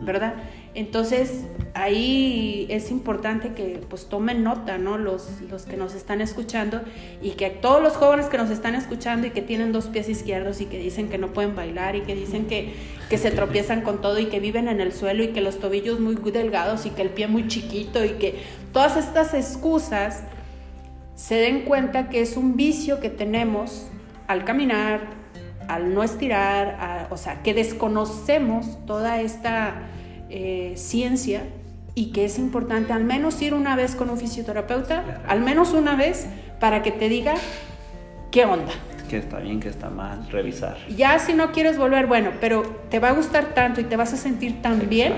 ¿verdad? 0.00 0.34
Entonces, 0.74 1.44
ahí 1.74 2.66
es 2.70 2.90
importante 2.90 3.52
que 3.52 3.80
pues 3.90 4.06
tomen 4.06 4.42
nota, 4.42 4.78
¿no? 4.78 4.96
Los, 4.96 5.28
los 5.50 5.64
que 5.64 5.76
nos 5.76 5.94
están 5.94 6.22
escuchando 6.22 6.80
y 7.20 7.32
que 7.32 7.50
todos 7.50 7.82
los 7.82 7.94
jóvenes 7.94 8.26
que 8.26 8.38
nos 8.38 8.48
están 8.48 8.74
escuchando 8.74 9.26
y 9.26 9.30
que 9.30 9.42
tienen 9.42 9.72
dos 9.72 9.86
pies 9.86 10.08
izquierdos 10.08 10.62
y 10.62 10.66
que 10.66 10.78
dicen 10.78 11.10
que 11.10 11.18
no 11.18 11.28
pueden 11.34 11.54
bailar 11.54 11.94
y 11.94 12.00
que 12.02 12.14
dicen 12.14 12.46
que, 12.46 12.72
que 13.10 13.18
se 13.18 13.30
tropiezan 13.30 13.82
con 13.82 14.00
todo 14.00 14.18
y 14.18 14.26
que 14.26 14.40
viven 14.40 14.66
en 14.66 14.80
el 14.80 14.92
suelo 14.94 15.22
y 15.22 15.28
que 15.28 15.42
los 15.42 15.58
tobillos 15.58 16.00
muy 16.00 16.14
delgados 16.14 16.86
y 16.86 16.90
que 16.90 17.02
el 17.02 17.10
pie 17.10 17.26
muy 17.26 17.48
chiquito 17.48 18.02
y 18.02 18.12
que 18.12 18.40
todas 18.72 18.96
estas 18.96 19.34
excusas 19.34 20.22
se 21.16 21.34
den 21.34 21.62
cuenta 21.62 22.08
que 22.08 22.22
es 22.22 22.38
un 22.38 22.56
vicio 22.56 22.98
que 22.98 23.10
tenemos 23.10 23.88
al 24.26 24.46
caminar, 24.46 25.00
al 25.68 25.94
no 25.94 26.02
estirar, 26.02 27.08
o 27.10 27.18
sea, 27.18 27.42
que 27.42 27.52
desconocemos 27.52 28.78
toda 28.86 29.20
esta 29.20 29.82
eh, 30.34 30.72
ciencia 30.76 31.42
y 31.94 32.12
que 32.12 32.24
es 32.24 32.38
importante 32.38 32.94
al 32.94 33.04
menos 33.04 33.42
ir 33.42 33.52
una 33.52 33.76
vez 33.76 33.94
con 33.94 34.08
un 34.08 34.16
fisioterapeuta, 34.16 35.20
al 35.28 35.40
menos 35.40 35.74
una 35.74 35.94
vez, 35.94 36.26
para 36.58 36.82
que 36.82 36.90
te 36.90 37.10
diga 37.10 37.34
qué 38.30 38.46
onda. 38.46 38.72
Que 39.10 39.18
está 39.18 39.40
bien, 39.40 39.60
que 39.60 39.68
está 39.68 39.90
mal, 39.90 40.26
revisar. 40.30 40.78
Ya 40.96 41.18
si 41.18 41.34
no 41.34 41.52
quieres 41.52 41.76
volver, 41.76 42.06
bueno, 42.06 42.30
pero 42.40 42.62
te 42.88 42.98
va 42.98 43.10
a 43.10 43.12
gustar 43.12 43.52
tanto 43.52 43.82
y 43.82 43.84
te 43.84 43.96
vas 43.96 44.14
a 44.14 44.16
sentir 44.16 44.62
tan 44.62 44.88
bien 44.88 45.12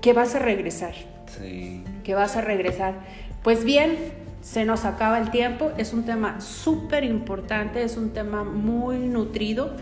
que 0.00 0.14
vas 0.14 0.34
a 0.34 0.38
regresar. 0.38 0.94
Sí. 1.38 1.84
Que 2.02 2.14
vas 2.14 2.34
a 2.36 2.40
regresar. 2.40 2.94
Pues 3.42 3.64
bien, 3.64 3.98
se 4.40 4.64
nos 4.64 4.86
acaba 4.86 5.18
el 5.18 5.30
tiempo, 5.30 5.72
es 5.76 5.92
un 5.92 6.04
tema 6.04 6.40
súper 6.40 7.04
importante, 7.04 7.82
es 7.82 7.98
un 7.98 8.14
tema 8.14 8.44
muy 8.44 8.96
nutrido 8.96 9.76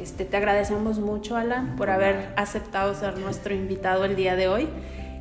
este, 0.00 0.24
te 0.24 0.36
agradecemos 0.36 0.98
mucho, 0.98 1.36
Alan, 1.36 1.76
por 1.76 1.90
haber 1.90 2.32
aceptado 2.36 2.94
ser 2.94 3.18
nuestro 3.18 3.54
invitado 3.54 4.06
el 4.06 4.16
día 4.16 4.34
de 4.34 4.48
hoy. 4.48 4.68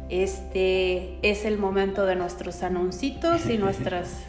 Este 0.10 1.20
es 1.22 1.44
el 1.44 1.58
momento 1.58 2.06
de 2.06 2.16
nuestros 2.16 2.64
anuncios 2.64 3.46
y 3.50 3.58
nuestras... 3.60 4.24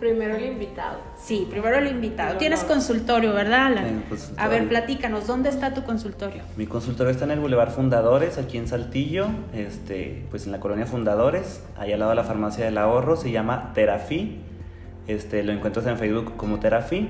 Primero 0.00 0.36
el 0.36 0.46
invitado. 0.46 0.98
Sí, 1.16 1.46
primero 1.50 1.76
el 1.76 1.88
invitado. 1.88 2.38
Tienes 2.38 2.62
consultorio, 2.62 3.32
¿verdad, 3.34 3.66
Alan? 3.66 4.04
A 4.36 4.46
ver, 4.46 4.68
platícanos, 4.68 5.26
¿dónde 5.26 5.48
está 5.48 5.74
tu 5.74 5.82
consultorio? 5.82 6.42
Mi 6.56 6.66
consultorio 6.66 7.10
está 7.10 7.24
en 7.24 7.32
el 7.32 7.40
Boulevard 7.40 7.70
Fundadores, 7.70 8.38
aquí 8.38 8.58
en 8.58 8.68
Saltillo, 8.68 9.26
este, 9.52 10.24
pues 10.30 10.46
en 10.46 10.52
la 10.52 10.60
colonia 10.60 10.86
Fundadores, 10.86 11.64
ahí 11.76 11.92
al 11.92 11.98
lado 11.98 12.10
de 12.10 12.16
la 12.16 12.22
farmacia 12.24 12.64
del 12.64 12.78
ahorro, 12.78 13.16
se 13.16 13.32
llama 13.32 13.72
Terafi. 13.74 14.38
Este, 15.08 15.42
lo 15.42 15.52
encuentras 15.52 15.86
en 15.86 15.98
Facebook 15.98 16.36
como 16.36 16.60
Terafi 16.60 17.08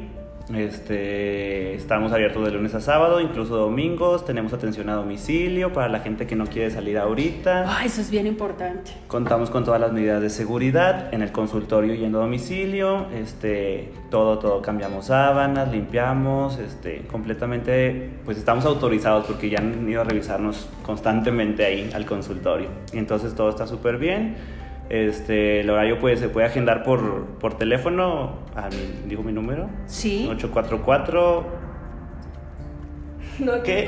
este, 0.54 1.74
estamos 1.74 2.12
abiertos 2.12 2.44
de 2.44 2.52
lunes 2.52 2.74
a 2.74 2.80
sábado, 2.80 3.20
incluso 3.20 3.56
domingos. 3.56 4.24
Tenemos 4.24 4.52
atención 4.52 4.88
a 4.88 4.94
domicilio 4.94 5.72
para 5.72 5.88
la 5.88 6.00
gente 6.00 6.26
que 6.26 6.36
no 6.36 6.46
quiere 6.46 6.70
salir 6.70 6.98
ahorita. 6.98 7.64
Ah, 7.66 7.84
eso 7.84 8.00
es 8.00 8.10
bien 8.10 8.26
importante. 8.26 8.92
Contamos 9.08 9.50
con 9.50 9.64
todas 9.64 9.80
las 9.80 9.92
medidas 9.92 10.22
de 10.22 10.30
seguridad 10.30 11.12
en 11.12 11.22
el 11.22 11.32
consultorio 11.32 11.94
yendo 11.94 12.18
a 12.18 12.22
domicilio. 12.22 13.06
Este, 13.14 13.92
todo, 14.10 14.38
todo 14.38 14.62
cambiamos 14.62 15.06
sábanas, 15.06 15.70
limpiamos, 15.70 16.58
este, 16.58 17.02
completamente, 17.10 18.10
pues 18.24 18.38
estamos 18.38 18.64
autorizados 18.64 19.26
porque 19.26 19.50
ya 19.50 19.58
han 19.58 19.88
ido 19.88 20.00
a 20.00 20.04
revisarnos 20.04 20.68
constantemente 20.82 21.64
ahí 21.64 21.90
al 21.94 22.06
consultorio. 22.06 22.68
Entonces 22.92 23.34
todo 23.34 23.50
está 23.50 23.66
súper 23.66 23.98
bien. 23.98 24.57
Este, 24.88 25.60
el 25.60 25.70
horario 25.70 25.98
pues, 25.98 26.20
se 26.20 26.28
puede 26.28 26.46
agendar 26.46 26.82
por, 26.82 27.26
por 27.38 27.58
teléfono. 27.58 28.38
A 28.54 28.68
mi, 28.68 29.08
¿Digo 29.08 29.22
mi 29.22 29.32
número? 29.32 29.68
Sí. 29.86 30.26
844 30.30 31.68
no, 33.38 33.62
¿Qué? 33.62 33.86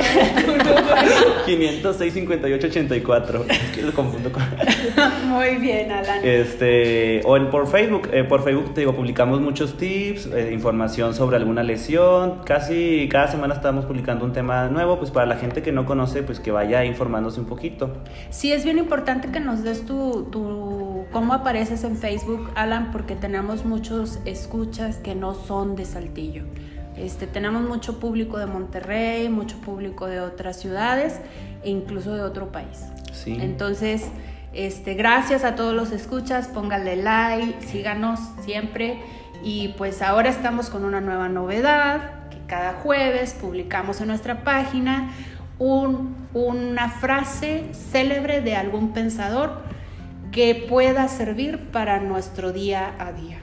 506 1.46 2.14
58 2.14 2.66
84. 2.68 3.44
que 3.74 3.82
lo 3.82 3.92
confundo 3.92 4.30
con. 4.30 4.42
Muy 5.28 5.56
bien, 5.56 5.90
Alan. 5.90 6.20
Este, 6.22 7.20
o 7.24 7.36
en, 7.36 7.50
por 7.50 7.66
Facebook. 7.66 8.08
Eh, 8.12 8.22
por 8.24 8.44
Facebook 8.44 8.74
te 8.74 8.82
digo, 8.82 8.94
publicamos 8.94 9.40
muchos 9.40 9.76
tips, 9.76 10.26
eh, 10.26 10.50
información 10.52 11.14
sobre 11.14 11.36
alguna 11.36 11.64
lesión. 11.64 12.42
Casi 12.44 13.08
cada 13.10 13.26
semana 13.26 13.54
estamos 13.54 13.86
publicando 13.86 14.24
un 14.24 14.32
tema 14.32 14.68
nuevo, 14.68 14.98
pues 14.98 15.10
para 15.10 15.26
la 15.26 15.36
gente 15.36 15.62
que 15.62 15.72
no 15.72 15.84
conoce, 15.84 16.22
pues 16.22 16.38
que 16.38 16.52
vaya 16.52 16.84
informándose 16.84 17.40
un 17.40 17.46
poquito. 17.46 17.90
Sí, 18.30 18.52
es 18.52 18.64
bien 18.64 18.78
importante 18.78 19.32
que 19.32 19.40
nos 19.40 19.64
des 19.64 19.84
tu, 19.84 20.28
tu 20.30 20.79
cómo 21.12 21.34
apareces 21.34 21.84
en 21.84 21.96
Facebook, 21.96 22.50
Alan, 22.54 22.90
porque 22.92 23.14
tenemos 23.14 23.64
muchos 23.64 24.18
escuchas 24.24 24.96
que 24.96 25.14
no 25.14 25.34
son 25.34 25.76
de 25.76 25.84
Saltillo. 25.84 26.44
Este, 26.96 27.26
tenemos 27.26 27.62
mucho 27.62 27.98
público 27.98 28.38
de 28.38 28.46
Monterrey, 28.46 29.28
mucho 29.28 29.56
público 29.58 30.06
de 30.06 30.20
otras 30.20 30.60
ciudades 30.60 31.20
e 31.62 31.70
incluso 31.70 32.14
de 32.14 32.22
otro 32.22 32.52
país. 32.52 32.84
Sí. 33.12 33.36
Entonces, 33.40 34.08
este, 34.52 34.94
gracias 34.94 35.44
a 35.44 35.54
todos 35.54 35.74
los 35.74 35.92
escuchas, 35.92 36.48
pónganle 36.48 36.96
like, 36.96 37.66
síganos 37.66 38.20
siempre. 38.44 39.00
Y 39.42 39.68
pues 39.78 40.02
ahora 40.02 40.28
estamos 40.28 40.68
con 40.68 40.84
una 40.84 41.00
nueva 41.00 41.28
novedad, 41.28 42.28
que 42.28 42.38
cada 42.46 42.74
jueves 42.74 43.34
publicamos 43.40 44.00
en 44.00 44.08
nuestra 44.08 44.44
página 44.44 45.10
una 45.58 46.88
frase 46.88 47.68
célebre 47.72 48.40
de 48.40 48.56
algún 48.56 48.92
pensador 48.92 49.62
que 50.32 50.66
pueda 50.68 51.08
servir 51.08 51.58
para 51.70 52.00
nuestro 52.00 52.52
día 52.52 52.94
a 52.98 53.12
día. 53.12 53.38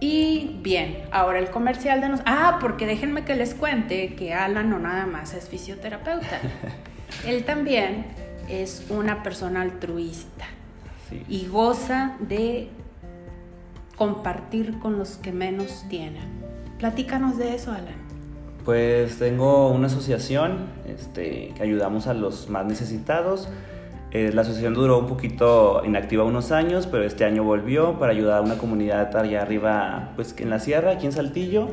Y 0.00 0.58
bien, 0.62 1.04
ahora 1.12 1.38
el 1.38 1.50
comercial 1.50 2.00
de 2.00 2.08
nos... 2.08 2.20
Ah, 2.26 2.58
porque 2.60 2.86
déjenme 2.86 3.24
que 3.24 3.36
les 3.36 3.54
cuente 3.54 4.14
que 4.16 4.34
Alan 4.34 4.68
no 4.68 4.80
nada 4.80 5.06
más 5.06 5.32
es 5.32 5.48
fisioterapeuta. 5.48 6.40
Él 7.26 7.44
también 7.44 8.06
es 8.48 8.86
una 8.90 9.22
persona 9.22 9.62
altruista 9.62 10.46
y 11.28 11.46
goza 11.46 12.16
de 12.20 12.68
compartir 13.96 14.78
con 14.80 14.98
los 14.98 15.16
que 15.18 15.30
menos 15.30 15.84
tienen. 15.88 16.42
Platícanos 16.78 17.38
de 17.38 17.54
eso, 17.54 17.70
Alan. 17.70 17.94
Pues 18.64 19.18
tengo 19.18 19.70
una 19.70 19.86
asociación 19.86 20.66
este, 20.86 21.52
que 21.54 21.62
ayudamos 21.62 22.06
a 22.06 22.14
los 22.14 22.48
más 22.48 22.66
necesitados. 22.66 23.48
Eh, 24.12 24.30
la 24.32 24.42
asociación 24.42 24.74
duró 24.74 24.98
un 24.98 25.06
poquito 25.06 25.82
inactiva 25.86 26.24
unos 26.24 26.52
años, 26.52 26.86
pero 26.86 27.04
este 27.04 27.24
año 27.24 27.44
volvió 27.44 27.98
para 27.98 28.12
ayudar 28.12 28.38
a 28.38 28.40
una 28.42 28.58
comunidad 28.58 29.16
allá 29.16 29.40
arriba, 29.40 30.10
pues 30.16 30.34
en 30.38 30.50
la 30.50 30.58
sierra, 30.58 30.92
aquí 30.92 31.06
en 31.06 31.12
Saltillo. 31.12 31.68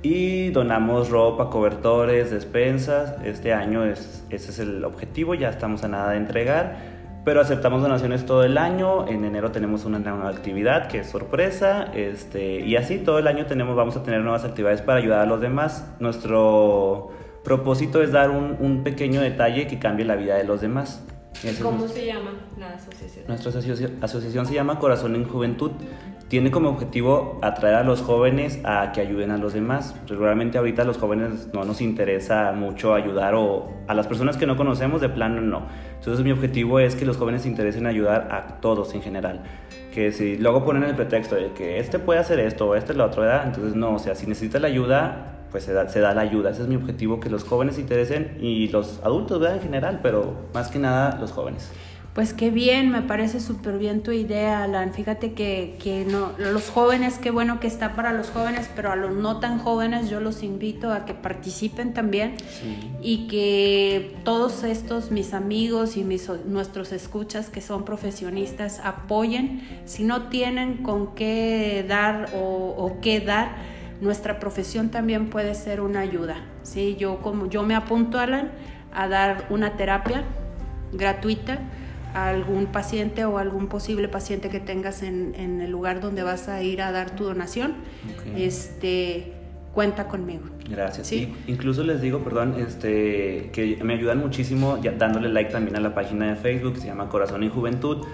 Y 0.00 0.50
donamos 0.50 1.10
ropa, 1.10 1.50
cobertores, 1.50 2.30
despensas. 2.30 3.14
Este 3.24 3.52
año 3.52 3.84
es, 3.84 4.24
ese 4.30 4.50
es 4.52 4.58
el 4.58 4.84
objetivo, 4.84 5.34
ya 5.34 5.50
estamos 5.50 5.84
a 5.84 5.88
nada 5.88 6.12
de 6.12 6.16
entregar. 6.16 6.76
Pero 7.24 7.40
aceptamos 7.40 7.82
donaciones 7.82 8.24
todo 8.24 8.44
el 8.44 8.56
año. 8.56 9.08
En 9.08 9.24
enero 9.24 9.50
tenemos 9.50 9.84
una 9.84 9.98
nueva 9.98 10.28
actividad 10.28 10.86
que 10.86 11.00
es 11.00 11.10
sorpresa. 11.10 11.90
Este, 11.92 12.60
y 12.60 12.76
así 12.76 12.98
todo 12.98 13.18
el 13.18 13.26
año 13.26 13.46
tenemos, 13.46 13.74
vamos 13.74 13.96
a 13.96 14.02
tener 14.04 14.20
nuevas 14.20 14.44
actividades 14.44 14.80
para 14.80 15.00
ayudar 15.00 15.20
a 15.20 15.26
los 15.26 15.40
demás. 15.40 15.92
Nuestro 15.98 17.10
propósito 17.42 18.00
es 18.00 18.12
dar 18.12 18.30
un, 18.30 18.56
un 18.60 18.84
pequeño 18.84 19.20
detalle 19.20 19.66
que 19.66 19.80
cambie 19.80 20.06
la 20.06 20.14
vida 20.14 20.36
de 20.36 20.44
los 20.44 20.60
demás. 20.60 21.04
¿Cómo 21.62 21.86
se 21.88 22.06
llama 22.06 22.32
la 22.58 22.70
asociación? 22.70 23.24
Nuestra 23.28 23.50
asociación 24.02 24.46
se 24.46 24.54
llama 24.54 24.78
Corazón 24.78 25.14
en 25.14 25.28
Juventud. 25.28 25.72
Tiene 26.28 26.50
como 26.50 26.70
objetivo 26.70 27.38
atraer 27.42 27.76
a 27.76 27.84
los 27.84 28.02
jóvenes 28.02 28.58
a 28.64 28.90
que 28.92 29.00
ayuden 29.00 29.30
a 29.30 29.38
los 29.38 29.52
demás. 29.52 29.94
Regularmente 30.08 30.58
ahorita 30.58 30.82
a 30.82 30.84
los 30.84 30.98
jóvenes 30.98 31.48
no 31.52 31.64
nos 31.64 31.80
interesa 31.80 32.50
mucho 32.52 32.94
ayudar 32.94 33.34
o 33.34 33.70
a 33.86 33.94
las 33.94 34.08
personas 34.08 34.36
que 34.36 34.46
no 34.46 34.56
conocemos 34.56 35.00
de 35.00 35.08
plano 35.08 35.40
no. 35.40 35.66
Entonces 35.94 36.24
mi 36.24 36.32
objetivo 36.32 36.80
es 36.80 36.96
que 36.96 37.06
los 37.06 37.16
jóvenes 37.16 37.42
se 37.42 37.48
interesen 37.48 37.82
en 37.82 37.88
ayudar 37.88 38.28
a 38.32 38.60
todos 38.60 38.94
en 38.94 39.02
general. 39.02 39.42
Que 39.94 40.10
si 40.10 40.36
luego 40.36 40.64
ponen 40.64 40.82
el 40.82 40.96
pretexto 40.96 41.36
de 41.36 41.52
que 41.52 41.78
este 41.78 41.98
puede 42.00 42.18
hacer 42.18 42.40
esto 42.40 42.66
o 42.66 42.74
este 42.74 42.92
es 42.92 42.98
lo 42.98 43.04
otro, 43.04 43.22
¿verdad? 43.22 43.44
Entonces 43.46 43.76
no, 43.76 43.94
o 43.94 43.98
sea, 43.98 44.14
si 44.16 44.26
necesita 44.26 44.58
la 44.58 44.66
ayuda, 44.66 45.35
pues 45.56 45.64
se 45.64 45.72
da, 45.72 45.88
se 45.88 46.00
da 46.00 46.12
la 46.12 46.20
ayuda. 46.20 46.50
Ese 46.50 46.60
es 46.60 46.68
mi 46.68 46.76
objetivo, 46.76 47.18
que 47.18 47.30
los 47.30 47.42
jóvenes 47.42 47.76
se 47.76 47.80
interesen 47.80 48.36
y 48.42 48.68
los 48.68 49.00
adultos, 49.02 49.40
¿verdad? 49.40 49.56
En 49.56 49.62
general, 49.62 50.00
pero 50.02 50.34
más 50.52 50.68
que 50.68 50.78
nada 50.78 51.16
los 51.18 51.32
jóvenes. 51.32 51.70
Pues 52.12 52.34
qué 52.34 52.50
bien, 52.50 52.90
me 52.90 53.00
parece 53.00 53.40
súper 53.40 53.78
bien 53.78 54.02
tu 54.02 54.12
idea, 54.12 54.64
Alan. 54.64 54.92
Fíjate 54.92 55.32
que, 55.32 55.78
que, 55.82 56.04
no, 56.04 56.32
los 56.36 56.68
jóvenes, 56.68 57.16
qué 57.16 57.30
bueno 57.30 57.58
que 57.58 57.68
está 57.68 57.96
para 57.96 58.12
los 58.12 58.28
jóvenes, 58.28 58.68
pero 58.76 58.92
a 58.92 58.96
los 58.96 59.14
no 59.14 59.40
tan 59.40 59.58
jóvenes 59.58 60.10
yo 60.10 60.20
los 60.20 60.42
invito 60.42 60.92
a 60.92 61.06
que 61.06 61.14
participen 61.14 61.94
también 61.94 62.34
y 63.00 63.26
que 63.28 64.14
todos 64.24 64.62
estos 64.62 65.10
mis 65.10 65.32
amigos 65.32 65.96
y 65.96 66.04
mis, 66.04 66.30
nuestros 66.44 66.92
escuchas 66.92 67.48
que 67.48 67.62
son 67.62 67.86
profesionistas 67.86 68.82
apoyen. 68.84 69.62
Si 69.86 70.04
no 70.04 70.24
tienen 70.24 70.82
con 70.82 71.14
qué 71.14 71.82
dar 71.88 72.28
o, 72.34 72.74
o 72.76 73.00
qué 73.00 73.20
dar, 73.20 73.75
nuestra 74.00 74.38
profesión 74.38 74.90
también 74.90 75.30
puede 75.30 75.54
ser 75.54 75.80
una 75.80 76.00
ayuda. 76.00 76.36
¿sí? 76.62 76.96
Yo, 76.98 77.18
como 77.18 77.48
yo 77.48 77.62
me 77.62 77.74
apunto, 77.74 78.18
Alan, 78.18 78.50
a 78.92 79.08
dar 79.08 79.46
una 79.50 79.76
terapia 79.76 80.24
gratuita 80.92 81.58
a 82.14 82.28
algún 82.28 82.66
paciente 82.66 83.24
o 83.24 83.38
algún 83.38 83.66
posible 83.68 84.08
paciente 84.08 84.48
que 84.48 84.60
tengas 84.60 85.02
en, 85.02 85.34
en 85.36 85.60
el 85.60 85.70
lugar 85.70 86.00
donde 86.00 86.22
vas 86.22 86.48
a 86.48 86.62
ir 86.62 86.80
a 86.80 86.90
dar 86.92 87.10
tu 87.10 87.24
donación. 87.24 87.74
Este, 88.36 89.32
cuenta 89.74 90.08
conmigo. 90.08 90.44
Gracias. 90.68 91.06
¿Sí? 91.06 91.34
incluso 91.46 91.84
les 91.84 92.00
digo, 92.00 92.24
perdón, 92.24 92.54
este, 92.58 93.50
que 93.52 93.78
me 93.84 93.94
ayudan 93.94 94.18
muchísimo 94.18 94.80
ya, 94.82 94.92
dándole 94.92 95.28
like 95.28 95.50
también 95.50 95.76
a 95.76 95.80
la 95.80 95.94
página 95.94 96.28
de 96.28 96.36
Facebook, 96.36 96.78
se 96.78 96.86
llama 96.86 97.08
Corazón 97.08 97.42
y 97.42 97.50
Juventud 97.50 98.06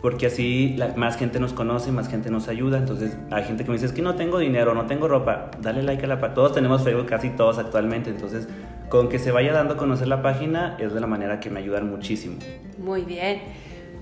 porque 0.00 0.26
así 0.26 0.76
más 0.96 1.16
gente 1.16 1.40
nos 1.40 1.52
conoce, 1.52 1.90
más 1.90 2.08
gente 2.08 2.30
nos 2.30 2.48
ayuda. 2.48 2.78
Entonces, 2.78 3.16
hay 3.30 3.44
gente 3.44 3.64
que 3.64 3.70
me 3.70 3.74
dice, 3.74 3.86
es 3.86 3.92
que 3.92 4.02
no 4.02 4.14
tengo 4.14 4.38
dinero, 4.38 4.74
no 4.74 4.86
tengo 4.86 5.08
ropa, 5.08 5.50
dale 5.60 5.82
like 5.82 6.04
a 6.04 6.08
la 6.08 6.20
página. 6.20 6.34
Todos 6.34 6.54
tenemos 6.54 6.84
Facebook, 6.84 7.06
casi 7.06 7.30
todos 7.30 7.58
actualmente. 7.58 8.10
Entonces, 8.10 8.48
con 8.88 9.08
que 9.08 9.18
se 9.18 9.32
vaya 9.32 9.52
dando 9.52 9.74
a 9.74 9.76
conocer 9.76 10.06
la 10.06 10.22
página 10.22 10.76
es 10.78 10.94
de 10.94 11.00
la 11.00 11.08
manera 11.08 11.40
que 11.40 11.50
me 11.50 11.58
ayudan 11.58 11.90
muchísimo. 11.90 12.36
Muy 12.78 13.02
bien, 13.02 13.42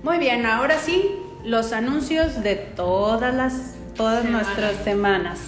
muy 0.03 0.19
bien. 0.19 0.45
Ahora 0.45 0.77
sí, 0.77 1.15
los 1.43 1.73
anuncios 1.73 2.43
de 2.43 2.55
todas 2.55 3.33
las, 3.33 3.75
todas 3.95 4.23
nuestras 4.25 4.75
semanas. 4.83 5.39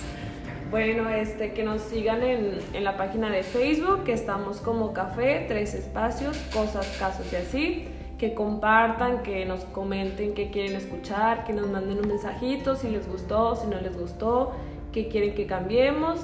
Bueno, 0.72 1.10
este, 1.10 1.54
que 1.54 1.64
nos 1.64 1.82
sigan 1.82 2.24
en, 2.24 2.60
en 2.74 2.84
la 2.84 2.98
página 2.98 3.30
de 3.30 3.44
Facebook, 3.44 4.04
que 4.04 4.14
estamos 4.14 4.62
como 4.62 4.94
Café, 4.94 5.46
Tres 5.48 5.76
Espacios, 5.76 6.38
Cosas, 6.52 6.88
Casos 7.00 7.26
y 7.34 7.36
así 7.36 7.88
que 8.20 8.34
compartan, 8.34 9.24
que 9.24 9.46
nos 9.46 9.62
comenten 9.66 10.34
qué 10.34 10.52
quieren 10.52 10.76
escuchar, 10.76 11.46
que 11.46 11.54
nos 11.54 11.68
manden 11.70 12.00
un 12.00 12.08
mensajito 12.08 12.76
si 12.76 12.90
les 12.90 13.10
gustó, 13.10 13.56
si 13.56 13.68
no 13.68 13.80
les 13.80 13.98
gustó, 13.98 14.52
qué 14.92 15.08
quieren 15.08 15.34
que 15.34 15.48
cambiemos. 15.48 16.20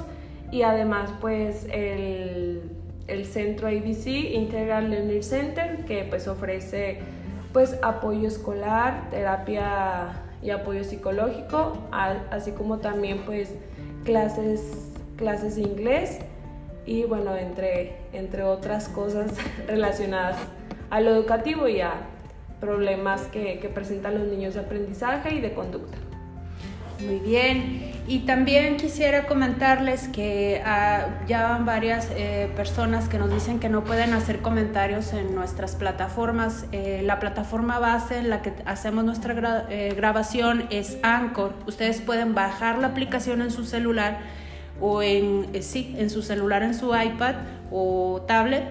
Y 0.52 0.64
además, 0.64 1.10
pues 1.22 1.66
el, 1.72 2.70
el 3.08 3.26
centro 3.26 3.68
ABC, 3.68 4.08
Integral 4.08 4.92
Learning 4.92 5.24
Center, 5.24 5.86
que 5.86 6.04
pues 6.04 6.28
ofrece 6.28 7.00
pues 7.54 7.80
apoyo 7.82 8.28
escolar, 8.28 9.10
terapia 9.10 10.24
y 10.44 10.50
apoyo 10.50 10.84
psicológico, 10.84 11.78
así 11.92 12.52
como 12.52 12.80
también 12.80 13.20
pues 13.26 13.56
clases, 14.04 14.92
clases 15.16 15.56
de 15.56 15.62
inglés 15.62 16.20
y 16.86 17.04
bueno, 17.04 17.34
entre, 17.38 17.96
entre 18.12 18.44
otras 18.44 18.90
cosas 18.90 19.32
relacionadas 19.68 20.36
a 20.96 21.02
lo 21.02 21.12
educativo 21.12 21.68
y 21.68 21.82
a 21.82 21.92
problemas 22.62 23.24
que, 23.24 23.70
presentan 23.76 24.18
los 24.18 24.28
niños 24.28 24.54
de 24.54 24.62
aprendizaje 24.62 25.36
y 25.36 25.42
de 25.42 25.54
conducta. 25.54 25.98
Muy 27.06 27.20
bien. 27.20 27.92
Y 28.08 28.20
también 28.20 28.78
quisiera 28.78 29.28
comentarles 29.28 30.08
que 30.08 30.62
uh, 30.64 31.28
ya 31.28 31.50
van 31.50 31.66
varias 31.66 32.10
eh, 32.16 32.50
personas 32.56 33.10
que 33.10 33.18
nos 33.18 33.30
dicen 33.30 33.60
que 33.60 33.68
no 33.68 33.84
pueden 33.84 34.14
hacer 34.14 34.40
comentarios 34.42 35.12
en 35.12 35.36
nuestras 35.36 35.76
plataformas. 35.76 36.66
Eh, 36.72 37.02
la 37.04 37.20
plataforma 37.20 37.78
base 37.80 38.20
en 38.20 38.30
la 38.30 38.42
que 38.42 38.54
hacemos 38.64 39.04
nuestra 39.04 39.66
eh, 39.70 39.94
grabación 39.98 40.66
es 40.70 40.98
Anchor. 41.04 41.52
Ustedes 41.68 42.00
pueden 42.00 42.36
bajar 42.36 42.78
la 42.78 42.88
aplicación 42.88 43.42
en 43.42 43.52
su 43.52 43.66
celular 43.66 44.20
o 44.80 45.04
en, 45.04 45.62
sí, 45.62 45.94
en 45.98 46.10
su 46.10 46.22
celular, 46.22 46.64
en 46.64 46.74
su 46.74 46.96
iPad 46.96 47.36
o 47.70 48.24
tablet 48.26 48.64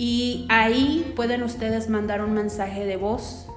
y 0.00 0.46
ahí 0.48 1.12
pueden 1.14 1.42
ustedes 1.42 1.90
mandar 1.90 2.24
un 2.24 2.32
mensaje 2.32 2.86
de 2.86 2.96
voz 2.96 3.50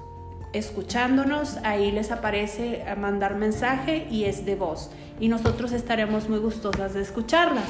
escuchándonos, 0.52 1.56
ahí 1.64 1.90
les 1.90 2.10
aparece 2.10 2.84
mandar 2.98 3.34
mensaje 3.34 4.06
y 4.10 4.24
es 4.24 4.44
de 4.44 4.54
voz. 4.54 4.90
Y 5.18 5.28
nosotros 5.28 5.72
estaremos 5.72 6.28
muy 6.28 6.40
gustosas 6.40 6.92
de 6.92 7.00
escucharlas 7.00 7.64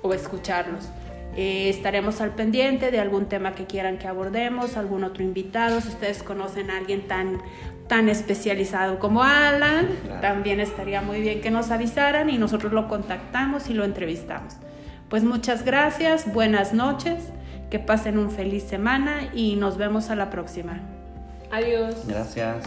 o 0.00 0.14
escucharlos. 0.14 0.88
Eh, 1.36 1.68
estaremos 1.68 2.22
al 2.22 2.34
pendiente 2.34 2.90
de 2.90 3.00
algún 3.00 3.26
tema 3.26 3.54
que 3.54 3.66
quieran 3.66 3.98
que 3.98 4.08
abordemos, 4.08 4.78
algún 4.78 5.04
otro 5.04 5.22
invitado. 5.22 5.82
Si 5.82 5.88
ustedes 5.88 6.22
conocen 6.22 6.70
a 6.70 6.78
alguien 6.78 7.06
tan, 7.06 7.42
tan 7.86 8.08
especializado 8.08 8.98
como 8.98 9.24
Alan, 9.24 9.90
también 10.22 10.60
estaría 10.60 11.02
muy 11.02 11.20
bien 11.20 11.42
que 11.42 11.50
nos 11.50 11.70
avisaran 11.70 12.30
y 12.30 12.38
nosotros 12.38 12.72
lo 12.72 12.88
contactamos 12.88 13.68
y 13.68 13.74
lo 13.74 13.84
entrevistamos. 13.84 14.54
Pues 15.10 15.22
muchas 15.22 15.66
gracias, 15.66 16.32
buenas 16.32 16.72
noches. 16.72 17.35
Que 17.70 17.78
pasen 17.78 18.18
un 18.18 18.30
feliz 18.30 18.62
semana 18.64 19.30
y 19.34 19.56
nos 19.56 19.76
vemos 19.76 20.10
a 20.10 20.16
la 20.16 20.30
próxima. 20.30 20.80
Adiós. 21.50 22.06
Gracias. 22.06 22.64